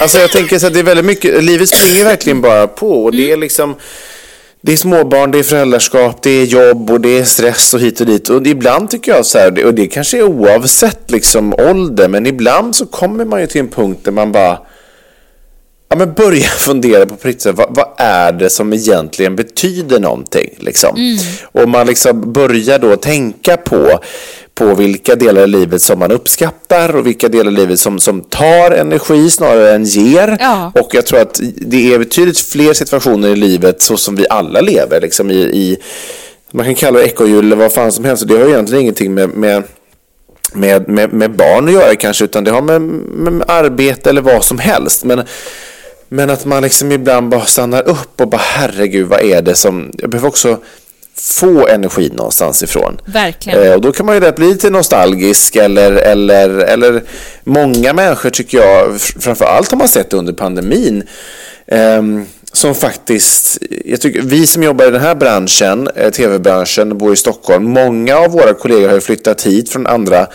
Alltså 0.01 0.19
jag 0.19 0.31
tänker 0.31 0.59
så 0.59 0.67
att 0.67 0.75
det 0.75 0.79
är 0.79 0.85
väldigt 0.85 1.07
mycket, 1.07 1.45
livet 1.45 1.69
springer 1.69 2.05
verkligen 2.05 2.41
bara 2.41 2.67
på 2.67 3.05
och 3.05 3.13
det 3.13 3.33
är 3.33 3.37
liksom 3.37 3.75
det 4.61 4.73
är 4.73 4.77
småbarn, 4.77 5.31
det 5.31 5.39
är 5.39 5.43
föräldraskap, 5.43 6.23
det 6.23 6.31
är 6.31 6.45
jobb 6.45 6.91
och 6.91 7.01
det 7.01 7.19
är 7.19 7.25
stress 7.25 7.75
och 7.75 7.81
hit 7.81 8.01
och 8.01 8.07
dit. 8.07 8.29
Och 8.29 8.47
ibland 8.47 8.91
tycker 8.91 9.13
jag 9.13 9.27
så 9.27 9.39
här, 9.39 9.65
och 9.65 9.75
det 9.75 9.87
kanske 9.87 10.19
är 10.19 10.23
oavsett 10.23 11.11
liksom 11.11 11.55
ålder, 11.55 12.09
men 12.09 12.27
ibland 12.27 12.77
så 12.77 12.87
kommer 12.87 13.25
man 13.25 13.41
ju 13.41 13.47
till 13.47 13.61
en 13.61 13.69
punkt 13.69 14.01
där 14.05 14.13
man 14.13 14.33
bara 14.33 14.59
ja, 15.89 15.97
men 15.97 16.13
börja 16.13 16.49
fundera 16.59 17.07
på 17.07 17.15
här, 17.23 17.53
vad, 17.53 17.77
vad 17.77 17.89
är 17.99 18.33
det 18.33 18.51
som 18.51 18.73
egentligen 18.73 19.37
betyder 19.37 20.01
någonting? 20.01 20.55
Liksom? 20.59 21.19
Och 21.53 21.69
man 21.69 21.87
liksom 21.87 22.33
börjar 22.33 22.79
då 22.79 22.97
tänka 22.97 23.57
på, 23.57 24.01
på 24.59 24.75
vilka 24.75 25.15
delar 25.15 25.45
i 25.45 25.47
livet 25.47 25.83
som 25.83 25.99
man 25.99 26.13
uppskattar 26.13 26.97
och 26.97 27.07
vilka 27.07 27.29
delar 27.29 27.53
i 27.53 27.55
livet 27.55 27.81
som, 27.81 27.99
som 27.99 28.21
tar 28.21 28.71
energi 28.71 29.31
snarare 29.31 29.75
än 29.75 29.85
ger. 29.85 30.37
Ja. 30.41 30.73
Och 30.75 30.95
jag 30.95 31.07
tror 31.07 31.21
att 31.21 31.41
det 31.57 31.95
är 31.95 31.99
betydligt 31.99 32.39
fler 32.39 32.73
situationer 32.73 33.29
i 33.29 33.37
livet 33.37 33.83
så 33.83 33.97
som 33.97 34.17
vi 34.17 34.27
alla 34.31 34.61
lever. 34.61 35.01
Liksom 35.01 35.31
i, 35.31 35.35
i, 35.35 35.77
man 36.51 36.65
kan 36.65 36.75
kalla 36.75 36.99
det 36.99 37.05
ekorrhjul 37.05 37.45
eller 37.45 37.57
vad 37.57 37.73
fan 37.73 37.93
som 37.93 38.05
helst. 38.05 38.23
och 38.23 38.29
Det 38.29 38.39
har 38.39 38.49
egentligen 38.49 38.83
ingenting 38.83 39.15
med, 39.15 39.29
med 39.29 39.63
med, 40.53 40.89
med, 40.89 41.13
med 41.13 41.31
barn 41.37 41.69
att 41.69 41.75
göra 41.75 41.95
kanske, 41.95 42.25
utan 42.25 42.45
det 42.45 42.51
har 42.51 42.63
med, 42.63 42.83
med, 42.83 43.33
med 43.33 43.51
arbete 43.51 44.11
eller 44.11 44.21
vad 44.21 44.45
som 44.45 44.59
helst. 44.59 45.05
Men, 45.05 45.23
men 46.09 46.31
att 46.31 46.45
man 46.45 46.63
liksom 46.63 46.93
ibland 46.93 47.29
bara 47.29 47.45
stannar 47.45 47.89
upp 47.89 48.21
och 48.21 48.29
bara 48.29 48.43
herregud, 48.45 49.07
vad 49.07 49.21
är 49.21 49.43
det 49.43 49.55
som... 49.55 49.91
Jag 49.99 50.11
behöver 50.11 50.29
också 50.29 50.59
få 51.21 51.69
energi 51.69 52.11
någonstans 52.15 52.63
ifrån. 52.63 53.01
Verkligen. 53.05 53.63
Eh, 53.63 53.73
och 53.73 53.81
då 53.81 53.93
kan 53.93 54.07
man 54.07 54.15
ju 54.15 54.21
lätt 54.21 54.37
bli 54.37 54.49
lite 54.49 54.71
nostalgisk 54.71 55.57
eller, 55.57 55.93
eller, 55.93 56.51
eller 56.59 57.03
många 57.45 57.93
människor 57.93 58.31
tycker 58.31 58.59
jag, 58.59 59.01
framför 59.01 59.45
allt 59.45 59.71
har 59.71 59.79
man 59.79 59.89
sett 59.89 60.13
under 60.13 60.33
pandemin, 60.33 61.03
ehm, 61.67 62.27
som 62.53 62.75
faktiskt, 62.75 63.59
jag 63.85 64.01
tycker, 64.01 64.23
vi 64.23 64.47
som 64.47 64.63
jobbar 64.63 64.87
i 64.87 64.91
den 64.91 65.01
här 65.01 65.15
branschen, 65.15 65.89
eh, 65.97 66.11
tv-branschen, 66.11 66.99
bor 66.99 67.13
i 67.13 67.17
Stockholm, 67.17 67.65
många 67.65 68.17
av 68.17 68.31
våra 68.31 68.55
kollegor 68.55 68.89
har 68.89 69.01
flyttat 69.01 69.47
hit 69.47 69.71
från 69.71 69.87
andra 69.87 70.21
eh, 70.21 70.27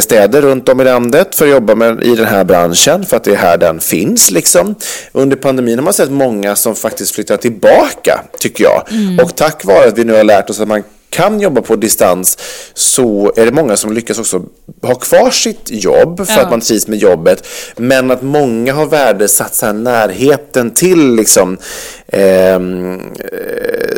städer 0.00 0.42
runt 0.42 0.68
om 0.68 0.80
i 0.80 0.84
landet 0.84 1.34
för 1.34 1.44
att 1.44 1.50
jobba 1.50 1.74
med, 1.74 2.04
i 2.04 2.14
den 2.14 2.26
här 2.26 2.44
branschen 2.44 3.04
för 3.06 3.16
att 3.16 3.24
det 3.24 3.30
är 3.32 3.36
här 3.36 3.56
den 3.58 3.80
finns. 3.80 4.30
Liksom. 4.30 4.74
Under 5.12 5.36
pandemin 5.36 5.78
har 5.78 5.84
man 5.84 5.92
sett 5.92 6.10
många 6.10 6.56
som 6.56 6.74
faktiskt 6.74 7.14
flyttar 7.14 7.36
tillbaka, 7.36 8.20
tycker 8.38 8.64
jag. 8.64 8.82
Och 9.24 9.36
tack 9.36 9.64
vare 9.64 9.88
att 9.88 9.98
vi 9.98 10.04
nu 10.04 10.12
har 10.12 10.24
lärt 10.24 10.50
oss 10.50 10.60
att 10.60 10.68
man 10.68 10.82
kan 11.10 11.40
jobba 11.40 11.60
på 11.60 11.76
distans 11.76 12.38
så 12.74 13.32
är 13.36 13.44
det 13.46 13.52
många 13.52 13.76
som 13.76 13.92
lyckas 13.92 14.18
också 14.18 14.42
ha 14.82 14.94
kvar 14.94 15.30
sitt 15.30 15.70
jobb 15.70 16.26
för 16.26 16.34
Ja. 16.34 16.42
att 16.42 16.50
man 16.50 16.60
trivs 16.60 16.88
med 16.88 16.98
jobbet. 16.98 17.46
Men 17.76 18.10
att 18.10 18.22
många 18.22 18.72
har 18.72 18.86
värdesatt 18.86 19.54
så 19.54 19.66
här 19.66 19.72
närheten 19.72 20.70
till 20.70 21.14
liksom, 21.14 21.58
eh, 22.06 22.58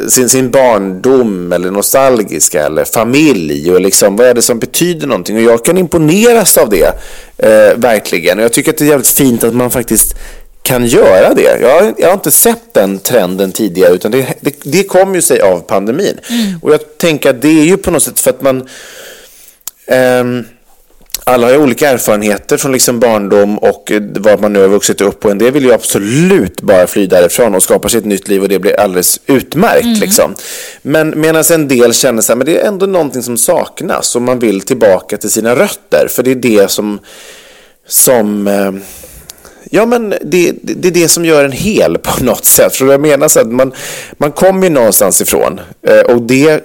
sin, 0.08 0.28
sin 0.28 0.50
barndom 0.50 1.52
eller 1.52 1.70
nostalgiska 1.70 2.66
eller 2.66 2.84
familj 2.84 3.72
och 3.72 3.80
liksom, 3.80 4.16
vad 4.16 4.26
är 4.26 4.34
det 4.34 4.42
som 4.42 4.58
betyder 4.58 5.06
någonting. 5.06 5.36
Och 5.36 5.42
jag 5.42 5.64
kan 5.64 5.78
imponeras 5.78 6.56
av 6.58 6.70
det, 6.70 6.86
eh, 7.38 7.76
verkligen. 7.76 8.38
Och 8.38 8.44
jag 8.44 8.52
tycker 8.52 8.70
att 8.70 8.78
det 8.78 8.84
är 8.84 8.88
jävligt 8.88 9.08
fint 9.08 9.44
att 9.44 9.54
man 9.54 9.70
faktiskt 9.70 10.16
kan 10.62 10.86
göra 10.86 11.34
det. 11.34 11.60
Jag, 11.60 11.94
jag 11.98 12.08
har 12.08 12.14
inte 12.14 12.30
sett 12.30 12.74
den 12.74 12.98
trenden 12.98 13.52
tidigare 13.52 13.94
utan 13.94 14.10
det, 14.10 14.26
det, 14.40 14.54
det 14.62 14.82
kom 14.82 15.14
ju 15.14 15.22
sig 15.22 15.40
av 15.40 15.58
pandemin. 15.58 16.20
Och 16.62 16.72
jag 16.72 16.98
tänker 16.98 17.30
att 17.30 17.42
det 17.42 17.48
är 17.60 17.64
ju 17.64 17.76
på 17.76 17.90
något 17.90 18.02
sätt 18.02 18.20
för 18.20 18.30
att 18.30 18.42
man 18.42 18.68
ehm, 19.86 20.44
alla 21.28 21.46
har 21.46 21.56
olika 21.56 21.88
erfarenheter 21.88 22.56
från 22.56 22.72
liksom 22.72 23.00
barndom 23.00 23.58
och 23.58 23.92
eh, 23.92 24.02
vad 24.18 24.40
man 24.40 24.52
nu 24.52 24.60
har 24.60 24.68
vuxit 24.68 25.00
upp 25.00 25.20
på. 25.20 25.30
En 25.30 25.38
del 25.38 25.52
vill 25.52 25.64
ju 25.64 25.72
absolut 25.72 26.60
bara 26.60 26.86
fly 26.86 27.06
därifrån 27.06 27.54
och 27.54 27.62
skapa 27.62 27.88
sig 27.88 27.98
ett 27.98 28.04
nytt 28.04 28.28
liv 28.28 28.42
och 28.42 28.48
det 28.48 28.58
blir 28.58 28.80
alldeles 28.80 29.20
utmärkt. 29.26 30.00
Liksom. 30.00 30.34
Men 30.82 31.20
medan 31.20 31.44
en 31.52 31.68
del 31.68 31.94
känner 31.94 32.22
så 32.22 32.32
här, 32.32 32.36
men 32.36 32.46
det 32.46 32.60
är 32.60 32.68
ändå 32.68 32.86
någonting 32.86 33.22
som 33.22 33.36
saknas 33.36 34.16
och 34.16 34.22
man 34.22 34.38
vill 34.38 34.60
tillbaka 34.60 35.16
till 35.16 35.30
sina 35.30 35.56
rötter. 35.56 36.08
För 36.10 36.22
det 36.22 36.30
är 36.30 36.34
det 36.34 36.70
som, 36.70 36.98
som 37.86 38.46
eh, 38.46 38.72
Ja, 39.70 39.86
men 39.86 40.10
det, 40.10 40.52
det, 40.62 40.74
det 40.74 40.88
är 40.88 40.92
det 40.92 41.08
som 41.08 41.24
gör 41.24 41.44
en 41.44 41.52
hel 41.52 41.98
på 41.98 42.24
något 42.24 42.44
sätt. 42.44 42.76
För 42.76 42.86
jag 42.86 43.00
menar 43.00 43.28
så 43.28 43.40
att 43.40 43.46
man, 43.46 43.72
man 44.18 44.32
kommer 44.32 44.66
ju 44.66 44.72
någonstans 44.72 45.20
ifrån. 45.20 45.60
Eh, 45.82 46.00
Och 46.00 46.22
det, 46.22 46.64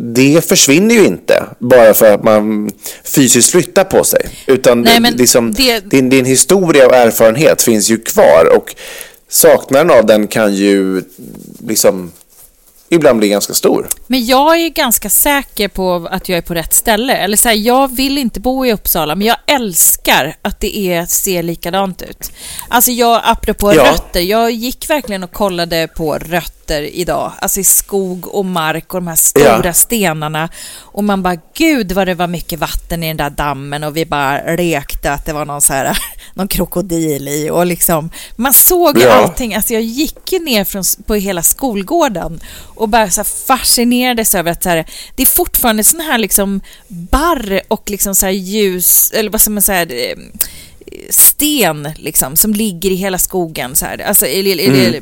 det 0.00 0.44
försvinner 0.48 0.94
ju 0.94 1.04
inte 1.06 1.44
bara 1.58 1.94
för 1.94 2.14
att 2.14 2.24
man 2.24 2.70
fysiskt 3.04 3.50
flyttar 3.50 3.84
på 3.84 4.04
sig. 4.04 4.20
Utan 4.46 4.82
Nej, 4.82 5.00
det, 5.00 5.10
liksom, 5.10 5.52
det- 5.52 5.80
din, 5.90 6.08
din 6.10 6.24
historia 6.24 6.86
och 6.86 6.94
erfarenhet 6.94 7.62
finns 7.62 7.90
ju 7.90 7.98
kvar. 7.98 8.52
Och 8.56 8.74
saknaden 9.28 9.90
av 9.90 10.06
den 10.06 10.26
kan 10.26 10.54
ju 10.54 11.02
liksom 11.68 12.12
ibland 12.90 13.18
blir 13.18 13.28
ganska 13.28 13.54
stor. 13.54 13.88
Men 14.06 14.26
jag 14.26 14.60
är 14.60 14.68
ganska 14.68 15.08
säker 15.10 15.68
på 15.68 16.08
att 16.10 16.28
jag 16.28 16.38
är 16.38 16.42
på 16.42 16.54
rätt 16.54 16.74
ställe. 16.74 17.16
Eller 17.16 17.36
så 17.36 17.48
här, 17.48 17.56
jag 17.56 17.96
vill 17.96 18.18
inte 18.18 18.40
bo 18.40 18.66
i 18.66 18.72
Uppsala, 18.72 19.14
men 19.14 19.26
jag 19.26 19.36
älskar 19.46 20.36
att 20.42 20.60
det 20.60 20.76
är, 20.78 21.06
ser 21.06 21.42
likadant 21.42 22.02
ut. 22.02 22.32
Alltså 22.68 22.90
jag, 22.90 23.20
apropå 23.24 23.74
Ja. 23.74 23.84
rötter, 23.92 24.20
jag 24.20 24.50
gick 24.50 24.90
verkligen 24.90 25.24
och 25.24 25.32
kollade 25.32 25.88
på 25.96 26.14
rötter 26.18 26.82
idag. 26.82 27.32
Alltså 27.40 27.60
i 27.60 27.64
skog 27.64 28.34
och 28.34 28.44
mark 28.44 28.94
och 28.94 29.00
de 29.00 29.06
här 29.06 29.16
stora 29.16 29.60
Ja. 29.64 29.72
stenarna. 29.72 30.48
Och 30.98 31.04
man 31.04 31.22
bara, 31.22 31.36
gud 31.56 31.92
vad 31.92 32.06
det 32.06 32.14
var 32.14 32.26
mycket 32.26 32.58
vatten 32.58 33.02
i 33.02 33.08
den 33.08 33.16
där 33.16 33.30
dammen 33.30 33.84
och 33.84 33.96
vi 33.96 34.06
bara 34.06 34.56
lekte 34.56 35.12
att 35.12 35.24
det 35.26 35.32
var 35.32 35.44
någon 35.44 35.60
så 35.60 35.72
här, 35.72 35.98
någon 36.34 36.48
krokodil 36.48 37.28
i 37.28 37.50
och 37.50 37.66
liksom, 37.66 38.10
man 38.36 38.52
såg 38.52 38.98
ju 38.98 39.04
Ja. 39.04 39.12
allting. 39.12 39.54
Alltså 39.54 39.72
jag 39.74 39.82
gick 39.82 40.32
ju 40.32 40.38
ner 40.38 40.64
från, 40.64 40.82
på 41.06 41.14
hela 41.14 41.42
skolgården 41.42 42.40
och 42.74 42.88
bara 42.88 43.10
så 43.10 43.24
fascinerades 43.24 44.34
över 44.34 44.52
att 44.52 44.62
så 44.62 44.68
här, 44.68 44.86
det 45.16 45.22
är 45.22 45.26
fortfarande 45.26 45.84
sån 45.84 46.00
här 46.00 46.18
liksom 46.18 46.60
barr 46.88 47.60
och 47.68 47.90
liksom 47.90 48.14
så 48.14 48.26
här 48.26 48.32
ljus, 48.32 49.10
eller 49.14 49.30
vad 49.30 49.40
ska 49.40 49.50
man 49.50 49.62
säga, 49.62 50.16
sten 51.10 51.88
liksom, 51.96 52.36
som 52.36 52.52
ligger 52.54 52.90
i 52.90 52.94
hela 52.94 53.18
skogen. 53.18 53.74
Så 53.76 53.86
här. 53.86 53.98
Alltså, 53.98 54.26
eller, 54.26 54.58
eller, 54.58 55.00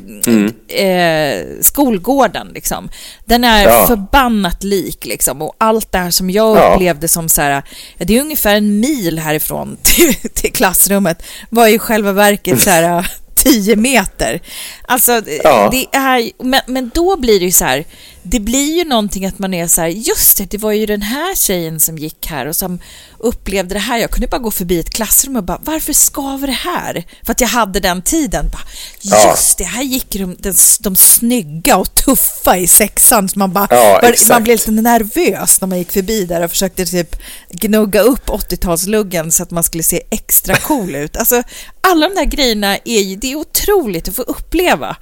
Eh, 0.69 1.45
skolgården. 1.61 2.47
Liksom. 2.53 2.89
Den 3.25 3.43
är 3.43 3.63
Ja. 3.63 3.87
förbannat 3.87 4.63
lik. 4.63 5.05
Liksom. 5.05 5.41
Och 5.41 5.55
allt 5.57 5.91
det 5.91 5.97
här 5.97 6.11
som 6.11 6.29
jag 6.29 6.57
Ja. 6.57 6.73
upplevde 6.73 7.07
som 7.07 7.29
så 7.29 7.41
här, 7.41 7.63
det 7.97 8.17
är 8.17 8.21
ungefär 8.21 8.55
en 8.55 8.79
mil 8.79 9.19
härifrån 9.19 9.77
till, 9.83 10.13
till 10.33 10.53
klassrummet, 10.53 11.23
var 11.49 11.67
ju 11.67 11.75
i 11.75 11.79
själva 11.79 12.11
verket 12.11 12.61
så 12.61 12.69
här 12.69 13.11
10 13.35 13.75
meter. 13.75 14.41
Alltså, 14.87 15.21
Ja. 15.43 15.69
det 15.71 15.85
är, 15.97 16.43
men, 16.43 16.61
men 16.67 16.91
då 16.93 17.15
blir 17.17 17.39
det 17.39 17.45
ju 17.45 17.51
så 17.51 17.65
här, 17.65 17.85
det 18.27 18.39
blir 18.39 18.77
ju 18.77 18.83
någonting 18.85 19.25
att 19.25 19.39
man 19.39 19.53
är 19.53 19.67
så 19.67 19.81
här, 19.81 19.87
just 19.87 20.37
det, 20.37 20.45
det 20.51 20.57
var 20.57 20.71
ju 20.71 20.85
den 20.85 21.01
här 21.01 21.35
tjejen 21.35 21.79
som 21.79 21.97
gick 21.97 22.27
här 22.27 22.45
och 22.45 22.55
som 22.55 22.79
upplevde 23.19 23.73
det 23.75 23.79
här. 23.79 23.97
Jag 23.97 24.11
kunde 24.11 24.27
bara 24.27 24.37
gå 24.41 24.51
förbi 24.51 24.79
ett 24.79 24.89
klassrum 24.89 25.35
och 25.35 25.43
bara, 25.43 25.59
varför 25.63 25.93
skaver 25.93 26.47
det 26.47 26.53
här? 26.53 27.05
För 27.23 27.31
att 27.31 27.41
jag 27.41 27.47
hade 27.47 27.79
den 27.79 28.01
tiden. 28.01 28.45
Bara, 28.51 28.61
Ja. 29.01 29.29
just 29.31 29.57
det, 29.57 29.63
här 29.63 29.83
gick 29.83 30.09
de, 30.09 30.35
de, 30.39 30.53
de 30.79 30.95
snygga 30.95 31.77
och 31.77 31.95
tuffa 31.95 32.57
i 32.57 32.67
sexan. 32.67 33.29
Så 33.29 33.39
man, 33.39 33.53
bara, 33.53 33.67
Ja, 33.69 33.99
exakt. 34.03 34.29
man 34.29 34.43
blev 34.43 34.53
lite 34.57 34.71
nervös 34.71 35.61
när 35.61 35.67
man 35.67 35.77
gick 35.77 35.91
förbi 35.91 36.25
där 36.25 36.41
och 36.43 36.49
försökte 36.51 36.85
typ 36.85 37.15
gnugga 37.51 38.01
upp 38.01 38.27
80-talsluggen 38.29 39.29
så 39.29 39.43
att 39.43 39.51
man 39.51 39.63
skulle 39.63 39.83
se 39.83 40.01
extra 40.11 40.55
cool 40.55 40.95
ut. 40.95 41.17
Alltså, 41.17 41.43
alla 41.81 42.09
de 42.09 42.15
där 42.15 42.25
grejerna 42.25 42.77
är 42.85 42.99
ju, 43.01 43.15
det 43.15 43.31
är 43.31 43.35
otroligt 43.35 44.07
att 44.07 44.15
få 44.15 44.21
uppleva. 44.21 44.97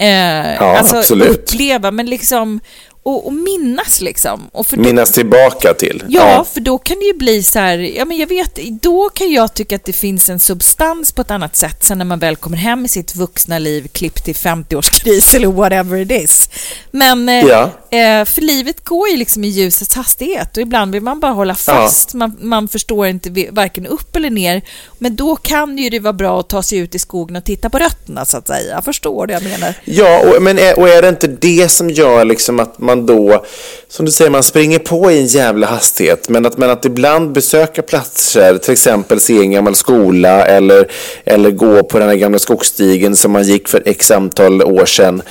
Eh, 0.00 0.54
Ja, 0.54 0.78
alltså 0.78 0.96
absolut. 0.96 1.28
uppleva, 1.28 1.90
men 1.90 2.06
liksom 2.06 2.60
och, 3.02 3.26
och 3.26 3.32
minnas 3.32 4.00
liksom. 4.00 4.48
Och 4.52 4.66
för 4.66 4.76
då- 4.76 4.82
Minnas 4.82 5.12
tillbaka 5.12 5.74
till. 5.74 6.04
Ja, 6.08 6.46
för 6.52 6.60
då 6.60 6.78
kan 6.78 6.98
det 6.98 7.04
ju 7.04 7.12
bli 7.14 7.42
så 7.42 7.58
här, 7.58 7.78
ja 7.78 8.04
men 8.04 8.16
jag 8.16 8.26
vet, 8.26 8.58
då 8.82 9.08
kan 9.08 9.30
jag 9.32 9.54
tycka 9.54 9.76
att 9.76 9.84
det 9.84 9.92
finns 9.92 10.28
en 10.28 10.38
substans 10.40 11.12
på 11.12 11.22
ett 11.22 11.30
annat 11.30 11.56
sätt 11.56 11.84
sen 11.84 11.98
när 11.98 12.04
man 12.04 12.18
väl 12.18 12.36
kommer 12.36 12.56
hem 12.56 12.84
i 12.84 12.88
sitt 12.88 13.16
vuxna 13.16 13.58
liv, 13.58 13.88
klippt 13.92 14.24
till 14.24 14.34
50-årskris 14.34 15.34
eller 15.36 15.48
whatever 15.48 15.98
it 15.98 16.10
is. 16.24 16.48
Men, 16.90 17.28
eh, 17.28 17.44
Ja. 17.46 17.62
eh, 17.90 18.24
för 18.24 18.40
livet 18.40 18.84
går 18.84 19.08
ju 19.08 19.16
liksom 19.16 19.44
i 19.44 19.48
ljusets 19.48 19.94
hastighet 19.94 20.56
och 20.56 20.62
ibland 20.62 20.92
vill 20.92 21.02
man 21.02 21.20
bara 21.20 21.32
hålla 21.32 21.54
fast, 21.54 22.14
man, 22.14 22.36
man 22.40 22.68
förstår 22.68 23.06
inte 23.06 23.46
varken 23.50 23.86
upp 23.86 24.16
eller 24.16 24.30
ner. 24.30 24.62
Men 24.98 25.16
då 25.16 25.36
kan 25.36 25.78
ju 25.78 25.90
det 25.90 25.98
vara 26.00 26.12
bra 26.12 26.40
att 26.40 26.48
ta 26.48 26.62
sig 26.62 26.78
ut 26.78 26.94
i 26.94 26.98
skogen 26.98 27.36
och 27.36 27.44
titta 27.44 27.70
på 27.70 27.78
rötterna 27.78 28.24
så 28.24 28.36
att 28.36 28.46
säga. 28.46 28.74
Jag 28.74 28.84
förstår 28.84 29.26
det 29.26 29.32
jag 29.32 29.42
menar. 29.42 29.74
Ja, 29.84 30.20
och, 30.36 30.42
men 30.42 30.58
är, 30.58 30.78
och 30.78 30.88
är 30.88 31.02
det 31.02 31.08
inte 31.08 31.26
det 31.26 31.68
som 31.68 31.90
gör 31.90 32.24
liksom 32.24 32.60
att 32.60 32.78
man 32.78 32.89
då, 32.96 33.44
som 33.88 34.06
du 34.06 34.12
säger, 34.12 34.30
man 34.30 34.42
springer 34.42 34.78
på 34.78 35.10
i 35.10 35.18
en 35.18 35.26
jävla 35.26 35.66
hastighet, 35.66 36.28
men 36.28 36.46
att, 36.46 36.58
men 36.58 36.70
att 36.70 36.84
ibland 36.84 37.32
besöka 37.32 37.82
platser, 37.82 38.58
till 38.58 38.72
exempel 38.72 39.20
se 39.20 39.38
en 39.38 39.50
gammal 39.50 39.74
skola 39.74 40.46
eller, 40.46 40.90
eller 41.24 41.50
gå 41.50 41.82
på 41.82 41.98
den 41.98 42.08
här 42.08 42.16
gamla 42.16 42.38
skogsstigen 42.38 43.16
som 43.16 43.32
man 43.32 43.42
gick 43.42 43.68
för 43.68 43.82
x 43.84 44.10
antal 44.10 44.62
år 44.62 44.86
sedan, 44.86 45.22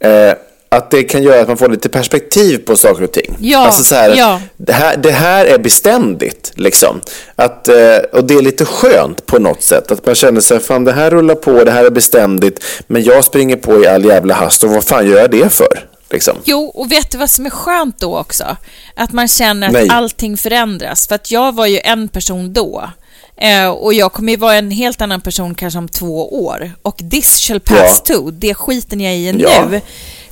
eh, 0.00 0.32
att 0.76 0.90
det 0.90 1.02
kan 1.02 1.22
göra 1.22 1.40
att 1.40 1.48
man 1.48 1.56
får 1.56 1.68
lite 1.68 1.88
perspektiv 1.88 2.58
på 2.58 2.76
saker 2.76 3.04
och 3.04 3.12
ting. 3.12 3.36
Ja, 3.40 3.58
alltså 3.58 3.84
så 3.84 3.94
här, 3.94 4.14
ja. 4.16 4.40
det, 4.56 4.72
här, 4.72 4.96
det 4.96 5.10
här 5.10 5.46
är 5.46 5.58
beständigt, 5.58 6.52
liksom. 6.54 7.00
Att, 7.36 7.68
eh, 7.68 7.96
och 8.12 8.24
det 8.24 8.34
är 8.34 8.42
lite 8.42 8.64
skönt 8.64 9.26
på 9.26 9.38
något 9.38 9.62
sätt. 9.62 9.92
Att 9.92 10.06
man 10.06 10.14
känner 10.14 10.40
sig, 10.40 10.60
fan 10.60 10.84
det 10.84 10.92
här 10.92 11.10
rullar 11.10 11.34
på, 11.34 11.64
det 11.64 11.70
här 11.70 11.84
är 11.84 11.90
beständigt, 11.90 12.64
men 12.86 13.02
jag 13.02 13.24
springer 13.24 13.56
på 13.56 13.84
i 13.84 13.86
all 13.86 14.04
jävla 14.04 14.34
hast 14.34 14.64
och 14.64 14.70
vad 14.70 14.84
fan 14.84 15.06
gör 15.08 15.18
jag 15.18 15.30
det 15.30 15.52
för? 15.52 15.93
Liksom. 16.14 16.36
Jo, 16.44 16.64
och 16.64 16.92
vet 16.92 17.10
du 17.10 17.18
vad 17.18 17.30
som 17.30 17.46
är 17.46 17.50
skönt 17.50 17.98
då 18.00 18.18
också? 18.18 18.56
Att 18.96 19.12
man 19.12 19.28
känner 19.28 19.66
att 19.66 19.72
Nej. 19.72 19.88
allting 19.90 20.36
förändras. 20.36 21.08
För 21.08 21.14
att 21.14 21.30
jag 21.30 21.54
var 21.54 21.66
ju 21.66 21.78
en 21.84 22.08
person 22.08 22.52
då. 22.52 22.90
Eh, 23.36 23.68
och 23.68 23.94
jag 23.94 24.12
kommer 24.12 24.32
ju 24.32 24.36
vara 24.38 24.54
en 24.54 24.70
helt 24.70 25.00
annan 25.00 25.20
person 25.20 25.54
kanske 25.54 25.78
om 25.78 25.88
två 25.88 26.44
år. 26.44 26.72
Och 26.82 26.96
this 27.10 27.40
shall 27.40 27.60
pass 27.60 28.02
Ja. 28.08 28.14
too. 28.14 28.30
Det 28.30 28.54
skiten 28.54 29.00
jag 29.00 29.12
är 29.12 29.16
i 29.16 29.26
Ja. 29.38 29.66
nu 29.70 29.80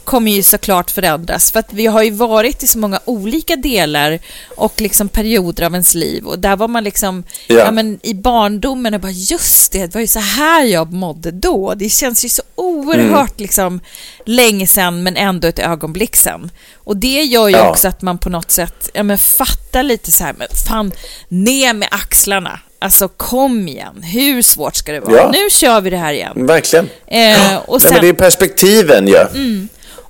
kommer 0.05 0.33
ju 0.33 0.43
såklart 0.43 0.91
förändras. 0.91 1.51
För 1.53 1.61
att 1.61 1.73
vi 1.73 1.87
har 1.87 2.03
ju 2.03 2.11
varit 2.11 2.63
i 2.63 2.67
så 2.67 2.79
många 2.79 3.01
olika 3.05 3.57
delar 3.57 4.19
och 4.57 4.81
liksom 4.81 5.09
perioder 5.09 5.65
av 5.65 5.73
ens 5.73 5.95
liv. 5.95 6.25
Och 6.27 6.39
där 6.39 6.57
var 6.57 6.69
man 6.69 6.85
liksom, 6.85 7.25
ja. 7.47 7.57
Ja. 7.59 7.71
men 7.71 7.99
i 8.03 8.15
barndomen 8.15 8.95
och 8.95 9.01
bara 9.01 9.13
just 9.13 9.73
det, 9.73 9.79
det 9.87 9.95
var 9.95 10.01
ju 10.01 10.07
så 10.07 10.19
här 10.19 10.65
jag 10.65 10.93
mådde 10.93 11.31
då. 11.31 11.75
Det 11.77 11.89
känns 11.89 12.25
ju 12.25 12.29
så 12.29 12.43
oerhört 12.55 13.41
liksom 13.41 13.81
länge 14.27 14.67
sedan 14.67 15.03
men 15.03 15.17
ändå 15.17 15.49
ett 15.49 15.59
ögonblick 15.59 16.17
sedan. 16.17 16.51
Och 16.75 16.97
det 16.97 17.23
gör 17.23 17.49
ju 17.49 17.57
Ja. 17.57 17.71
också 17.71 17.89
att 17.89 18.03
man 18.03 18.19
på 18.19 18.29
något 18.29 18.51
sätt 18.51 18.91
ja, 18.95 19.03
men 19.03 19.19
fattar 19.19 19.83
lite 19.83 20.13
så 20.13 20.25
här, 20.25 20.35
men 20.39 20.49
fan, 20.69 20.93
ner 21.29 21.75
med 21.75 21.89
axlarna. 21.91 22.61
Alltså 22.79 23.09
kom 23.09 23.69
igen, 23.69 24.03
hur 24.03 24.43
svårt 24.43 24.77
ska 24.77 24.93
det 24.93 25.01
vara? 25.01 25.17
Ja. 25.17 25.31
Nu 25.33 25.51
kör 25.51 25.81
vi 25.81 25.91
det 25.91 25.97
här 25.97 26.13
igen. 26.13 26.47
Verkligen. 26.47 26.89
Eh, 27.07 27.57
och 27.57 27.73
Nej, 27.73 27.81
sen- 27.81 27.91
men 27.93 28.01
det 28.01 28.09
är 28.09 28.13
perspektiven 28.13 29.09
ju. 29.09 29.17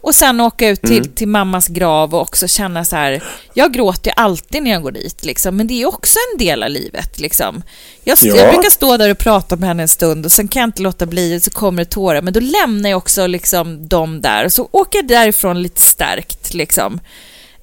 Och 0.03 0.14
sen 0.14 0.40
åka 0.40 0.68
ut 0.68 0.82
till, 0.82 0.96
Mm. 0.98 1.12
till 1.12 1.28
mammas 1.28 1.68
grav 1.68 2.14
och 2.14 2.20
också 2.20 2.48
känna 2.48 2.84
så 2.84 2.96
här, 2.96 3.22
jag 3.55 3.72
gråter 3.72 4.11
ju 4.11 4.14
alltid 4.16 4.62
när 4.62 4.70
jag 4.70 4.82
går 4.82 4.90
dit, 4.90 5.24
liksom, 5.24 5.57
men 5.57 5.66
det 5.66 5.82
är 5.82 5.86
också 5.86 6.18
en 6.32 6.38
del 6.38 6.62
av 6.62 6.70
livet. 6.70 7.20
Liksom. 7.20 7.62
Jag, 8.05 8.18
Ja. 8.22 8.36
jag 8.36 8.55
brukar 8.55 8.70
stå 8.70 8.96
där 8.96 9.11
och 9.11 9.18
prata 9.18 9.57
med 9.57 9.68
henne 9.68 9.82
en 9.82 9.88
stund 9.88 10.24
och 10.24 10.32
sen 10.32 10.48
kan 10.48 10.61
jag 10.61 10.68
inte 10.68 10.82
låta 10.82 11.07
bli, 11.07 11.40
så 11.40 11.50
kommer 11.50 11.84
det 11.84 11.90
tårar, 11.90 12.22
men 12.22 12.32
då 12.32 12.40
lämnar 12.40 12.90
jag 12.90 12.96
också 12.96 13.26
liksom, 13.26 13.88
dem 13.88 14.20
där 14.20 14.44
och 14.44 14.53
så 14.53 14.68
åker 14.72 14.98
jag 14.98 15.09
därifrån 15.09 15.62
lite 15.62 15.80
stärkt. 15.80 16.55
Liksom. 16.55 17.00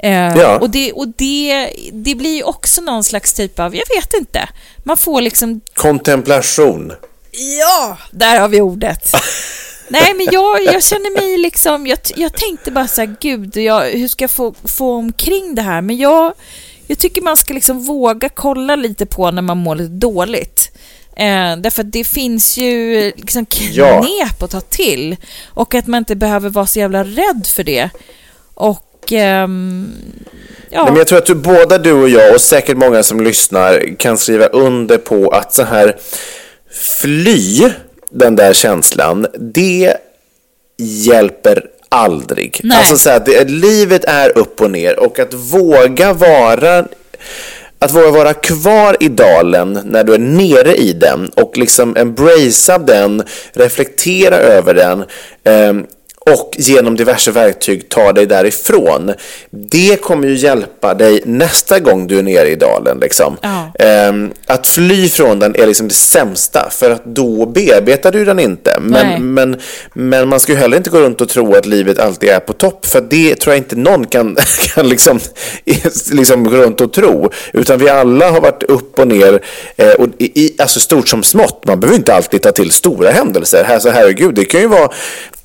Eh, 0.04 0.12
Ja. 0.38 0.58
Och, 0.60 0.70
det, 0.70 0.92
och 0.92 1.08
det, 1.08 1.70
det 1.94 2.16
blir 2.16 2.36
ju 2.36 2.44
också 2.44 2.82
någon 2.82 3.04
slags 3.04 3.34
typ 3.34 3.60
av, 3.60 3.76
jag 3.76 3.86
vet 3.96 4.14
inte, 4.14 4.50
man 4.84 4.98
får 4.98 5.22
liksom 5.22 5.62
Kontemplation. 5.74 6.92
Ja, 7.60 7.98
där 8.12 8.40
har 8.40 8.48
vi 8.48 8.62
ordet. 8.62 9.12
Nej, 9.90 10.14
men 10.14 10.28
jag, 10.32 10.64
jag 10.64 10.84
känner 10.84 11.22
mig 11.22 11.38
liksom... 11.38 11.88
Jag, 11.88 12.00
jag 12.16 12.34
tänkte 12.34 12.72
bara 12.72 12.88
så 12.88 13.02
här, 13.02 13.16
gud, 13.22 13.58
jag, 13.58 13.82
hur 13.86 14.08
ska 14.08 14.24
jag 14.24 14.32
få, 14.32 14.54
få 14.64 14.94
omkring 14.94 15.56
det 15.56 15.62
här? 15.62 15.82
Men 15.82 15.98
jag, 15.98 16.34
jag 16.88 16.98
tycker 17.00 17.22
man 17.22 17.38
ska 17.38 17.54
liksom 17.54 17.84
våga 17.84 18.30
kolla 18.30 18.76
lite 18.76 19.06
på 19.06 19.32
när 19.32 19.42
man 19.42 19.58
mår 19.58 19.76
lite 19.76 19.94
dåligt. 19.94 20.72
Eh, 21.16 21.58
därför 21.58 21.82
att 21.82 21.92
det 21.92 22.04
finns 22.04 22.58
ju 22.58 23.02
liksom 23.16 23.46
knep 23.46 23.76
Ja. 23.76 24.06
att 24.40 24.52
ta 24.52 24.62
till. 24.62 25.16
Och 25.48 25.76
att 25.76 25.88
man 25.88 25.98
inte 25.98 26.16
behöver 26.16 26.50
vara 26.50 26.68
så 26.68 26.80
jävla 26.80 27.04
rädd 27.04 27.48
för 27.56 27.64
det. 27.64 27.90
Och... 28.54 29.12
ehm, 29.12 29.92
ja. 30.70 30.84
Nej, 30.84 30.92
men 30.92 30.98
jag 30.98 31.08
tror 31.08 31.18
att 31.18 31.26
du, 31.26 31.36
båda 31.36 31.78
du 31.78 31.92
och 31.92 32.10
jag 32.10 32.34
och 32.34 32.42
säkert 32.42 32.78
många 32.78 33.04
som 33.04 33.22
lyssnar 33.22 33.98
kan 33.98 34.18
skriva 34.18 34.46
under 34.46 34.98
på 34.98 35.30
att 35.30 35.54
så 35.54 35.64
här 35.64 35.98
fly 37.02 37.70
den 38.10 38.36
där 38.36 38.54
känslan, 38.54 39.28
det 39.40 39.94
hjälper 40.78 41.66
aldrig. 41.90 42.60
Nej. 42.64 42.78
Alltså 42.78 42.98
så 42.98 43.10
här, 43.10 43.22
det, 43.26 43.50
livet 43.50 44.04
är 44.06 44.38
upp 44.38 44.62
och 44.62 44.72
ner 44.72 45.00
och 45.00 45.20
att 45.20 45.34
våga 45.34 46.14
vara 46.14 46.86
att 47.80 47.94
våga 47.94 48.12
vara 48.12 48.34
kvar 48.34 48.98
i 49.00 49.08
dalen 49.08 49.80
när 49.86 50.04
du 50.04 50.14
är 50.14 50.20
nere 50.20 50.76
i 50.76 50.94
den 50.94 51.30
och 51.30 51.58
liksom 51.58 51.96
embracea 51.98 52.78
den, 52.78 53.24
reflektera 53.54 54.36
över 54.36 54.74
den 54.74 55.04
ehm, 55.44 55.86
och 56.34 56.56
genom 56.58 56.96
diverse 56.96 57.32
verktyg 57.32 57.90
ta 57.90 58.14
dig 58.14 58.26
därifrån. 58.26 59.14
Det 59.50 60.02
kommer 60.02 60.28
ju 60.28 60.36
hjälpa 60.36 60.94
dig 60.94 61.22
nästa 61.26 61.80
gång 61.80 62.08
du 62.08 62.20
är 62.20 62.24
nere 62.24 62.50
i 62.50 62.56
dalen. 62.56 62.98
Liksom. 63.00 63.38
Ja. 63.42 63.72
Ehm, 63.80 64.32
att 64.46 64.68
fly 64.68 65.10
från 65.10 65.40
den 65.40 65.56
är 65.56 65.68
liksom 65.68 65.88
det 65.88 65.94
sämsta 65.94 66.70
för 66.72 66.92
att 66.92 67.06
då 67.06 67.46
bearbetar 67.46 68.12
du 68.12 68.26
den 68.26 68.40
inte. 68.40 68.80
Nej. 68.82 69.20
Men, 69.20 69.34
men, 69.34 69.62
men 69.94 70.30
man 70.30 70.40
ska 70.40 70.52
ju 70.52 70.58
heller 70.58 70.78
inte 70.78 70.90
gå 70.90 71.00
runt 71.00 71.22
och 71.22 71.30
tro 71.30 71.56
att 71.56 71.66
livet 71.66 72.00
alltid 72.00 72.30
är 72.30 72.40
på 72.40 72.54
topp 72.54 72.86
för 72.86 73.02
det 73.02 73.36
tror 73.36 73.54
jag 73.54 73.60
inte 73.60 73.76
någon 73.76 74.06
kan, 74.06 74.38
kan 74.76 74.90
liksom, 74.90 75.20
liksom 76.12 76.44
gå 76.44 76.58
runt 76.58 76.82
och 76.82 76.94
tro. 76.94 77.32
Utan 77.54 77.80
vi 77.80 77.90
alla 77.90 78.32
har 78.32 78.42
varit 78.42 78.64
upp 78.64 79.00
och 79.00 79.08
ner, 79.08 79.44
eh, 79.78 79.92
och 79.92 80.08
i, 80.18 80.46
i, 80.46 80.56
alltså 80.58 80.80
stort 80.80 81.08
som 81.08 81.24
smått. 81.24 81.64
Man 81.68 81.80
behöver 81.80 81.98
inte 81.98 82.14
alltid 82.14 82.42
ta 82.42 82.52
till 82.52 82.72
stora 82.72 83.10
händelser. 83.12 83.64
Här, 83.68 83.80
så 83.80 83.90
herregud, 83.90 84.36
det 84.36 84.46
kan 84.46 84.62
ju 84.62 84.68
vara 84.68 84.90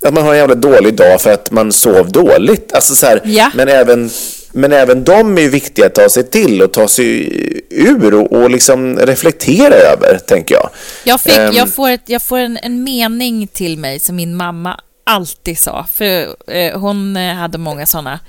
att 0.05 0.14
man 0.14 0.22
har 0.24 0.32
en 0.32 0.38
jävla 0.38 0.55
dålig 0.55 0.94
dag 0.94 1.20
för 1.20 1.32
att 1.32 1.50
man 1.50 1.72
sov 1.72 2.12
dåligt. 2.12 2.72
Alltså 2.74 2.94
så 2.94 3.07
här, 3.07 3.20
Ja. 3.24 3.50
men, 3.55 3.68
även, 3.68 4.11
men 4.52 4.72
även 4.72 5.05
de 5.05 5.38
är 5.38 5.42
ju 5.42 5.48
viktiga 5.48 5.86
att 5.86 5.94
ta 5.94 6.09
sig 6.09 6.30
till 6.30 6.62
och 6.62 6.72
ta 6.72 6.88
sig 6.88 7.28
ur 7.70 8.14
och, 8.14 8.32
och 8.32 8.50
liksom 8.50 8.98
reflektera 8.98 9.74
över, 9.74 10.18
tänker 10.18 10.55
jag. 10.55 10.70
Jag, 11.05 11.20
fick, 11.20 11.38
Ehm. 11.38 11.52
jag 11.55 11.68
får, 11.74 11.88
ett, 11.90 12.02
jag 12.07 12.22
får 12.22 12.38
en, 12.38 12.57
en 12.62 12.84
mening 12.84 13.46
till 13.46 13.78
mig 13.78 13.98
som 14.00 14.16
min 14.16 14.36
mamma 14.36 14.80
alltid 15.07 15.59
sa, 15.59 15.86
för 15.92 16.26
eh, 16.52 16.78
hon 16.80 17.16
eh, 17.16 17.34
hade 17.34 17.59
många 17.59 17.86
sådana. 17.86 18.20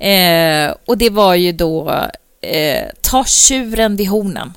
Eh, 0.00 0.74
och 0.86 0.98
det 0.98 1.10
var 1.10 1.34
ju 1.34 1.52
då, 1.52 1.90
eh, 2.42 2.82
ta 3.00 3.24
tjuren 3.24 3.96
vid 3.96 4.08
hornen. 4.08 4.52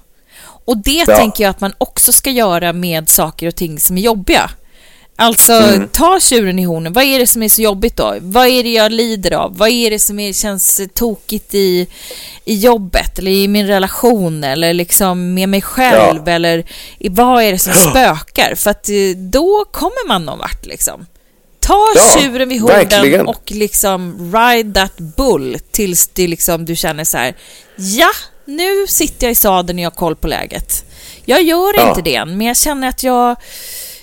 Och 0.65 0.78
det 0.78 1.03
Ja. 1.07 1.17
tänker 1.17 1.43
jag 1.43 1.49
att 1.51 1.61
man 1.61 1.74
också 1.78 2.11
ska 2.11 2.30
göra 2.30 2.74
med 2.74 3.09
saker 3.09 3.47
och 3.47 3.55
ting 3.55 3.80
som 3.80 3.97
är 3.97 4.01
jobbiga. 4.01 4.49
Alltså, 5.22 5.53
Mm. 5.53 5.88
ta 5.88 6.19
tjuren 6.19 6.59
i 6.59 6.63
hornen. 6.63 6.93
Vad 6.93 7.03
är 7.03 7.19
det 7.19 7.28
som 7.28 7.43
är 7.43 7.49
så 7.49 7.61
jobbigt 7.61 7.97
då? 7.97 8.15
Vad 8.22 8.47
är 8.47 8.63
det 8.63 8.69
jag 8.74 8.91
lider 8.91 9.32
av? 9.32 9.57
Vad 9.57 9.69
är 9.69 9.89
det 9.91 9.99
som 9.99 10.19
är, 10.19 10.34
känns 10.34 10.82
tokigt 10.93 11.53
i, 11.55 11.88
i 12.45 12.55
jobbet 12.55 13.19
eller 13.19 13.32
i 13.32 13.47
min 13.47 13.67
relation 13.67 14.43
eller 14.43 14.74
liksom 14.74 15.34
med 15.34 15.49
mig 15.49 15.61
själv 15.61 16.28
eller 16.28 16.65
i, 16.99 17.09
vad 17.09 17.43
är 17.43 17.51
det 17.51 17.59
som 17.59 17.74
spökar? 17.74 18.55
För 18.55 18.72
att 18.72 18.89
eh, 18.89 18.95
då 19.17 19.65
kommer 19.72 20.07
man 20.07 20.26
någon 20.26 20.39
vart 20.39 20.65
liksom. 20.65 21.05
Ta 21.59 21.88
Ja, 21.95 22.19
tjuren 22.19 22.49
vid 22.49 22.61
hornen 22.61 22.78
verkligen. 22.89 23.28
och 23.28 23.43
liksom 23.51 24.34
ride 24.36 24.74
that 24.82 24.97
bull 24.97 25.57
tills 25.72 26.07
det 26.07 26.28
liksom, 26.28 26.65
du 26.65 26.76
känner 26.76 27.03
så 27.03 27.17
här, 27.17 27.36
ja, 27.76 28.09
nu 28.45 28.88
sitter 28.88 29.28
jag 29.28 29.32
i 29.32 29.36
sadeln 29.36 29.80
och 29.80 29.84
jag 29.84 29.89
har 29.91 29.95
koll 29.95 30.15
på 30.15 30.28
läget. 30.28 30.86
Jag 31.26 31.41
gör 31.43 31.74
Ja. 31.78 31.89
inte 31.89 32.01
det 32.01 32.15
än, 32.15 32.38
men 32.38 32.47
jag 32.47 32.57
känner 32.57 32.88
att 32.88 33.03
jag 33.03 33.36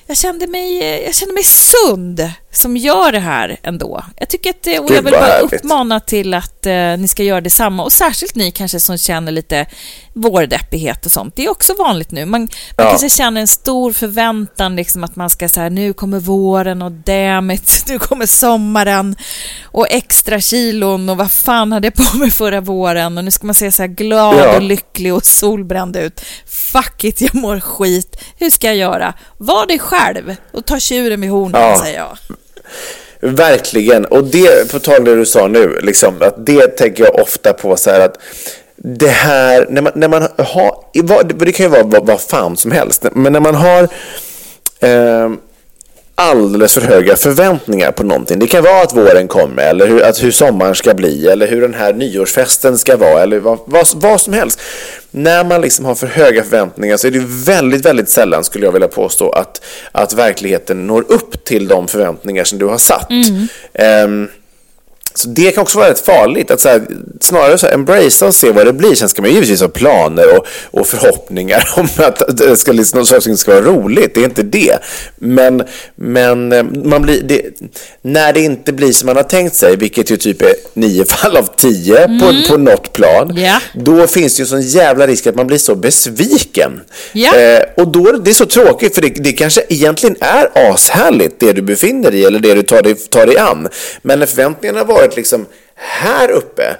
jag 0.08 0.16
kände 0.16 0.46
mig, 0.46 0.82
eh, 0.82 1.04
jag 1.04 1.14
kände 1.14 1.34
mig 1.34 1.44
sund 1.44 2.30
som 2.52 2.76
gör 2.76 3.12
det 3.12 3.18
här 3.18 3.56
ändå. 3.62 4.04
Jag 4.16 4.28
tycker 4.28 4.50
att, 4.50 4.62
det- 4.62 4.78
och 4.78 4.90
jag 4.90 5.02
vill 5.02 5.12
bara 5.12 5.22
härligt. 5.26 5.52
uppmana 5.52 6.00
till 6.00 6.34
att 6.34 6.66
eh, 6.66 6.72
ni 6.74 7.08
ska 7.08 7.22
göra 7.22 7.40
detsamma. 7.40 7.82
Och 7.84 7.92
särskilt 7.92 8.34
ni 8.34 8.50
kanske 8.50 8.80
som 8.80 8.98
känner 8.98 9.32
lite 9.32 9.66
vårdeppighet 10.14 11.06
och 11.06 11.12
sånt. 11.12 11.36
Det 11.36 11.44
är 11.44 11.50
också 11.50 11.74
vanligt 11.78 12.10
nu. 12.10 12.24
Man, 12.26 12.40
man 12.40 12.48
Ja. 12.76 12.88
kanske 12.90 13.08
känner 13.10 13.40
en 13.40 13.46
stor 13.48 13.92
förväntan 13.92 14.76
liksom 14.76 15.04
att 15.04 15.16
man 15.16 15.30
ska 15.30 15.48
säga 15.48 15.68
nu 15.68 15.92
kommer 15.92 16.20
våren 16.20 16.82
och 16.82 16.92
damn 16.92 17.50
it, 17.50 17.84
nu 17.88 17.98
kommer 17.98 18.26
sommaren 18.26 19.16
och 19.64 19.86
extra 19.90 20.40
kilon 20.40 21.08
och 21.08 21.16
vad 21.16 21.30
fan 21.30 21.72
hade 21.72 21.86
jag 21.86 21.94
på 22.10 22.16
mig 22.16 22.30
förra 22.30 22.60
våren 22.60 23.18
och 23.18 23.24
nu 23.24 23.30
ska 23.30 23.46
man 23.46 23.54
se 23.54 23.72
så 23.72 23.82
här 23.82 23.88
glad 23.88 24.36
Ja. 24.36 24.56
och 24.56 24.62
lycklig 24.62 25.14
och 25.14 25.26
solbränd 25.26 25.96
ut. 25.96 26.20
Fuck 26.46 27.04
it, 27.04 27.20
jag 27.20 27.34
mår 27.34 27.60
skit. 27.60 28.16
Hur 28.38 28.50
ska 28.50 28.66
jag 28.66 28.76
göra? 28.76 29.14
Var 29.36 29.66
dig 29.66 29.78
själv 29.78 30.36
och 30.52 30.64
ta 30.66 30.80
tjuren 30.80 31.20
vid 31.20 31.30
hornen, 31.30 31.60
Ja. 31.62 31.78
säger 31.82 31.98
jag. 31.98 32.18
Verkligen. 33.20 34.04
Och 34.04 34.24
det, 34.24 34.72
på 34.72 34.78
tal 34.78 35.04
det 35.04 35.16
du 35.16 35.26
sa 35.26 35.48
nu, 35.48 35.78
liksom, 35.82 36.14
att 36.20 36.46
det 36.46 36.66
tänker 36.66 37.04
jag 37.04 37.20
ofta 37.20 37.52
på 37.52 37.76
så 37.76 37.90
här 37.90 38.00
att 38.00 38.18
det 38.76 39.08
här, 39.08 39.66
när 39.68 39.82
man, 39.82 39.92
när 39.94 40.08
man 40.08 40.22
har, 40.36 41.44
det 41.44 41.52
kan 41.52 41.66
ju 41.66 41.70
vara 41.70 41.82
vad, 41.82 42.06
vad 42.06 42.20
fan 42.20 42.56
som 42.56 42.70
helst, 42.70 43.06
men 43.12 43.32
när 43.32 43.40
man 43.40 43.54
har 43.54 43.82
eh, 44.80 45.30
alldeles 46.18 46.74
för 46.74 46.80
höga 46.80 47.16
förväntningar 47.16 47.92
på 47.92 48.02
någonting. 48.02 48.38
Det 48.38 48.46
kan 48.46 48.64
vara 48.64 48.82
att 48.82 48.96
våren 48.96 49.28
kommer, 49.28 49.62
eller 49.62 49.86
hur, 49.88 50.02
att 50.02 50.22
hur 50.22 50.30
sommaren 50.30 50.74
ska 50.74 50.94
bli, 50.94 51.26
eller 51.26 51.48
hur 51.48 51.60
den 51.60 51.74
här 51.74 51.92
nyårsfesten 51.92 52.78
ska 52.78 52.96
vara, 52.96 53.22
eller 53.22 53.38
vad, 53.38 53.58
vad, 53.64 53.88
vad 53.94 54.20
som 54.20 54.32
helst. 54.32 54.60
När 55.10 55.44
man 55.44 55.60
liksom 55.60 55.84
har 55.84 55.94
för 55.94 56.06
höga 56.06 56.42
förväntningar 56.42 56.96
så 56.96 57.06
är 57.06 57.10
det 57.10 57.24
väldigt, 57.26 57.84
väldigt 57.84 58.08
sällan, 58.08 58.44
skulle 58.44 58.64
jag 58.64 58.72
vilja 58.72 58.88
påstå, 58.88 59.30
att, 59.30 59.64
att 59.92 60.12
verkligheten 60.12 60.86
når 60.86 61.04
upp 61.08 61.44
till 61.44 61.68
de 61.68 61.88
förväntningar 61.88 62.44
som 62.44 62.58
du 62.58 62.66
har 62.66 62.78
satt. 62.78 63.10
Ehm, 63.74 64.28
så 65.18 65.28
det 65.28 65.50
kan 65.50 65.62
också 65.62 65.78
vara 65.78 65.90
rätt 65.90 66.00
farligt. 66.00 66.50
Att 66.50 66.60
så 66.60 66.68
här, 66.68 66.82
snarare 67.20 67.58
så 67.58 67.66
här, 67.66 67.74
embracea 67.74 68.28
och 68.28 68.34
se 68.34 68.50
vad 68.50 68.66
det 68.66 68.72
blir. 68.72 68.94
Sen 68.94 69.08
ska 69.08 69.22
man 69.22 69.30
givetvis 69.30 69.60
ha 69.60 69.68
planer 69.68 70.36
och, 70.38 70.46
och 70.80 70.86
förhoppningar 70.86 71.68
om 71.76 71.88
att 71.96 72.36
det 72.38 72.56
ska, 72.56 72.72
liksom, 72.72 73.06
saker 73.06 73.34
ska 73.34 73.50
vara 73.52 73.64
roligt. 73.64 74.14
Det 74.14 74.20
är 74.20 74.24
inte 74.24 74.42
det. 74.42 74.78
Men, 75.16 75.62
men 75.94 76.52
eh, 76.52 76.62
man 76.84 77.02
blir, 77.02 77.22
det, 77.22 77.42
när 78.02 78.32
det 78.32 78.40
inte 78.40 78.72
blir 78.72 78.92
som 78.92 79.06
man 79.06 79.16
har 79.16 79.22
tänkt 79.22 79.54
sig, 79.54 79.76
vilket 79.76 80.10
ju 80.10 80.16
typ 80.16 80.42
är 80.42 80.54
nio 80.74 81.04
fall 81.08 81.36
av 81.36 81.48
tio 81.56 82.06
på, 82.20 82.52
på 82.52 82.58
något 82.58 82.92
plan, 82.92 83.36
Ja. 83.36 83.60
då 83.74 84.06
finns 84.06 84.36
det 84.36 84.42
ju 84.42 84.46
sån 84.46 84.62
jävla 84.62 85.06
risk 85.06 85.26
att 85.26 85.34
man 85.34 85.46
blir 85.46 85.58
så 85.58 85.74
besviken. 85.74 86.80
Ja. 87.12 87.36
Eh, 87.36 87.62
och 87.76 87.88
då, 87.88 88.12
det 88.12 88.30
är 88.30 88.34
så 88.34 88.46
tråkigt, 88.46 88.94
för 88.94 89.02
det, 89.02 89.08
det 89.08 89.32
kanske 89.32 89.62
egentligen 89.68 90.16
är 90.20 90.48
ashärligt 90.72 91.40
det 91.40 91.52
du 91.52 91.62
befinner 91.62 92.10
dig 92.10 92.20
i 92.20 92.24
eller 92.24 92.38
det 92.38 92.54
du 92.54 92.62
tar 92.62 92.82
dig, 92.82 92.94
tar 92.94 93.26
dig 93.26 93.38
an. 93.38 93.68
Men 94.02 94.18
när 94.18 94.26
förväntningarna 94.26 94.78
har 94.78 94.86
varit 95.08 95.16
liksom 95.16 95.46
här 95.74 96.30
uppe, 96.30 96.76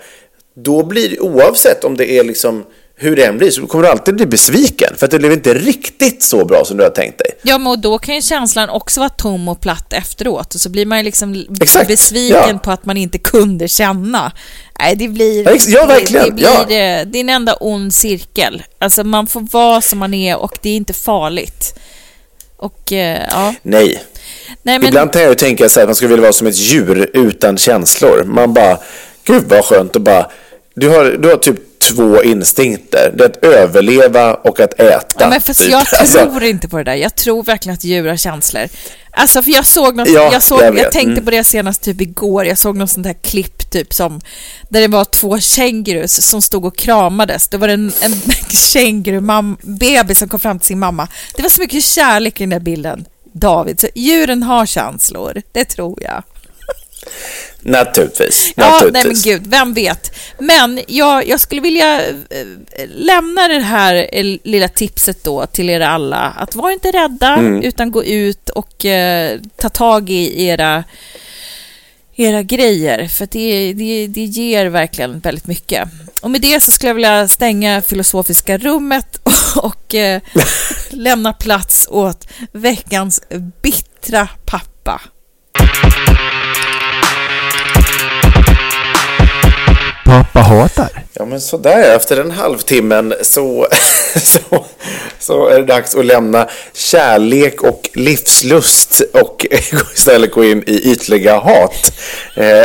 då 0.57 0.83
blir 0.85 1.22
oavsett 1.22 1.85
om 1.85 1.97
det 1.97 2.11
är 2.11 2.24
liksom 2.24 2.64
hur 3.01 3.16
det 3.16 3.24
än 3.24 3.39
blir 3.39 3.51
så 3.51 3.66
kommer 3.66 3.85
du 3.85 3.91
alltid 3.91 4.14
bli 4.16 4.26
besviken 4.26 4.95
för 4.97 5.05
att 5.07 5.11
det 5.11 5.18
blev 5.18 5.33
inte 5.33 5.55
riktigt 5.55 6.22
så 6.22 6.45
bra 6.45 6.64
som 6.64 6.76
du 6.76 6.83
har 6.83 6.91
tänkt 6.91 7.18
dig. 7.18 7.31
Ja, 7.43 7.59
men 7.59 7.66
och 7.66 7.79
då 7.79 7.99
kan 7.99 8.14
ju 8.14 8.22
känslan 8.22 8.68
också 8.68 9.01
vara 9.01 9.09
tom 9.09 9.49
och 9.49 9.61
platt 9.61 9.93
efteråt 9.93 10.55
och 10.55 10.61
så 10.61 10.68
blir 10.70 10.87
man 10.87 10.99
ju 10.99 11.05
liksom 11.05 11.47
Exakt, 11.61 11.89
besviken 11.89 12.49
ja. 12.49 12.59
på 12.59 12.70
att 12.70 12.87
man 12.87 12.97
inte 12.97 13.18
kunde 13.18 13.68
känna. 13.68 14.33
Nej, 14.79 14.97
det 14.97 15.09
blir... 15.09 15.45
Ja, 15.45 15.57
ja, 15.68 15.81
det- 15.81 15.87
verkligen, 15.87 16.26
Det, 16.26 16.33
blir, 16.33 16.45
ja. 16.45 16.61
eh, 16.62 17.07
det 17.07 17.18
är 17.18 17.20
en 17.20 17.29
enda 17.29 17.55
ond 17.55 17.95
cirkel. 17.95 18.62
Alltså 18.79 19.05
man 19.05 19.26
får 19.26 19.41
vara 19.53 19.81
som 19.81 19.99
man 19.99 20.14
är 20.14 20.37
och 20.39 20.59
det 20.62 20.70
är 20.70 20.76
inte 20.76 20.93
farligt. 20.93 21.74
Och 22.57 22.93
eh, 22.93 23.26
ja, 23.31 23.55
Nej. 23.62 24.03
Nej 24.69 24.79
men... 24.79 24.89
Ibland 24.89 25.12
kan 25.12 25.23
jag 25.23 25.29
ju 25.29 25.35
tänka 25.35 25.69
så 25.69 25.81
här, 25.81 25.85
att 25.85 25.89
man 25.89 25.95
skulle 25.95 26.09
vilja 26.09 26.23
vara 26.23 26.33
som 26.33 26.47
ett 26.47 26.57
djur 26.59 27.11
utan 27.14 27.57
känslor. 27.57 28.25
Man 28.25 28.53
bara, 28.55 28.79
gud 29.25 29.45
vad 29.49 29.64
skönt 29.64 29.97
att 29.97 30.03
bara, 30.03 30.31
du 30.75 30.89
har, 30.89 31.05
du 31.05 31.29
har 31.29 31.37
typ 31.37 31.57
två 31.79 32.23
instinkter. 32.23 33.12
Det 33.16 33.25
är 33.25 33.29
att 33.29 33.45
överleva 33.45 34.35
och 34.35 34.61
att 34.61 34.81
äta. 34.81 35.16
Ja, 35.19 35.29
men 35.29 35.41
fast 35.41 35.61
typ. 35.61 35.71
jag 35.71 35.79
Alltså, 36.01 36.19
tror 36.19 36.43
inte 36.43 36.69
på 36.69 36.77
det 36.79 36.85
där. 36.85 36.95
Jag 36.95 37.14
tror 37.16 37.43
verkligen 37.43 37.75
att 37.75 37.85
djur 37.85 38.09
har 38.09 38.16
känslor. 38.16 38.69
Alltså 39.11 39.43
för 39.43 39.51
jag 39.51 39.66
såg 39.66 39.97
något, 39.97 40.09
Ja, 40.09 40.33
jag, 40.33 40.43
såg, 40.43 40.62
jag 40.62 40.79
jag, 40.79 40.93
tänkte 40.93 41.11
Mm. 41.12 41.25
på 41.25 41.31
det 41.31 41.45
senast 41.45 41.83
typ 41.83 42.01
igår. 42.01 42.45
Jag 42.45 42.59
såg 42.59 42.77
något 42.77 42.91
sånt 42.91 43.07
här 43.07 43.14
klipp 43.23 43.71
typ 43.71 43.95
som 43.95 44.21
där 44.69 44.81
det 44.81 44.89
var 44.89 45.05
två 45.05 45.39
kängurus 45.39 46.27
som 46.31 46.43
stod 46.43 46.64
och 46.64 46.77
kramades. 46.77 47.49
Det 47.49 47.57
var 47.57 47.69
en, 47.69 47.93
en 48.01 48.12
kängurubebis 48.51 50.19
som 50.19 50.29
kom 50.29 50.41
fram 50.41 50.59
till 50.59 50.66
sin 50.66 50.79
mamma. 50.79 51.09
Det 51.37 51.43
var 51.43 51.49
så 51.49 51.61
mycket 51.61 51.85
kärlek 51.85 52.41
i 52.41 52.43
den 52.43 52.51
där 52.51 52.61
bilden. 52.61 53.05
David, 53.39 53.80
så 53.80 53.89
djuren 53.95 54.43
har 54.43 54.66
känslor. 54.66 55.43
Det 55.53 55.64
tror 55.64 55.99
jag. 56.03 56.22
Naturligtvis. 57.61 58.53
Ja, 58.57 58.80
nej 58.93 59.03
men 59.07 59.16
gud, 59.24 59.47
vem 59.47 59.74
vet. 59.74 60.11
Men 60.39 60.80
jag, 60.86 61.28
jag 61.28 61.41
skulle 61.41 61.61
vilja 61.61 62.09
eh, 62.09 62.14
lämna 62.86 63.49
det 63.49 63.61
här 63.61 63.95
eh, 64.12 64.24
lilla 64.45 64.68
tipset 64.68 65.24
då 65.24 65.47
till 65.47 65.70
er 65.70 65.80
alla. 65.80 66.34
Att 66.39 66.55
var 66.55 66.70
inte 66.70 66.91
rädda, 66.93 67.28
Mm. 67.34 67.62
utan 67.62 67.91
gå 67.91 68.05
ut 68.05 68.49
och 68.51 68.84
eh, 68.84 69.39
ta 69.57 69.68
tag 69.68 70.11
i 70.11 70.45
era, 70.45 70.84
era 72.19 72.43
grejer. 72.43 73.09
För 73.09 73.29
det, 73.31 73.73
det, 73.73 74.07
det 74.07 74.25
ger 74.25 74.66
verkligen 74.66 75.21
väldigt 75.21 75.47
mycket. 75.47 75.89
Och 76.23 76.31
med 76.31 76.41
det 76.41 76.62
så 76.62 76.73
skulle 76.73 76.91
jag 76.91 76.95
vilja 76.95 77.29
stänga 77.29 77.83
filosofiska 77.83 78.59
rummet 78.59 79.21
och 79.57 79.95
eh, 79.95 80.21
lämna 80.91 81.33
plats 81.33 81.89
åt 81.91 82.29
veckans 82.53 83.23
bittra 83.62 84.29
pappa. 84.45 85.01
Pappa 90.09 90.40
hatar. 90.40 90.88
Ja 91.12 91.24
men 91.24 91.40
sådär, 91.40 91.96
efter 91.96 92.16
den 92.16 92.30
halvtimmen 92.30 93.14
så, 93.22 93.68
så, 94.22 94.64
så 95.18 95.46
är 95.48 95.59
det 95.59 95.66
dags 95.66 95.94
att 95.94 96.04
lämna 96.06 96.48
kärlek 96.74 97.62
och 97.62 97.90
livslust 97.94 99.02
och 99.12 99.46
istället 99.94 100.32
gå 100.32 100.44
in 100.44 100.62
i 100.66 100.90
ytliga 100.92 101.38
hat. 101.38 101.92
Eh, 102.34 102.44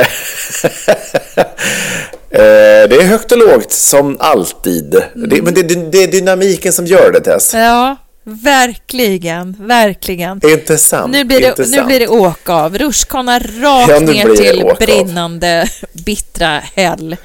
eh, 2.29 2.87
Det 2.89 2.95
är 2.95 3.03
högt 3.03 3.31
och 3.31 3.37
lågt 3.37 3.71
som 3.71 4.17
alltid. 4.19 4.95
Det, 5.13 5.41
men 5.41 5.53
det, 5.53 5.63
det, 5.63 5.75
det 5.91 6.03
är 6.03 6.07
dynamiken 6.07 6.73
som 6.73 6.85
gör 6.85 7.11
det 7.11 7.19
Tess. 7.19 7.53
Ja, 7.53 7.97
verkligen, 8.24 9.55
verkligen. 9.59 10.41
Inte 10.45 10.78
sant? 10.78 11.11
Nu 11.11 11.24
blir, 11.24 11.41
det, 11.41 11.57
nu 11.57 11.65
sant. 11.65 11.88
blir 11.88 11.99
det 11.99 12.07
åka 12.07 12.53
av. 12.53 12.78
Rutschkana 12.78 13.39
rakt 13.39 13.89
Ja, 13.89 13.99
nu 13.99 14.13
ner 14.13 14.36
till 14.36 14.63
av. 14.63 14.78
brinnande, 14.78 15.69
bittra 16.05 16.59
häll. 16.76 17.17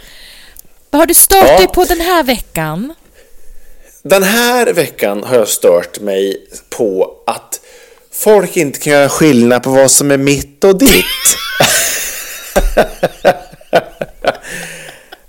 Vad 0.90 1.00
har 1.00 1.06
du 1.06 1.14
stört 1.14 1.44
Ja. 1.48 1.58
dig 1.58 1.66
på 1.66 1.84
den 1.84 2.00
här 2.00 2.22
veckan? 2.22 2.94
Den 4.02 4.22
här 4.22 4.66
veckan 4.72 5.22
har 5.22 5.36
jag 5.36 5.48
stört 5.48 6.00
mig 6.00 6.46
på 6.70 7.14
att 7.26 7.60
folk 8.12 8.56
inte 8.56 8.78
kan 8.78 8.92
göra 8.92 9.08
skillnad 9.08 9.62
på 9.62 9.70
vad 9.70 9.90
som 9.90 10.10
är 10.10 10.18
mitt 10.18 10.64
och 10.64 10.78
ditt. 10.78 11.04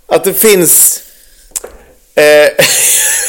att 0.06 0.24
det 0.24 0.34
finns... 0.34 1.02
Eh, 2.20 2.64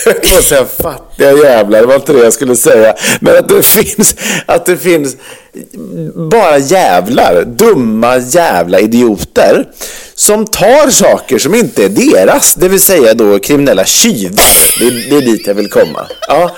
Jag 0.33 0.43
säga 0.43 0.65
fattiga 0.65 1.31
jävlar, 1.31 1.79
det 1.81 1.87
var 1.87 1.95
inte 1.95 2.13
det 2.13 2.19
jag 2.19 2.33
skulle 2.33 2.55
säga. 2.55 2.95
Men 3.19 3.37
att 3.37 3.49
det 3.49 3.63
finns, 3.63 4.15
att 4.45 4.65
det 4.65 4.77
finns 4.77 5.15
bara 6.31 6.57
jävlar, 6.57 7.43
dumma 7.45 8.17
jävla 8.17 8.79
idioter 8.79 9.65
som 10.15 10.45
tar 10.45 10.89
saker 10.89 11.37
som 11.39 11.55
inte 11.55 11.83
är 11.85 11.89
deras, 11.89 12.53
det 12.53 12.67
vill 12.69 12.81
säga 12.81 13.13
då 13.13 13.39
kriminella 13.39 13.85
tjuvar. 13.85 14.79
Det, 14.79 14.85
är- 14.85 15.09
det 15.09 15.15
är 15.17 15.21
dit 15.21 15.47
jag 15.47 15.53
vill 15.53 15.69
komma. 15.69 16.07
Ja. 16.27 16.55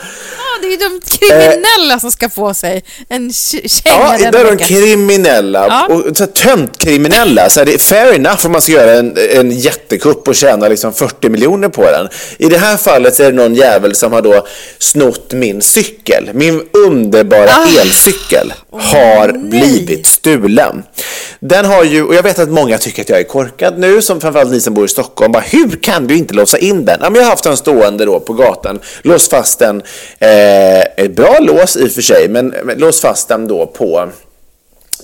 Det 0.63 0.67
är 0.67 0.71
ju 0.71 0.77
de 0.77 0.99
kriminella 1.17 1.99
som 1.99 2.11
ska 2.11 2.29
få 2.29 2.53
sig 2.53 2.83
en 3.09 3.33
känga 3.33 3.69
Ja, 3.85 4.17
där 4.31 4.39
är 4.39 4.43
de 4.45 4.51
vecka. 4.51 4.65
kriminella. 4.65 5.65
Ja. 5.69 5.95
Och 5.95 6.17
så 6.17 6.23
här, 6.23 6.31
töntkriminella. 6.31 7.49
Så 7.49 7.59
här, 7.59 7.65
det 7.65 7.73
är 7.73 7.77
fair 7.77 8.13
enough 8.13 8.45
om 8.45 8.51
man 8.51 8.61
ska 8.61 8.71
göra 8.71 8.91
en, 8.93 9.17
en 9.35 9.51
jättekupp 9.51 10.27
och 10.27 10.35
tjäna 10.35 10.67
liksom 10.67 10.93
40 10.93 11.29
miljoner 11.29 11.69
på 11.69 11.83
den. 11.91 12.07
I 12.37 12.45
det 12.49 12.57
här 12.57 12.77
fallet 12.77 13.15
så 13.15 13.23
är 13.23 13.31
det 13.31 13.37
någon 13.37 13.55
jävel 13.55 13.95
som 13.95 14.13
har 14.13 14.21
då 14.21 14.47
snott 14.79 15.33
min 15.33 15.61
cykel. 15.61 16.29
Min 16.33 16.61
underbara 16.87 17.49
Ah. 17.49 17.81
elcykel 17.81 18.53
har 18.71 19.31
blivit 19.49 20.07
stulen. 20.07 20.83
Den 21.39 21.65
har 21.65 21.83
ju, 21.83 22.03
och 22.03 22.15
jag 22.15 22.23
vet 22.23 22.39
att 22.39 22.49
många 22.49 22.77
tycker 22.77 23.01
att 23.01 23.09
jag 23.09 23.19
är 23.19 23.23
korkad 23.23 23.79
nu, 23.79 24.01
som 24.01 24.21
framförallt 24.21 24.51
ni 24.51 24.61
som 24.61 24.73
bor 24.73 24.85
i 24.85 24.87
Stockholm. 24.87 25.31
Bara, 25.31 25.43
Hur 25.47 25.69
kan 25.81 26.07
du 26.07 26.17
inte 26.17 26.33
låsa 26.33 26.57
in 26.57 26.85
den? 26.85 26.97
Ja, 27.01 27.09
men 27.09 27.15
jag 27.15 27.23
har 27.23 27.29
haft 27.29 27.43
den 27.43 27.57
stående 27.57 28.05
då 28.05 28.19
på 28.19 28.33
gatan, 28.33 28.79
låst 29.01 29.31
fast 29.31 29.59
den, 29.59 29.81
eh, 30.19 30.29
ett 30.97 31.15
bra 31.15 31.37
lås 31.39 31.75
i 31.77 31.87
och 31.87 31.91
för 31.91 32.01
sig, 32.01 32.29
men, 32.29 32.47
men 32.63 32.77
låst 32.77 33.01
fast 33.01 33.27
den 33.27 33.47
då 33.47 33.65
på 33.67 34.09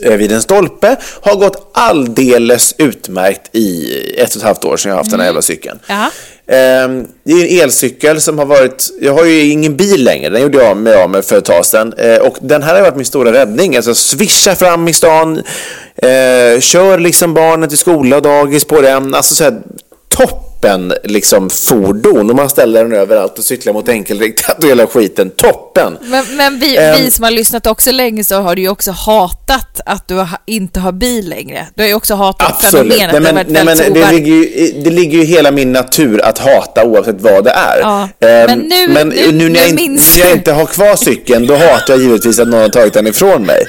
eh, 0.03 0.13
vid 0.13 0.31
en 0.31 0.41
stolpe. 0.41 0.95
Har 1.21 1.35
gått 1.35 1.69
alldeles 1.73 2.75
utmärkt 2.77 3.55
i 3.55 3.93
ett 4.17 4.29
och 4.29 4.35
ett 4.35 4.43
halvt 4.43 4.65
år 4.65 4.77
sedan 4.77 4.89
jag 4.89 4.97
haft 4.97 5.11
den 5.11 5.19
här 5.19 5.27
jävla 5.27 5.41
cykeln. 5.41 5.79
Ja. 5.87 6.11
Ehm, 6.47 7.07
Det 7.23 7.31
är 7.33 7.45
en 7.57 7.63
elcykel 7.63 8.21
som 8.21 8.37
har 8.39 8.45
varit, 8.45 8.89
jag 9.01 9.13
har 9.13 9.25
ju 9.25 9.41
ingen 9.51 9.75
bil 9.77 10.03
längre, 10.03 10.29
den 10.29 10.41
gjorde 10.41 10.63
jag 10.63 10.77
mig 10.77 11.03
av 11.03 11.09
med 11.09 11.25
för 11.25 11.37
ett 11.37 11.45
tag 11.45 11.65
sedan. 11.65 11.93
Eh, 11.97 12.17
Och 12.17 12.37
den 12.41 12.63
här 12.63 12.75
har 12.75 12.81
varit 12.81 12.95
min 12.95 13.05
stora 13.05 13.31
räddning, 13.33 13.75
alltså 13.75 13.95
swisha 13.95 14.55
fram 14.55 14.87
i 14.87 14.93
stan, 14.93 15.37
eh, 15.95 16.59
kör 16.59 16.97
liksom 16.99 17.33
barnen 17.33 17.69
till 17.69 17.77
skola 17.77 18.15
och 18.15 18.21
dagis 18.21 18.65
på 18.65 18.81
den, 18.81 19.13
alltså 19.13 19.35
så 19.35 19.43
här 19.43 19.53
toppen 20.62 20.93
liksom 21.03 21.49
fordon 21.49 22.30
och 22.30 22.36
man 22.36 22.49
ställer 22.49 22.84
den 22.84 22.93
överallt 22.93 23.38
och 23.38 23.43
cyklar 23.43 23.74
mot 23.74 23.89
enkelriktat 23.89 24.64
och 24.64 24.70
hela 24.70 24.88
skiten, 24.88 25.30
toppen! 25.30 25.97
Men, 26.01 26.26
men 26.38 26.60
vi, 26.60 26.78
Ehm. 26.78 26.95
vi 27.01 27.12
som 27.12 27.24
har 27.24 27.32
lyssnat 27.32 27.68
också 27.68 27.91
länge 27.91 28.24
så 28.24 28.36
har 28.36 28.55
du 28.55 28.62
ju 28.62 28.70
också 28.70 28.91
hatat 28.91 29.82
att 29.86 30.07
du 30.07 30.26
inte 30.45 30.80
har 30.80 30.91
bil 30.91 31.30
längre. 31.30 31.68
Du 31.76 31.82
har 31.84 31.88
ju 31.88 31.93
också 31.93 32.16
hatat 32.16 32.49
Absolut. 32.64 32.93
fenomenet. 32.93 33.12
Nej, 33.14 33.20
det 33.22 33.34
men, 33.34 33.36
varit 33.36 33.47
nej, 33.49 33.66
men 33.66 33.93
det, 33.93 34.12
ligger 34.12 34.34
ju, 34.34 34.72
det 34.84 34.89
ligger 34.89 35.18
ju 35.20 35.24
hela 35.26 35.51
min 35.51 35.72
natur 35.72 36.22
att 36.26 36.38
hata 36.38 36.86
oavsett 36.86 37.22
vad 37.22 37.43
det 37.43 37.49
är. 37.51 37.80
Ja, 37.82 38.10
Ehm, 38.20 38.45
men 38.45 38.60
nu- 38.60 38.88
men 38.88 39.10
nu- 39.10 39.32
nu, 39.32 39.49
när, 39.49 39.60
jag, 39.60 39.74
minns 39.76 40.18
när 40.18 40.24
jag 40.26 40.34
inte 40.36 40.51
har 40.51 40.66
kvar 40.66 40.95
cykeln, 40.95 41.47
då 41.47 41.55
hatar 41.55 41.93
jag 41.93 41.99
givetvis 41.99 42.39
att 42.39 42.47
någon 42.47 42.62
har 42.62 42.70
tagit 42.70 42.93
den 42.93 43.07
ifrån 43.07 43.45
mig. 43.45 43.66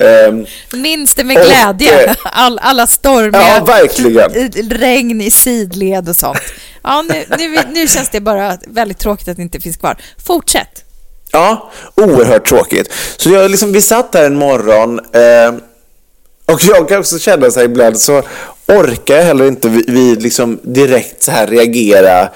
Ehm, 0.00 0.46
Minns 0.82 1.14
det 1.14 1.24
med 1.24 1.36
Och, 1.38 1.44
glädje. 1.44 2.04
eh, 2.04 2.14
All, 2.24 2.58
alla 2.62 2.86
stormiga 2.86 3.42
Ja, 3.58 3.64
verkligen. 3.64 4.30
regn 4.70 5.20
i 5.20 5.30
sidled 5.30 6.08
och 6.08 6.16
sånt. 6.34 6.52
Ja, 6.82 7.02
nu, 7.08 7.24
nu, 7.38 7.58
nu 7.72 7.88
känns 7.88 8.10
det 8.10 8.20
bara 8.20 8.58
väldigt 8.66 8.98
tråkigt 8.98 9.28
att 9.28 9.36
det 9.36 9.42
inte 9.42 9.60
finns 9.60 9.76
kvar. 9.76 9.96
Fortsätt. 10.26 10.84
Ja, 11.32 11.70
oerhört 11.94 12.48
tråkigt. 12.48 12.92
Så 13.16 13.30
jag 13.30 13.50
liksom, 13.50 13.72
vi 13.72 13.82
satt 13.82 14.14
här 14.14 14.24
en 14.24 14.36
morgon 14.36 14.98
eh, 14.98 15.54
och 16.52 16.62
jag 16.62 16.88
kan 16.88 16.98
också 16.98 17.18
känna 17.18 17.50
så 17.50 17.60
här 17.60 17.66
ibland 17.66 18.00
så 18.00 18.22
orkar 18.66 19.16
jag 19.16 19.24
heller 19.24 19.48
inte 19.48 19.68
vi, 19.68 19.84
vi 19.88 20.16
liksom 20.16 20.60
direkt 20.62 21.22
så 21.22 21.30
här 21.30 21.46
reagera 21.46 22.28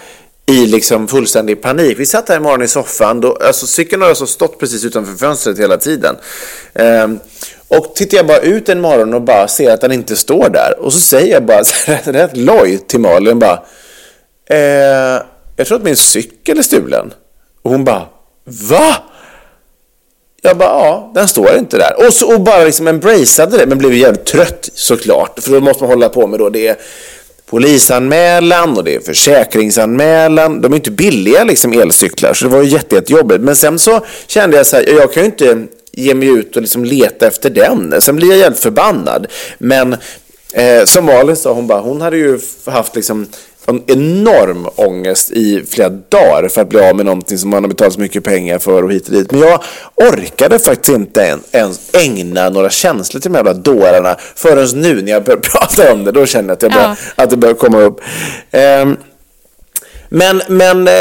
i 0.46 0.66
liksom 0.66 1.08
fullständig 1.08 1.62
panik. 1.62 1.98
Vi 1.98 2.06
satt 2.06 2.28
här 2.28 2.36
en 2.36 2.42
morgon 2.42 2.62
i 2.62 2.68
soffan, 2.68 3.20
då, 3.20 3.38
alltså 3.46 3.66
cykeln 3.66 4.02
har 4.02 4.08
alltså 4.08 4.26
stått 4.26 4.60
precis 4.60 4.84
utanför 4.84 5.12
fönstret 5.12 5.58
hela 5.58 5.76
tiden. 5.76 6.16
Eh, 6.74 7.08
och 7.68 7.94
tittar 7.94 8.16
jag 8.16 8.26
bara 8.26 8.38
ut 8.38 8.68
en 8.68 8.80
morgon 8.80 9.14
och 9.14 9.22
bara 9.22 9.48
ser 9.48 9.70
att 9.70 9.80
den 9.80 9.92
inte 9.92 10.16
står 10.16 10.48
där 10.48 10.80
och 10.80 10.92
så 10.92 11.00
säger 11.00 11.32
jag 11.32 11.44
bara 11.44 11.64
så 11.64 11.92
här, 11.92 12.02
rätt 12.12 12.36
loj 12.36 12.78
till 12.78 13.00
Malin 13.00 13.38
bara 13.38 13.62
eh, 14.50 15.22
jag 15.56 15.66
tror 15.66 15.78
att 15.78 15.84
min 15.84 15.96
cykel 15.96 16.58
är 16.58 16.62
stulen. 16.62 17.12
Och 17.62 17.70
hon 17.70 17.84
bara, 17.84 18.06
va? 18.44 18.96
Jag 20.42 20.56
bara, 20.56 20.68
ja, 20.68 21.12
den 21.14 21.28
står 21.28 21.56
inte 21.58 21.76
där. 21.76 22.06
Och, 22.06 22.12
så, 22.12 22.34
och 22.34 22.40
bara 22.40 22.64
liksom 22.64 22.88
embraceade 22.88 23.56
det, 23.56 23.66
men 23.66 23.78
blev 23.78 23.94
jävligt 23.94 24.26
trött 24.26 24.68
såklart. 24.74 25.38
För 25.42 25.50
då 25.50 25.60
måste 25.60 25.82
man 25.82 25.90
hålla 25.90 26.08
på 26.08 26.26
med 26.26 26.38
då, 26.38 26.48
det 26.48 26.66
är 26.66 26.76
polisanmälan 27.46 28.76
och 28.76 28.84
det 28.84 28.94
är 28.94 29.00
försäkringsanmälan. 29.00 30.60
De 30.60 30.72
är 30.72 30.76
inte 30.76 30.90
billiga 30.90 31.44
liksom 31.44 31.72
elcyklar, 31.72 32.34
så 32.34 32.44
det 32.44 32.50
var 32.50 32.62
ju 32.62 32.68
jätte, 32.68 32.94
jättejobbigt. 32.94 33.40
Men 33.40 33.56
sen 33.56 33.78
så 33.78 34.00
kände 34.26 34.56
jag 34.56 34.66
så 34.66 34.76
här, 34.76 34.84
jag 34.88 35.12
kan 35.12 35.22
ju 35.22 35.26
inte 35.26 35.66
ge 35.92 36.14
mig 36.14 36.28
ut 36.28 36.56
och 36.56 36.62
liksom 36.62 36.84
leta 36.84 37.26
efter 37.26 37.50
den. 37.50 38.00
Sen 38.00 38.16
blir 38.16 38.28
jag 38.28 38.38
jävligt 38.38 38.60
förbannad. 38.60 39.26
Men 39.58 39.96
eh, 40.52 40.84
som 40.84 41.04
Malin 41.04 41.36
sa, 41.36 41.52
hon 41.52 41.66
bara, 41.66 41.80
hon 41.80 42.00
hade 42.00 42.16
ju 42.16 42.38
haft 42.64 42.96
liksom 42.96 43.26
en 43.66 43.82
enorm 43.86 44.68
ångest 44.76 45.30
i 45.30 45.64
flera 45.70 45.88
dagar 45.88 46.48
för 46.48 46.60
att 46.60 46.68
bli 46.68 46.80
av 46.80 46.96
med 46.96 47.06
någonting 47.06 47.38
som 47.38 47.50
man 47.50 47.62
har 47.62 47.68
betalat 47.68 47.92
så 47.92 48.00
mycket 48.00 48.24
pengar 48.24 48.58
för 48.58 48.82
och 48.82 48.92
hit 48.92 49.06
och 49.06 49.12
dit. 49.12 49.32
Men 49.32 49.40
jag 49.40 49.62
orkade 49.94 50.58
faktiskt 50.58 50.96
inte 50.96 51.24
en, 51.24 51.40
ens 51.52 51.80
ägna 51.92 52.50
några 52.50 52.70
känslor 52.70 53.20
till 53.20 53.32
de 53.32 53.36
jävla 53.36 53.54
dårarna 53.54 54.16
förrän 54.34 54.82
nu 54.82 55.02
när 55.02 55.12
jag 55.12 55.24
börjar 55.24 55.40
prata 55.42 55.92
om 55.92 56.04
det. 56.04 56.12
Då 56.12 56.26
känner 56.26 56.48
jag 56.48 56.54
att, 56.54 56.62
jag 56.62 56.72
börjar, 56.72 56.96
att 57.14 57.30
det 57.30 57.36
börjar 57.36 57.54
komma 57.54 57.78
upp. 57.78 58.00
Ehm, 58.50 58.96
men, 60.08 60.42
men 60.48 60.88
eh, 60.88 60.94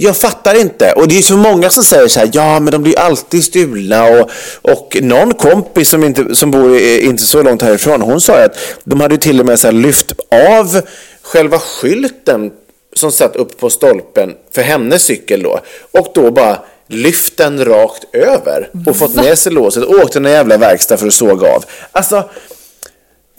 jag 0.00 0.16
fattar 0.16 0.60
inte. 0.60 0.92
Och 0.92 1.08
det 1.08 1.18
är 1.18 1.22
så 1.22 1.36
många 1.36 1.70
som 1.70 1.84
säger 1.84 2.08
så 2.08 2.20
här, 2.20 2.30
ja 2.32 2.60
men 2.60 2.72
de 2.72 2.82
blir 2.82 2.98
alltid 2.98 3.44
stulna 3.44 4.04
och, 4.04 4.30
och 4.62 4.96
någon 5.02 5.34
kompis 5.34 5.88
som, 5.88 6.04
inte, 6.04 6.34
som 6.34 6.50
bor 6.50 6.78
inte 6.78 7.22
så 7.22 7.42
långt 7.42 7.62
härifrån, 7.62 8.02
hon 8.02 8.20
sa 8.20 8.44
att 8.44 8.58
de 8.84 9.00
hade 9.00 9.18
till 9.18 9.40
och 9.40 9.46
med 9.46 9.60
så 9.60 9.70
lyft 9.70 10.12
av 10.52 10.80
själva 11.28 11.58
skylten 11.58 12.50
som 12.92 13.12
satt 13.12 13.36
upp 13.36 13.58
på 13.60 13.70
stolpen 13.70 14.34
för 14.50 14.62
hennes 14.62 15.02
cykel 15.02 15.42
då 15.42 15.60
och 15.90 16.12
då 16.14 16.30
bara 16.30 16.58
lyft 16.88 17.36
den 17.36 17.64
rakt 17.64 18.04
över 18.12 18.70
och 18.86 18.96
fått 18.96 19.14
med 19.14 19.38
sig 19.38 19.52
låset 19.52 19.84
och 19.84 19.94
åkt 19.94 20.12
till 20.12 20.26
en 20.26 20.32
jävla 20.32 20.56
verkstad 20.56 20.96
för 20.96 21.06
att 21.06 21.12
såga 21.12 21.48
av. 21.48 21.64
Alltså, 21.92 22.30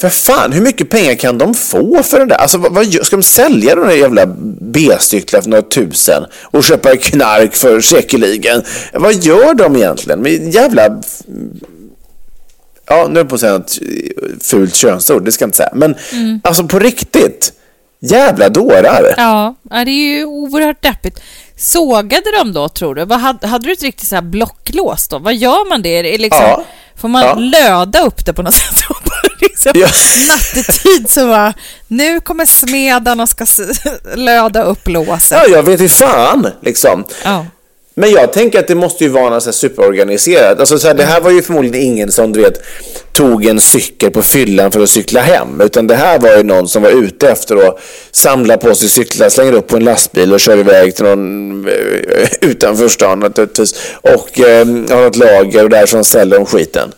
för 0.02 0.10
fan, 0.10 0.52
hur 0.52 0.62
mycket 0.62 0.90
pengar 0.90 1.16
kan 1.16 1.38
de 1.38 1.54
få 1.54 2.04
för 2.04 2.20
det 2.20 2.26
där? 2.26 2.36
Alltså, 2.36 2.58
vad, 2.58 2.74
vad 2.74 3.06
ska 3.06 3.16
de 3.16 3.24
sälja 3.24 3.76
de 3.76 3.88
där 3.88 3.96
jävla 3.96 4.26
B-cyklarna 4.62 5.44
för 5.44 5.50
några 5.50 5.62
tusen 5.62 6.24
och 6.42 6.64
köpa 6.64 6.96
knark 6.96 7.56
för 7.56 7.82
säkerligen? 7.82 8.64
Vad 8.94 9.14
gör 9.14 9.54
de 9.54 9.76
egentligen 9.76 10.22
med 10.22 10.54
jävla... 10.54 11.02
Ja, 12.86 13.08
nu 13.08 13.20
är 13.20 13.24
jag 13.24 13.30
på 13.30 13.36
att 13.36 13.42
säga 13.42 13.56
ett 13.56 13.80
fult 14.42 14.76
könsord, 14.76 15.26
det 15.26 15.32
ska 15.32 15.44
jag 15.44 15.48
inte 15.48 15.58
säga. 15.58 15.72
Men 15.74 15.96
alltså 16.44 16.64
på 16.64 16.80
riktigt, 16.80 17.54
jävla 18.02 18.50
dårar. 18.50 19.14
Ja, 19.18 19.56
det 19.70 19.92
är 19.92 20.18
ju 20.18 20.26
oerhört 20.26 20.82
deppigt. 20.84 21.20
Sågade 21.58 22.32
de 22.40 22.54
då, 22.54 22.70
tror 22.70 22.96
du? 22.96 23.06
Vad, 23.06 23.20
hade, 23.20 23.48
hade 23.48 23.68
du 23.68 23.74
ett 23.74 23.84
riktigt 23.84 24.08
så 24.10 24.16
här 24.16 24.22
blocklås 24.22 25.08
då? 25.08 25.20
Vad 25.20 25.36
gör 25.36 25.70
man 25.70 25.82
det? 25.82 25.90
Är 25.90 26.04
det 26.04 26.18
liksom, 26.18 26.44
Ja. 26.44 26.64
Får 26.96 27.08
man 27.08 27.24
Ja. 27.24 27.34
löda 27.36 28.02
upp 28.06 28.26
det 28.26 28.34
på 28.34 28.42
något 28.42 28.54
sätt? 28.54 28.84
Liksom, 29.42 29.72
Ja. 29.76 29.88
Nattetid 30.28 31.10
så 31.10 31.28
bara, 31.28 31.54
nu 31.88 32.20
kommer 32.20 32.46
smeden 32.46 33.20
och 33.20 33.30
ska 33.30 33.46
löda 34.16 34.64
upp 34.64 34.88
låset. 34.88 35.32
Ja, 35.32 35.48
jag 35.56 35.64
vet 35.64 35.80
inte 35.82 35.94
fan, 35.96 36.48
liksom. 36.62 37.04
Ja. 37.24 37.46
Men 38.00 38.12
jag 38.12 38.34
tänker 38.34 38.60
att 38.60 38.68
det 38.68 38.76
måste 38.76 39.04
ju 39.04 39.10
vara 39.10 39.30
något 39.30 39.56
superorganiserat. 39.56 40.60
Alltså, 40.60 40.80
så 40.80 40.88
här, 40.88 40.94
det 40.94 41.04
här 41.04 41.22
var 41.22 41.32
ju 41.32 41.42
förmodligen 41.42 41.82
ingen 41.82 42.12
som 42.12 42.32
du 42.32 42.42
vet, 42.42 42.62
tog 43.14 43.46
en 43.46 43.62
cykel 43.62 44.12
på 44.12 44.22
fyllan 44.22 44.72
för 44.72 44.84
att 44.84 44.90
cykla 44.90 45.22
hem. 45.22 45.62
Utan 45.62 45.88
det 45.88 45.96
här 45.96 46.20
var 46.20 46.38
ju 46.38 46.44
någon 46.44 46.68
som 46.68 46.84
var 46.84 46.90
ute 46.90 47.30
efter 47.30 47.68
att 47.68 47.80
samla 48.12 48.58
på 48.58 48.76
sig 48.76 48.90
cyklar, 48.90 49.30
slänger 49.30 49.54
upp 49.54 49.68
på 49.68 49.76
en 49.78 49.84
lastbil 49.84 50.34
och 50.34 50.40
kör 50.40 50.58
iväg 50.58 50.96
till 50.96 51.06
någon 51.06 51.68
eh, 51.68 52.30
utanför 52.42 52.88
stan 52.88 53.20
naturligtvis. 53.20 53.76
Och 54.02 54.40
eh, 54.40 54.68
har 54.68 55.04
något 55.04 55.16
lager 55.16 55.64
och 55.64 55.70
där 55.70 55.86
som 55.86 56.04
säljer 56.04 56.40
om 56.40 56.46
skiten. 56.46 56.92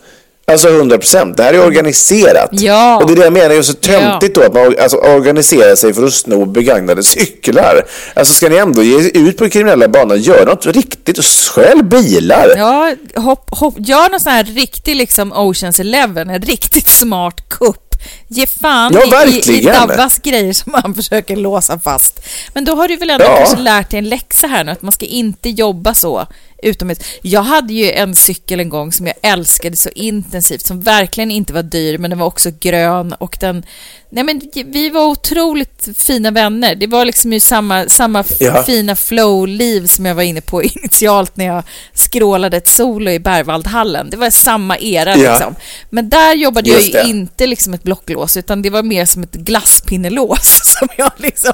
Alltså 0.44 0.68
100 0.68 0.98
procent. 0.98 1.36
Det 1.36 1.42
här 1.42 1.54
är 1.54 1.66
organiserat. 1.66 2.48
Ja. 2.52 2.96
Och 3.00 3.06
det 3.06 3.12
är 3.12 3.16
det 3.16 3.24
jag 3.24 3.32
menar, 3.32 3.48
det 3.48 3.54
är 3.56 3.62
så 3.62 3.72
töntigt 3.72 4.34
då 4.34 4.42
att 4.42 4.54
man 4.54 4.74
alltså, 4.80 4.96
organiserar 4.96 5.74
sig 5.76 5.94
för 5.94 6.06
att 6.06 6.12
sno 6.12 6.44
begagnade 6.44 7.02
cyklar. 7.02 7.82
Alltså 8.14 8.34
ska 8.34 8.48
ni 8.48 8.56
ändå 8.56 8.82
ge 8.82 9.08
ut 9.08 9.36
på 9.38 9.48
kriminella 9.48 9.88
banor, 9.88 10.16
gör 10.16 10.46
något 10.46 10.66
riktigt 10.66 11.18
och 11.18 11.24
stjäl 11.24 11.84
bilar. 11.84 12.54
Ja, 12.56 12.94
hopp, 13.16 13.50
hopp, 13.50 13.74
gör 13.78 14.10
någon 14.10 14.20
sån 14.20 14.32
här 14.32 14.44
riktig 14.44 14.96
liksom 14.96 15.32
Oceans 15.32 15.80
Eleven, 15.80 16.30
en 16.30 16.42
riktigt 16.42 16.88
smart 16.88 17.48
kupp. 17.48 17.78
Ge 18.28 18.46
fan 18.46 18.92
Ja, 19.10 19.24
i, 19.26 19.52
i. 19.58 19.60
Davvas 19.64 20.18
grejer 20.18 20.52
som 20.52 20.72
man 20.72 20.94
försöker 20.94 21.36
låsa 21.36 21.78
fast. 21.78 22.20
Men 22.54 22.64
då 22.64 22.74
har 22.74 22.88
du 22.88 22.96
väl 22.96 23.10
ändå 23.10 23.24
Ja. 23.24 23.36
kanske 23.36 23.56
lärt 23.56 23.90
dig 23.90 23.98
en 23.98 24.08
läxa 24.08 24.46
här 24.46 24.64
nu, 24.64 24.72
att 24.72 24.82
man 24.82 24.92
ska 24.92 25.06
inte 25.06 25.48
jobba 25.48 25.94
så 25.94 26.26
utomhus. 26.62 26.98
Jag 27.22 27.42
hade 27.42 27.72
ju 27.72 27.92
en 27.92 28.14
cykel 28.14 28.60
en 28.60 28.68
gång 28.68 28.92
som 28.92 29.06
jag 29.06 29.14
älskade 29.22 29.76
så 29.76 29.88
intensivt, 29.94 30.66
som 30.66 30.80
verkligen 30.80 31.30
inte 31.30 31.52
var 31.52 31.62
dyr, 31.62 31.98
men 31.98 32.10
den 32.10 32.18
var 32.18 32.26
också 32.26 32.50
grön 32.60 33.12
och 33.12 33.36
den... 33.40 33.62
Nej 34.14 34.24
men 34.24 34.40
vi 34.66 34.90
var 34.90 35.04
otroligt 35.06 35.88
fina 35.96 36.30
vänner. 36.30 36.74
Det 36.74 36.86
var 36.86 37.04
liksom 37.04 37.32
ju 37.32 37.40
samma, 37.40 37.88
samma 37.88 38.24
Ja. 38.40 38.62
fina 38.62 38.96
flow-liv 38.96 39.86
som 39.86 40.06
jag 40.06 40.14
var 40.14 40.22
inne 40.22 40.40
på 40.40 40.62
initialt 40.62 41.36
när 41.36 41.44
jag 41.46 41.62
skrålade 41.94 42.56
ett 42.56 42.68
solo 42.68 43.10
i 43.10 43.18
Berwaldhallen. 43.18 44.10
Det 44.10 44.16
var 44.16 44.30
samma 44.30 44.78
era 44.78 45.16
Ja. 45.16 45.30
liksom. 45.32 45.54
Men 45.90 46.08
där 46.08 46.34
jobbade 46.34 46.70
jag 46.70 46.76
Just 46.78 46.88
ju 46.88 46.92
det. 46.92 47.08
inte 47.08 47.46
liksom 47.46 47.74
ett 47.74 47.82
blocklås, 47.82 48.36
utan 48.36 48.62
det 48.62 48.70
var 48.70 48.82
mer 48.82 49.04
som 49.04 49.22
ett 49.22 49.32
glasspinnelås 49.34 50.60
som 50.78 50.88
jag 50.96 51.10
liksom 51.16 51.52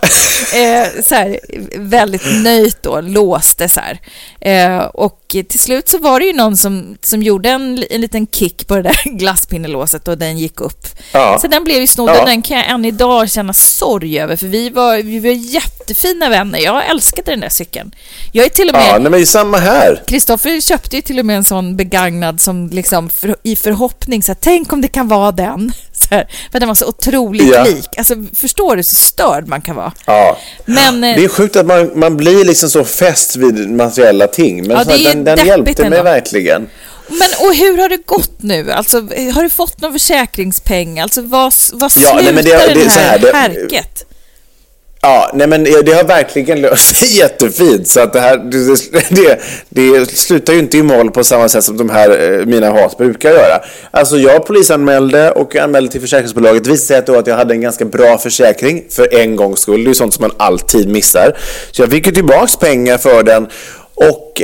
eh, 0.55 1.03
så 1.05 1.15
här, 1.15 1.41
väldigt 1.79 2.43
nöjt 2.43 2.83
då 2.83 3.01
låste 3.01 3.69
så 3.69 3.81
här. 3.81 3.99
Eh, 4.41 4.79
och 4.99 5.37
till 5.49 5.61
slut 5.61 5.89
så 5.89 5.99
var 5.99 6.21
det 6.21 6.27
ju 6.27 6.33
någon 6.33 6.57
som, 6.57 6.97
som 7.03 7.23
gjorde 7.23 7.51
en, 7.51 7.85
en 7.91 8.01
liten 8.01 8.27
kick 8.27 8.67
på 8.67 8.77
det 8.77 8.83
där 8.83 8.97
glasspinnelåset 9.19 10.09
och 10.09 10.19
den 10.19 10.39
gick 10.39 10.61
upp. 10.61 10.87
Ja. 11.13 11.39
Så 11.41 11.49
den 11.49 11.65
blev 11.65 11.81
ju 11.81 11.87
snodd 11.87 12.09
Ja. 12.09 12.21
och 12.21 12.27
den 12.27 12.43
kan 12.43 12.57
jag 12.57 12.71
än 12.71 12.85
idag 12.85 13.31
känna 13.31 13.53
sorg 13.53 14.21
över, 14.21 14.37
för 14.37 14.47
vi 14.47 14.71
var, 14.71 14.97
vi 14.97 15.19
var 15.21 15.31
jättefina 15.31 16.29
vänner. 16.29 16.59
Jag 16.59 16.91
älskade 16.91 17.31
den 17.31 17.41
där 17.41 17.49
cykeln. 17.49 17.95
Jag 18.33 18.47
är 18.47 18.51
till 18.51 18.69
och 18.69 18.75
med... 18.75 18.89
Ja, 18.89 18.99
nej, 18.99 19.11
men 19.11 19.27
samma 19.27 19.59
här. 19.59 20.03
Kristoffer 20.07 20.61
köpte 20.61 20.97
ju 20.97 21.03
till 21.03 21.19
och 21.19 21.27
med 21.27 21.37
en 21.37 21.45
sån 21.45 21.77
begagnad 21.77 22.41
som 22.41 22.69
liksom 22.69 23.09
för, 23.11 23.37
i 23.43 23.57
förhoppning 23.57 24.23
så 24.23 24.33
här, 24.33 24.39
tänk 24.41 24.73
om 24.73 24.81
det 24.81 24.89
kan 24.89 25.09
vara 25.09 25.33
den. 25.33 25.73
Här, 26.11 26.29
för 26.53 26.61
den 26.61 26.69
var 26.69 26.75
så 26.75 26.87
otroligt 26.87 27.55
Ja. 27.55 27.65
lik. 27.65 27.89
Alltså 27.97 28.15
förstår 28.35 28.77
du 28.77 28.83
så 28.83 28.95
störd 28.95 29.49
man 29.49 29.61
kan 29.61 29.77
vara. 29.77 29.93
Ja. 30.07 30.39
Men 30.65 31.05
eh, 31.05 31.17
Det 31.17 31.25
är 31.25 31.29
sjukt 31.29 31.57
att 31.57 31.67
man, 31.67 31.91
man 31.95 32.17
blir 32.17 32.45
liksom 32.45 32.71
så 32.71 32.85
fäst 32.85 33.37
vid 33.37 33.71
materiella 33.71 34.27
ting. 34.27 34.67
Men 34.67 34.71
Ja, 34.77 34.85
så 34.85 34.91
det 34.91 34.97
här, 34.97 35.05
den, 35.15 35.25
den 35.25 35.47
hjälpte 35.47 35.83
mig 35.91 35.99
ändå. 35.99 36.11
verkligen. 36.11 36.69
Men 37.11 37.29
och 37.49 37.55
hur 37.55 37.79
har 37.79 37.89
det 37.89 38.07
gått 38.07 38.43
nu? 38.43 38.73
Alltså, 38.73 38.97
har 39.35 39.43
du 39.43 39.51
fått 39.51 39.81
någon 39.81 39.93
försäkringspeng? 39.93 41.01
Alltså, 41.01 41.23
vad, 41.23 41.53
vad 41.73 41.83
Ja, 41.83 41.89
slutar 41.89 42.15
nej, 42.15 42.25
men 42.25 42.45
det- 42.45 42.51
det 42.51 42.55
är 42.71 42.75
den 42.75 42.91
så 42.91 42.99
här, 43.01 43.09
här, 43.09 43.19
det- 43.19 43.37
härket? 43.37 44.05
Ja, 45.01 45.31
nej 45.35 45.47
men 45.47 45.65
det 45.65 45.93
har 45.93 46.05
verkligen 46.05 46.61
löst 46.61 46.97
sig 46.97 47.17
jättefint. 47.19 47.89
Så 47.89 48.01
att 48.01 48.13
det 48.13 48.21
här, 48.21 48.37
det, 48.37 49.11
det, 49.11 49.41
det 49.69 50.11
slutar 50.11 50.53
ju 50.53 50.59
inte 50.59 50.79
i 50.79 50.83
mål 50.83 51.11
på 51.11 51.25
samma 51.25 51.49
sätt 51.49 51.65
som 51.65 51.77
de 51.77 51.91
här 51.91 52.39
eh, 52.41 52.47
mina 52.47 52.71
hat 52.71 52.99
brukar 52.99 53.31
göra. 53.31 53.63
Alltså 53.91 54.17
jag 54.17 54.47
polisanmälde 54.47 55.31
och 55.31 55.57
anmälde 55.57 55.93
till 55.93 56.01
försäkringsbolaget. 56.01 56.65
Det 56.65 56.71
visade 56.71 56.87
sig 56.87 56.99
att, 56.99 57.07
då 57.07 57.19
att 57.19 57.27
jag 57.27 57.37
hade 57.37 57.55
en 57.55 57.61
ganska 57.61 57.85
bra 57.85 58.19
försäkring 58.19 58.85
för 58.91 59.15
en 59.15 59.37
gångs 59.37 59.61
skull. 59.61 59.85
Det 59.85 59.87
är 59.87 59.89
ju 59.89 59.95
sånt 59.95 60.15
som 60.15 60.23
man 60.23 60.33
alltid 60.37 60.89
missar. 60.89 61.37
Så 61.71 61.83
jag 61.83 61.91
fick 61.91 62.07
ju 62.07 62.13
tillbaks 62.13 62.57
pengar 62.57 62.99
för 62.99 63.23
den 63.23 63.47
och 63.95 64.43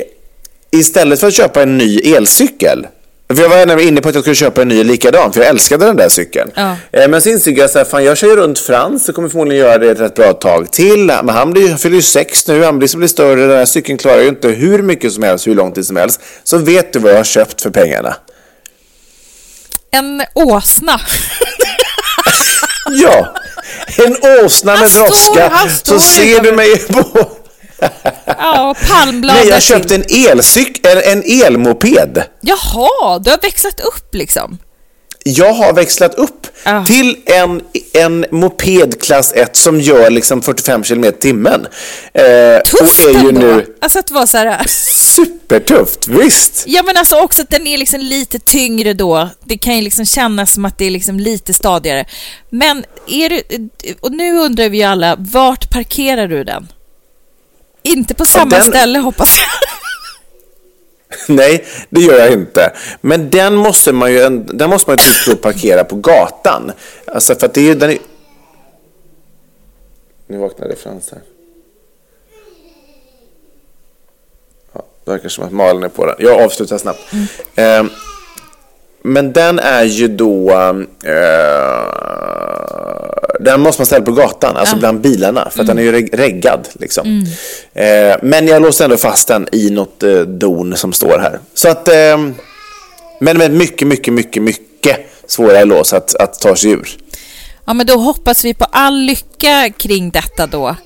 istället 0.71 1.21
för 1.21 1.27
att 1.27 1.35
köpa 1.35 1.63
en 1.63 1.79
ny 1.79 1.99
elcykel 1.99 2.87
för 3.29 3.43
jag 3.43 3.49
var 3.67 3.81
inne 3.81 4.01
på 4.01 4.09
att 4.09 4.15
jag 4.15 4.25
skulle 4.25 4.37
köpa 4.37 4.63
en 4.63 4.69
ny 4.69 4.85
likadan, 4.85 5.33
för 5.33 5.41
jag 5.41 5.49
älskade 5.49 5.87
den 5.87 5.97
där 5.97 6.09
cykeln. 6.09 6.51
Ja. 6.55 6.77
Eh, 6.93 7.09
Men 7.09 7.23
så 7.23 7.29
insåg 7.29 7.59
jag 7.59 7.89
fan 7.91 8.05
jag 8.05 8.17
kör 8.17 8.29
ju 8.29 8.37
runt 8.37 8.59
Frans, 8.59 9.05
så 9.07 9.13
kommer 9.13 9.29
förmodligen 9.29 9.65
göra 9.67 9.79
det 9.79 9.91
ett 9.91 10.01
rätt 10.01 10.15
bra 10.15 10.33
tag 10.33 10.73
till. 10.73 11.05
Men 11.07 11.29
han 11.29 11.53
blir, 11.53 11.69
han 11.69 11.79
fyller 11.79 11.97
ju 11.97 12.03
sex 12.03 12.47
nu, 12.47 12.65
han 12.65 12.79
blir 12.79 12.89
så 12.89 12.99
blir 12.99 13.09
större, 13.09 13.41
den 13.47 13.59
här 13.59 13.65
cykeln 13.65 13.99
klarar 13.99 14.21
ju 14.23 14.29
inte 14.29 14.49
hur 14.49 14.83
mycket 14.83 15.13
som 15.13 15.23
helst, 15.23 15.47
hur 15.47 15.55
lång 15.55 15.73
tid 15.73 15.87
som 15.87 15.97
helst. 15.97 16.21
Så 16.45 16.59
vet 16.59 16.93
du 16.93 16.99
vad 16.99 17.13
jag 17.13 17.17
har 17.17 17.25
köpt 17.25 17.61
för 17.61 17.71
pengarna? 17.71 18.17
En 19.91 20.23
åsna. 20.35 21.01
Ja, 22.91 23.35
en 23.99 24.45
åsna 24.45 24.77
med 24.77 24.91
droska. 24.91 25.53
Så 25.83 26.01
ser 26.01 26.41
du 26.41 26.53
mig 26.53 26.79
på... 26.79 27.29
ja, 28.27 28.71
och 28.71 28.77
palmblad 28.89 29.37
Nej, 29.37 29.49
jag 29.49 29.63
köpte 29.63 29.95
en 29.95 30.05
elcykel, 30.09 30.99
en 31.05 31.23
elmoped. 31.43 32.23
Jaha, 32.41 33.19
du 33.19 33.31
har 33.31 33.43
växlat 33.43 33.81
upp 33.81 34.15
liksom. 34.15 34.59
Jag 35.27 35.53
har 35.55 35.73
växlat 35.73 36.15
upp 36.15 36.41
Ah. 36.67 36.85
till 36.85 37.17
en, 37.27 37.61
en 37.93 38.27
moped 38.31 39.03
klass 39.03 39.33
1 39.33 39.57
som 39.57 39.81
gör 39.81 40.11
liksom 40.11 40.43
45 40.43 40.83
km 40.83 41.05
i 41.05 41.13
timmen. 41.13 41.67
Eh, 42.15 42.61
Tufft 42.65 43.05
och 43.05 43.11
är 43.11 43.23
ju 43.23 43.29
ändå. 43.29 43.41
nu 43.41 43.67
Alltså 43.81 43.99
att 43.99 44.11
vara 44.11 44.27
så 44.27 44.39
här... 44.39 44.65
supertufft, 44.69 46.09
visst. 46.09 46.65
Ja 46.67 46.83
men 46.83 46.97
alltså 46.97 47.17
också 47.21 47.43
att 47.43 47.51
den 47.51 47.67
är 47.67 47.79
liksom 47.79 48.01
lite 48.01 48.39
tyngre 48.39 48.93
då. 48.93 49.29
Det 49.45 49.59
kan 49.59 49.77
ju 49.77 49.83
liksom 49.83 50.05
kännas 50.05 50.53
som 50.53 50.65
att 50.65 50.79
det 50.79 50.85
är 50.85 50.91
liksom 50.91 51.21
lite 51.21 51.55
stadigare. 51.55 52.05
Men 52.51 52.85
är 53.09 53.29
du... 53.29 53.43
Och 54.01 54.13
nu 54.13 54.39
undrar 54.39 54.69
vi 54.69 54.79
ju 54.79 54.85
alla, 54.85 55.17
vart 55.19 55.71
parkerar 55.71 56.29
du 56.29 56.45
den? 56.45 56.69
Inte 57.85 58.15
på 58.15 58.25
samma 58.25 58.51
den- 58.51 58.65
ställe 58.65 58.99
hoppas 58.99 59.39
jag. 59.39 59.47
Nej, 61.37 61.65
det 61.91 62.01
gör 62.01 62.19
jag 62.19 62.33
inte. 62.33 62.73
Men 63.01 63.31
den 63.31 63.55
måste 63.55 63.93
man 63.93 64.13
ju, 64.13 64.29
den 64.39 64.71
måste 64.71 64.91
man 64.91 64.99
ju 64.99 65.33
typ 65.35 65.43
parkera 65.43 65.85
på 65.85 65.97
gatan. 65.97 66.73
Alltså 67.07 67.35
för 67.35 67.47
att 67.47 67.55
det 67.55 67.61
är 67.61 67.65
ju, 67.65 67.75
den 67.75 67.91
är... 67.91 67.99
Nu 70.27 70.39
vaknade 70.39 70.77
Frans 70.77 71.11
här. 71.11 71.21
Ja, 74.73 74.85
det 75.05 75.11
verkar 75.11 75.29
som 75.29 75.45
att 75.45 75.53
Malin 75.53 75.83
är 75.83 75.89
på 75.89 76.07
den. 76.07 76.17
Jag 76.19 76.43
avslutar 76.43 76.79
snabbt. 76.79 77.01
Eh, 77.55 77.85
men 79.03 79.33
den 79.33 79.59
är 79.59 79.85
ju 79.85 80.09
då... 80.09 80.51
Eh, 81.05 83.04
den 83.45 83.61
måste 83.61 83.81
man 83.81 83.87
ställa 83.87 84.05
på 84.05 84.13
gatan, 84.13 84.57
alltså 84.57 84.77
bland 84.77 85.01
bilarna. 85.01 85.51
För 85.51 85.61
att 85.61 85.67
den 85.67 85.79
är 85.79 85.83
ju 85.83 85.93
reg- 85.93 86.17
reggad. 86.17 86.69
Liksom. 86.73 87.27
Eh, 87.75 88.17
men 88.23 88.47
jag 88.47 88.63
låste 88.63 88.85
ändå 88.85 88.97
fast 88.97 89.29
den 89.29 89.49
i 89.53 89.71
något 89.71 90.03
eh, 90.03 90.21
don 90.21 90.77
som 90.77 90.93
står 90.93 91.19
här. 91.19 91.41
Så 91.55 91.69
att... 91.69 91.89
Eh, 91.89 92.19
men 93.21 93.39
med 93.39 93.51
mycket, 93.51 93.89
mycket, 93.89 94.15
mycket, 94.15 94.43
mycket 94.43 94.97
svårare 95.27 95.65
lås 95.65 95.93
att, 95.93 96.15
att 96.15 96.41
ta 96.41 96.57
sig 96.57 96.71
ur. 96.71 96.89
Ja 97.67 97.75
men 97.75 97.87
då 97.87 97.95
hoppas 97.95 98.45
vi 98.45 98.55
på 98.55 98.65
all 98.65 98.97
lycka 99.01 99.71
kring 99.77 100.11
detta 100.11 100.47
då. 100.47 100.77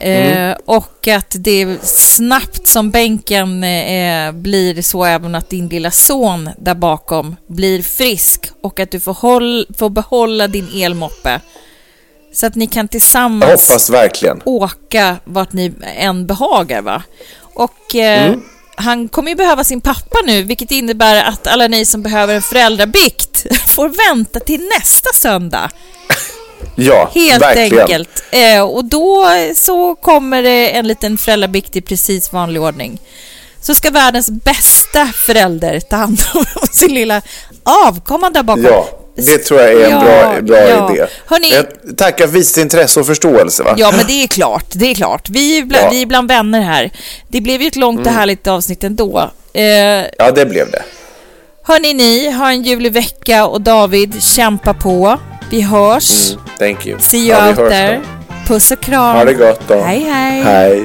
Eh, 0.00 0.56
och 0.64 1.08
att 1.08 1.34
det 1.38 1.76
snabbt 1.86 2.66
som 2.68 2.90
bänken 2.90 3.64
eh, 3.64 4.32
blir 4.32 4.82
så 4.82 5.04
även 5.04 5.34
att 5.34 5.50
din 5.50 5.68
lilla 5.68 5.90
son 5.90 6.50
där 6.58 6.74
bakom 6.74 7.36
blir 7.46 7.82
frisk 7.82 8.50
och 8.62 8.80
att 8.80 8.90
du 8.90 9.00
får, 9.00 9.14
håll, 9.14 9.66
får 9.78 9.90
behålla 9.90 10.48
din 10.48 10.68
elmoppe. 10.82 11.40
Så 12.32 12.46
att 12.46 12.54
ni 12.54 12.66
kan 12.66 12.84
Jag 12.84 12.90
tillsammans 12.90 13.68
hoppas 13.68 13.90
verkligen. 13.90 14.40
åka 14.44 15.16
vart 15.24 15.52
ni 15.52 15.72
än 15.96 16.26
behagar 16.26 16.82
va. 16.82 17.02
Och 17.54 17.94
eh, 17.96 18.26
Mm. 18.26 18.42
han 18.74 19.08
kommer 19.08 19.28
ju 19.30 19.34
behöva 19.34 19.64
sin 19.64 19.80
pappa 19.80 20.18
nu, 20.26 20.42
vilket 20.42 20.70
innebär 20.70 21.24
att 21.24 21.46
alla 21.46 21.68
ni 21.68 21.84
som 21.84 22.02
behöver 22.02 22.34
en 22.34 22.42
föräldrabikt 22.42 23.46
får 23.68 23.88
vänta 24.08 24.40
till 24.40 24.68
nästa 24.78 25.10
söndag. 25.14 25.70
Ja, 26.74 27.10
Helt 27.14 27.42
verkligen. 27.42 27.80
enkelt. 27.80 28.22
Eh, 28.30 28.62
och 28.62 28.84
då 28.84 29.26
så 29.56 29.94
kommer 29.94 30.42
det 30.42 30.70
en 30.76 30.88
liten 30.88 31.18
föräldrabikt 31.18 31.76
i 31.76 31.80
precis 31.80 32.32
vanlig 32.32 32.62
ordning. 32.62 32.98
Så 33.60 33.74
ska 33.74 33.90
världens 33.90 34.30
bästa 34.30 35.06
förälder 35.06 35.80
ta 35.80 35.96
hand 35.96 36.22
om 36.34 36.44
sin 36.72 36.94
lilla 36.94 37.22
avkomma 37.62 38.30
där 38.30 38.42
bakom. 38.42 38.64
Ja, 38.64 38.88
det 39.16 39.38
tror 39.38 39.60
jag 39.60 39.72
är 39.72 39.84
en 39.84 39.90
Ja, 39.90 40.00
bra, 40.00 40.40
bra 40.42 40.58
ja. 40.68 40.92
idé. 40.92 41.06
Hörrni- 41.28 41.54
Jag 41.86 41.96
tackar 41.96 42.26
för 42.26 42.32
visat 42.34 42.56
intresse 42.62 43.00
och 43.00 43.06
förståelse. 43.06 43.62
Va? 43.62 43.74
Ja, 43.76 43.92
men 43.96 44.06
det 44.06 44.22
är 44.22 44.26
klart. 44.26 44.66
Det 44.72 44.90
är 44.90 44.94
klart. 44.94 45.28
Vi 45.30 45.58
är 45.58 45.62
bland, 45.64 45.84
Ja. 45.86 45.90
vi 45.90 46.02
är 46.02 46.06
bland 46.06 46.28
vänner 46.28 46.60
här. 46.60 46.90
Det 47.28 47.40
blev 47.40 47.62
ju 47.62 47.68
ett 47.68 47.76
långt 47.76 48.06
och 48.06 48.12
härligt 48.12 48.46
avsnitt 48.46 48.84
ändå. 48.84 49.30
Eh, 49.52 49.62
Ja, 50.18 50.30
det 50.34 50.46
blev 50.46 50.70
det. 50.70 50.82
hörni 51.62 51.94
ni, 51.94 52.30
ha 52.30 52.50
en 52.50 52.62
ljuvlig 52.62 52.92
vecka 52.92 53.46
och 53.46 53.60
David, 53.60 54.22
kämpa 54.22 54.74
på. 54.74 55.18
Vi 55.50 55.60
hörs. 55.60 56.30
Mm, 56.30 56.42
thank 56.58 56.86
you. 56.86 56.98
See 57.00 57.16
you 57.18 57.28
Ja, 57.28 57.48
out 57.48 57.56
there. 57.56 57.94
då. 57.96 58.54
Puss 58.54 58.70
och 58.70 58.80
kram. 58.80 59.16
Ha 59.16 59.24
det 59.24 59.34
gott 59.34 59.60
då. 59.68 59.74
Hej, 59.74 60.00
hej. 60.00 60.42
Hej. 60.42 60.84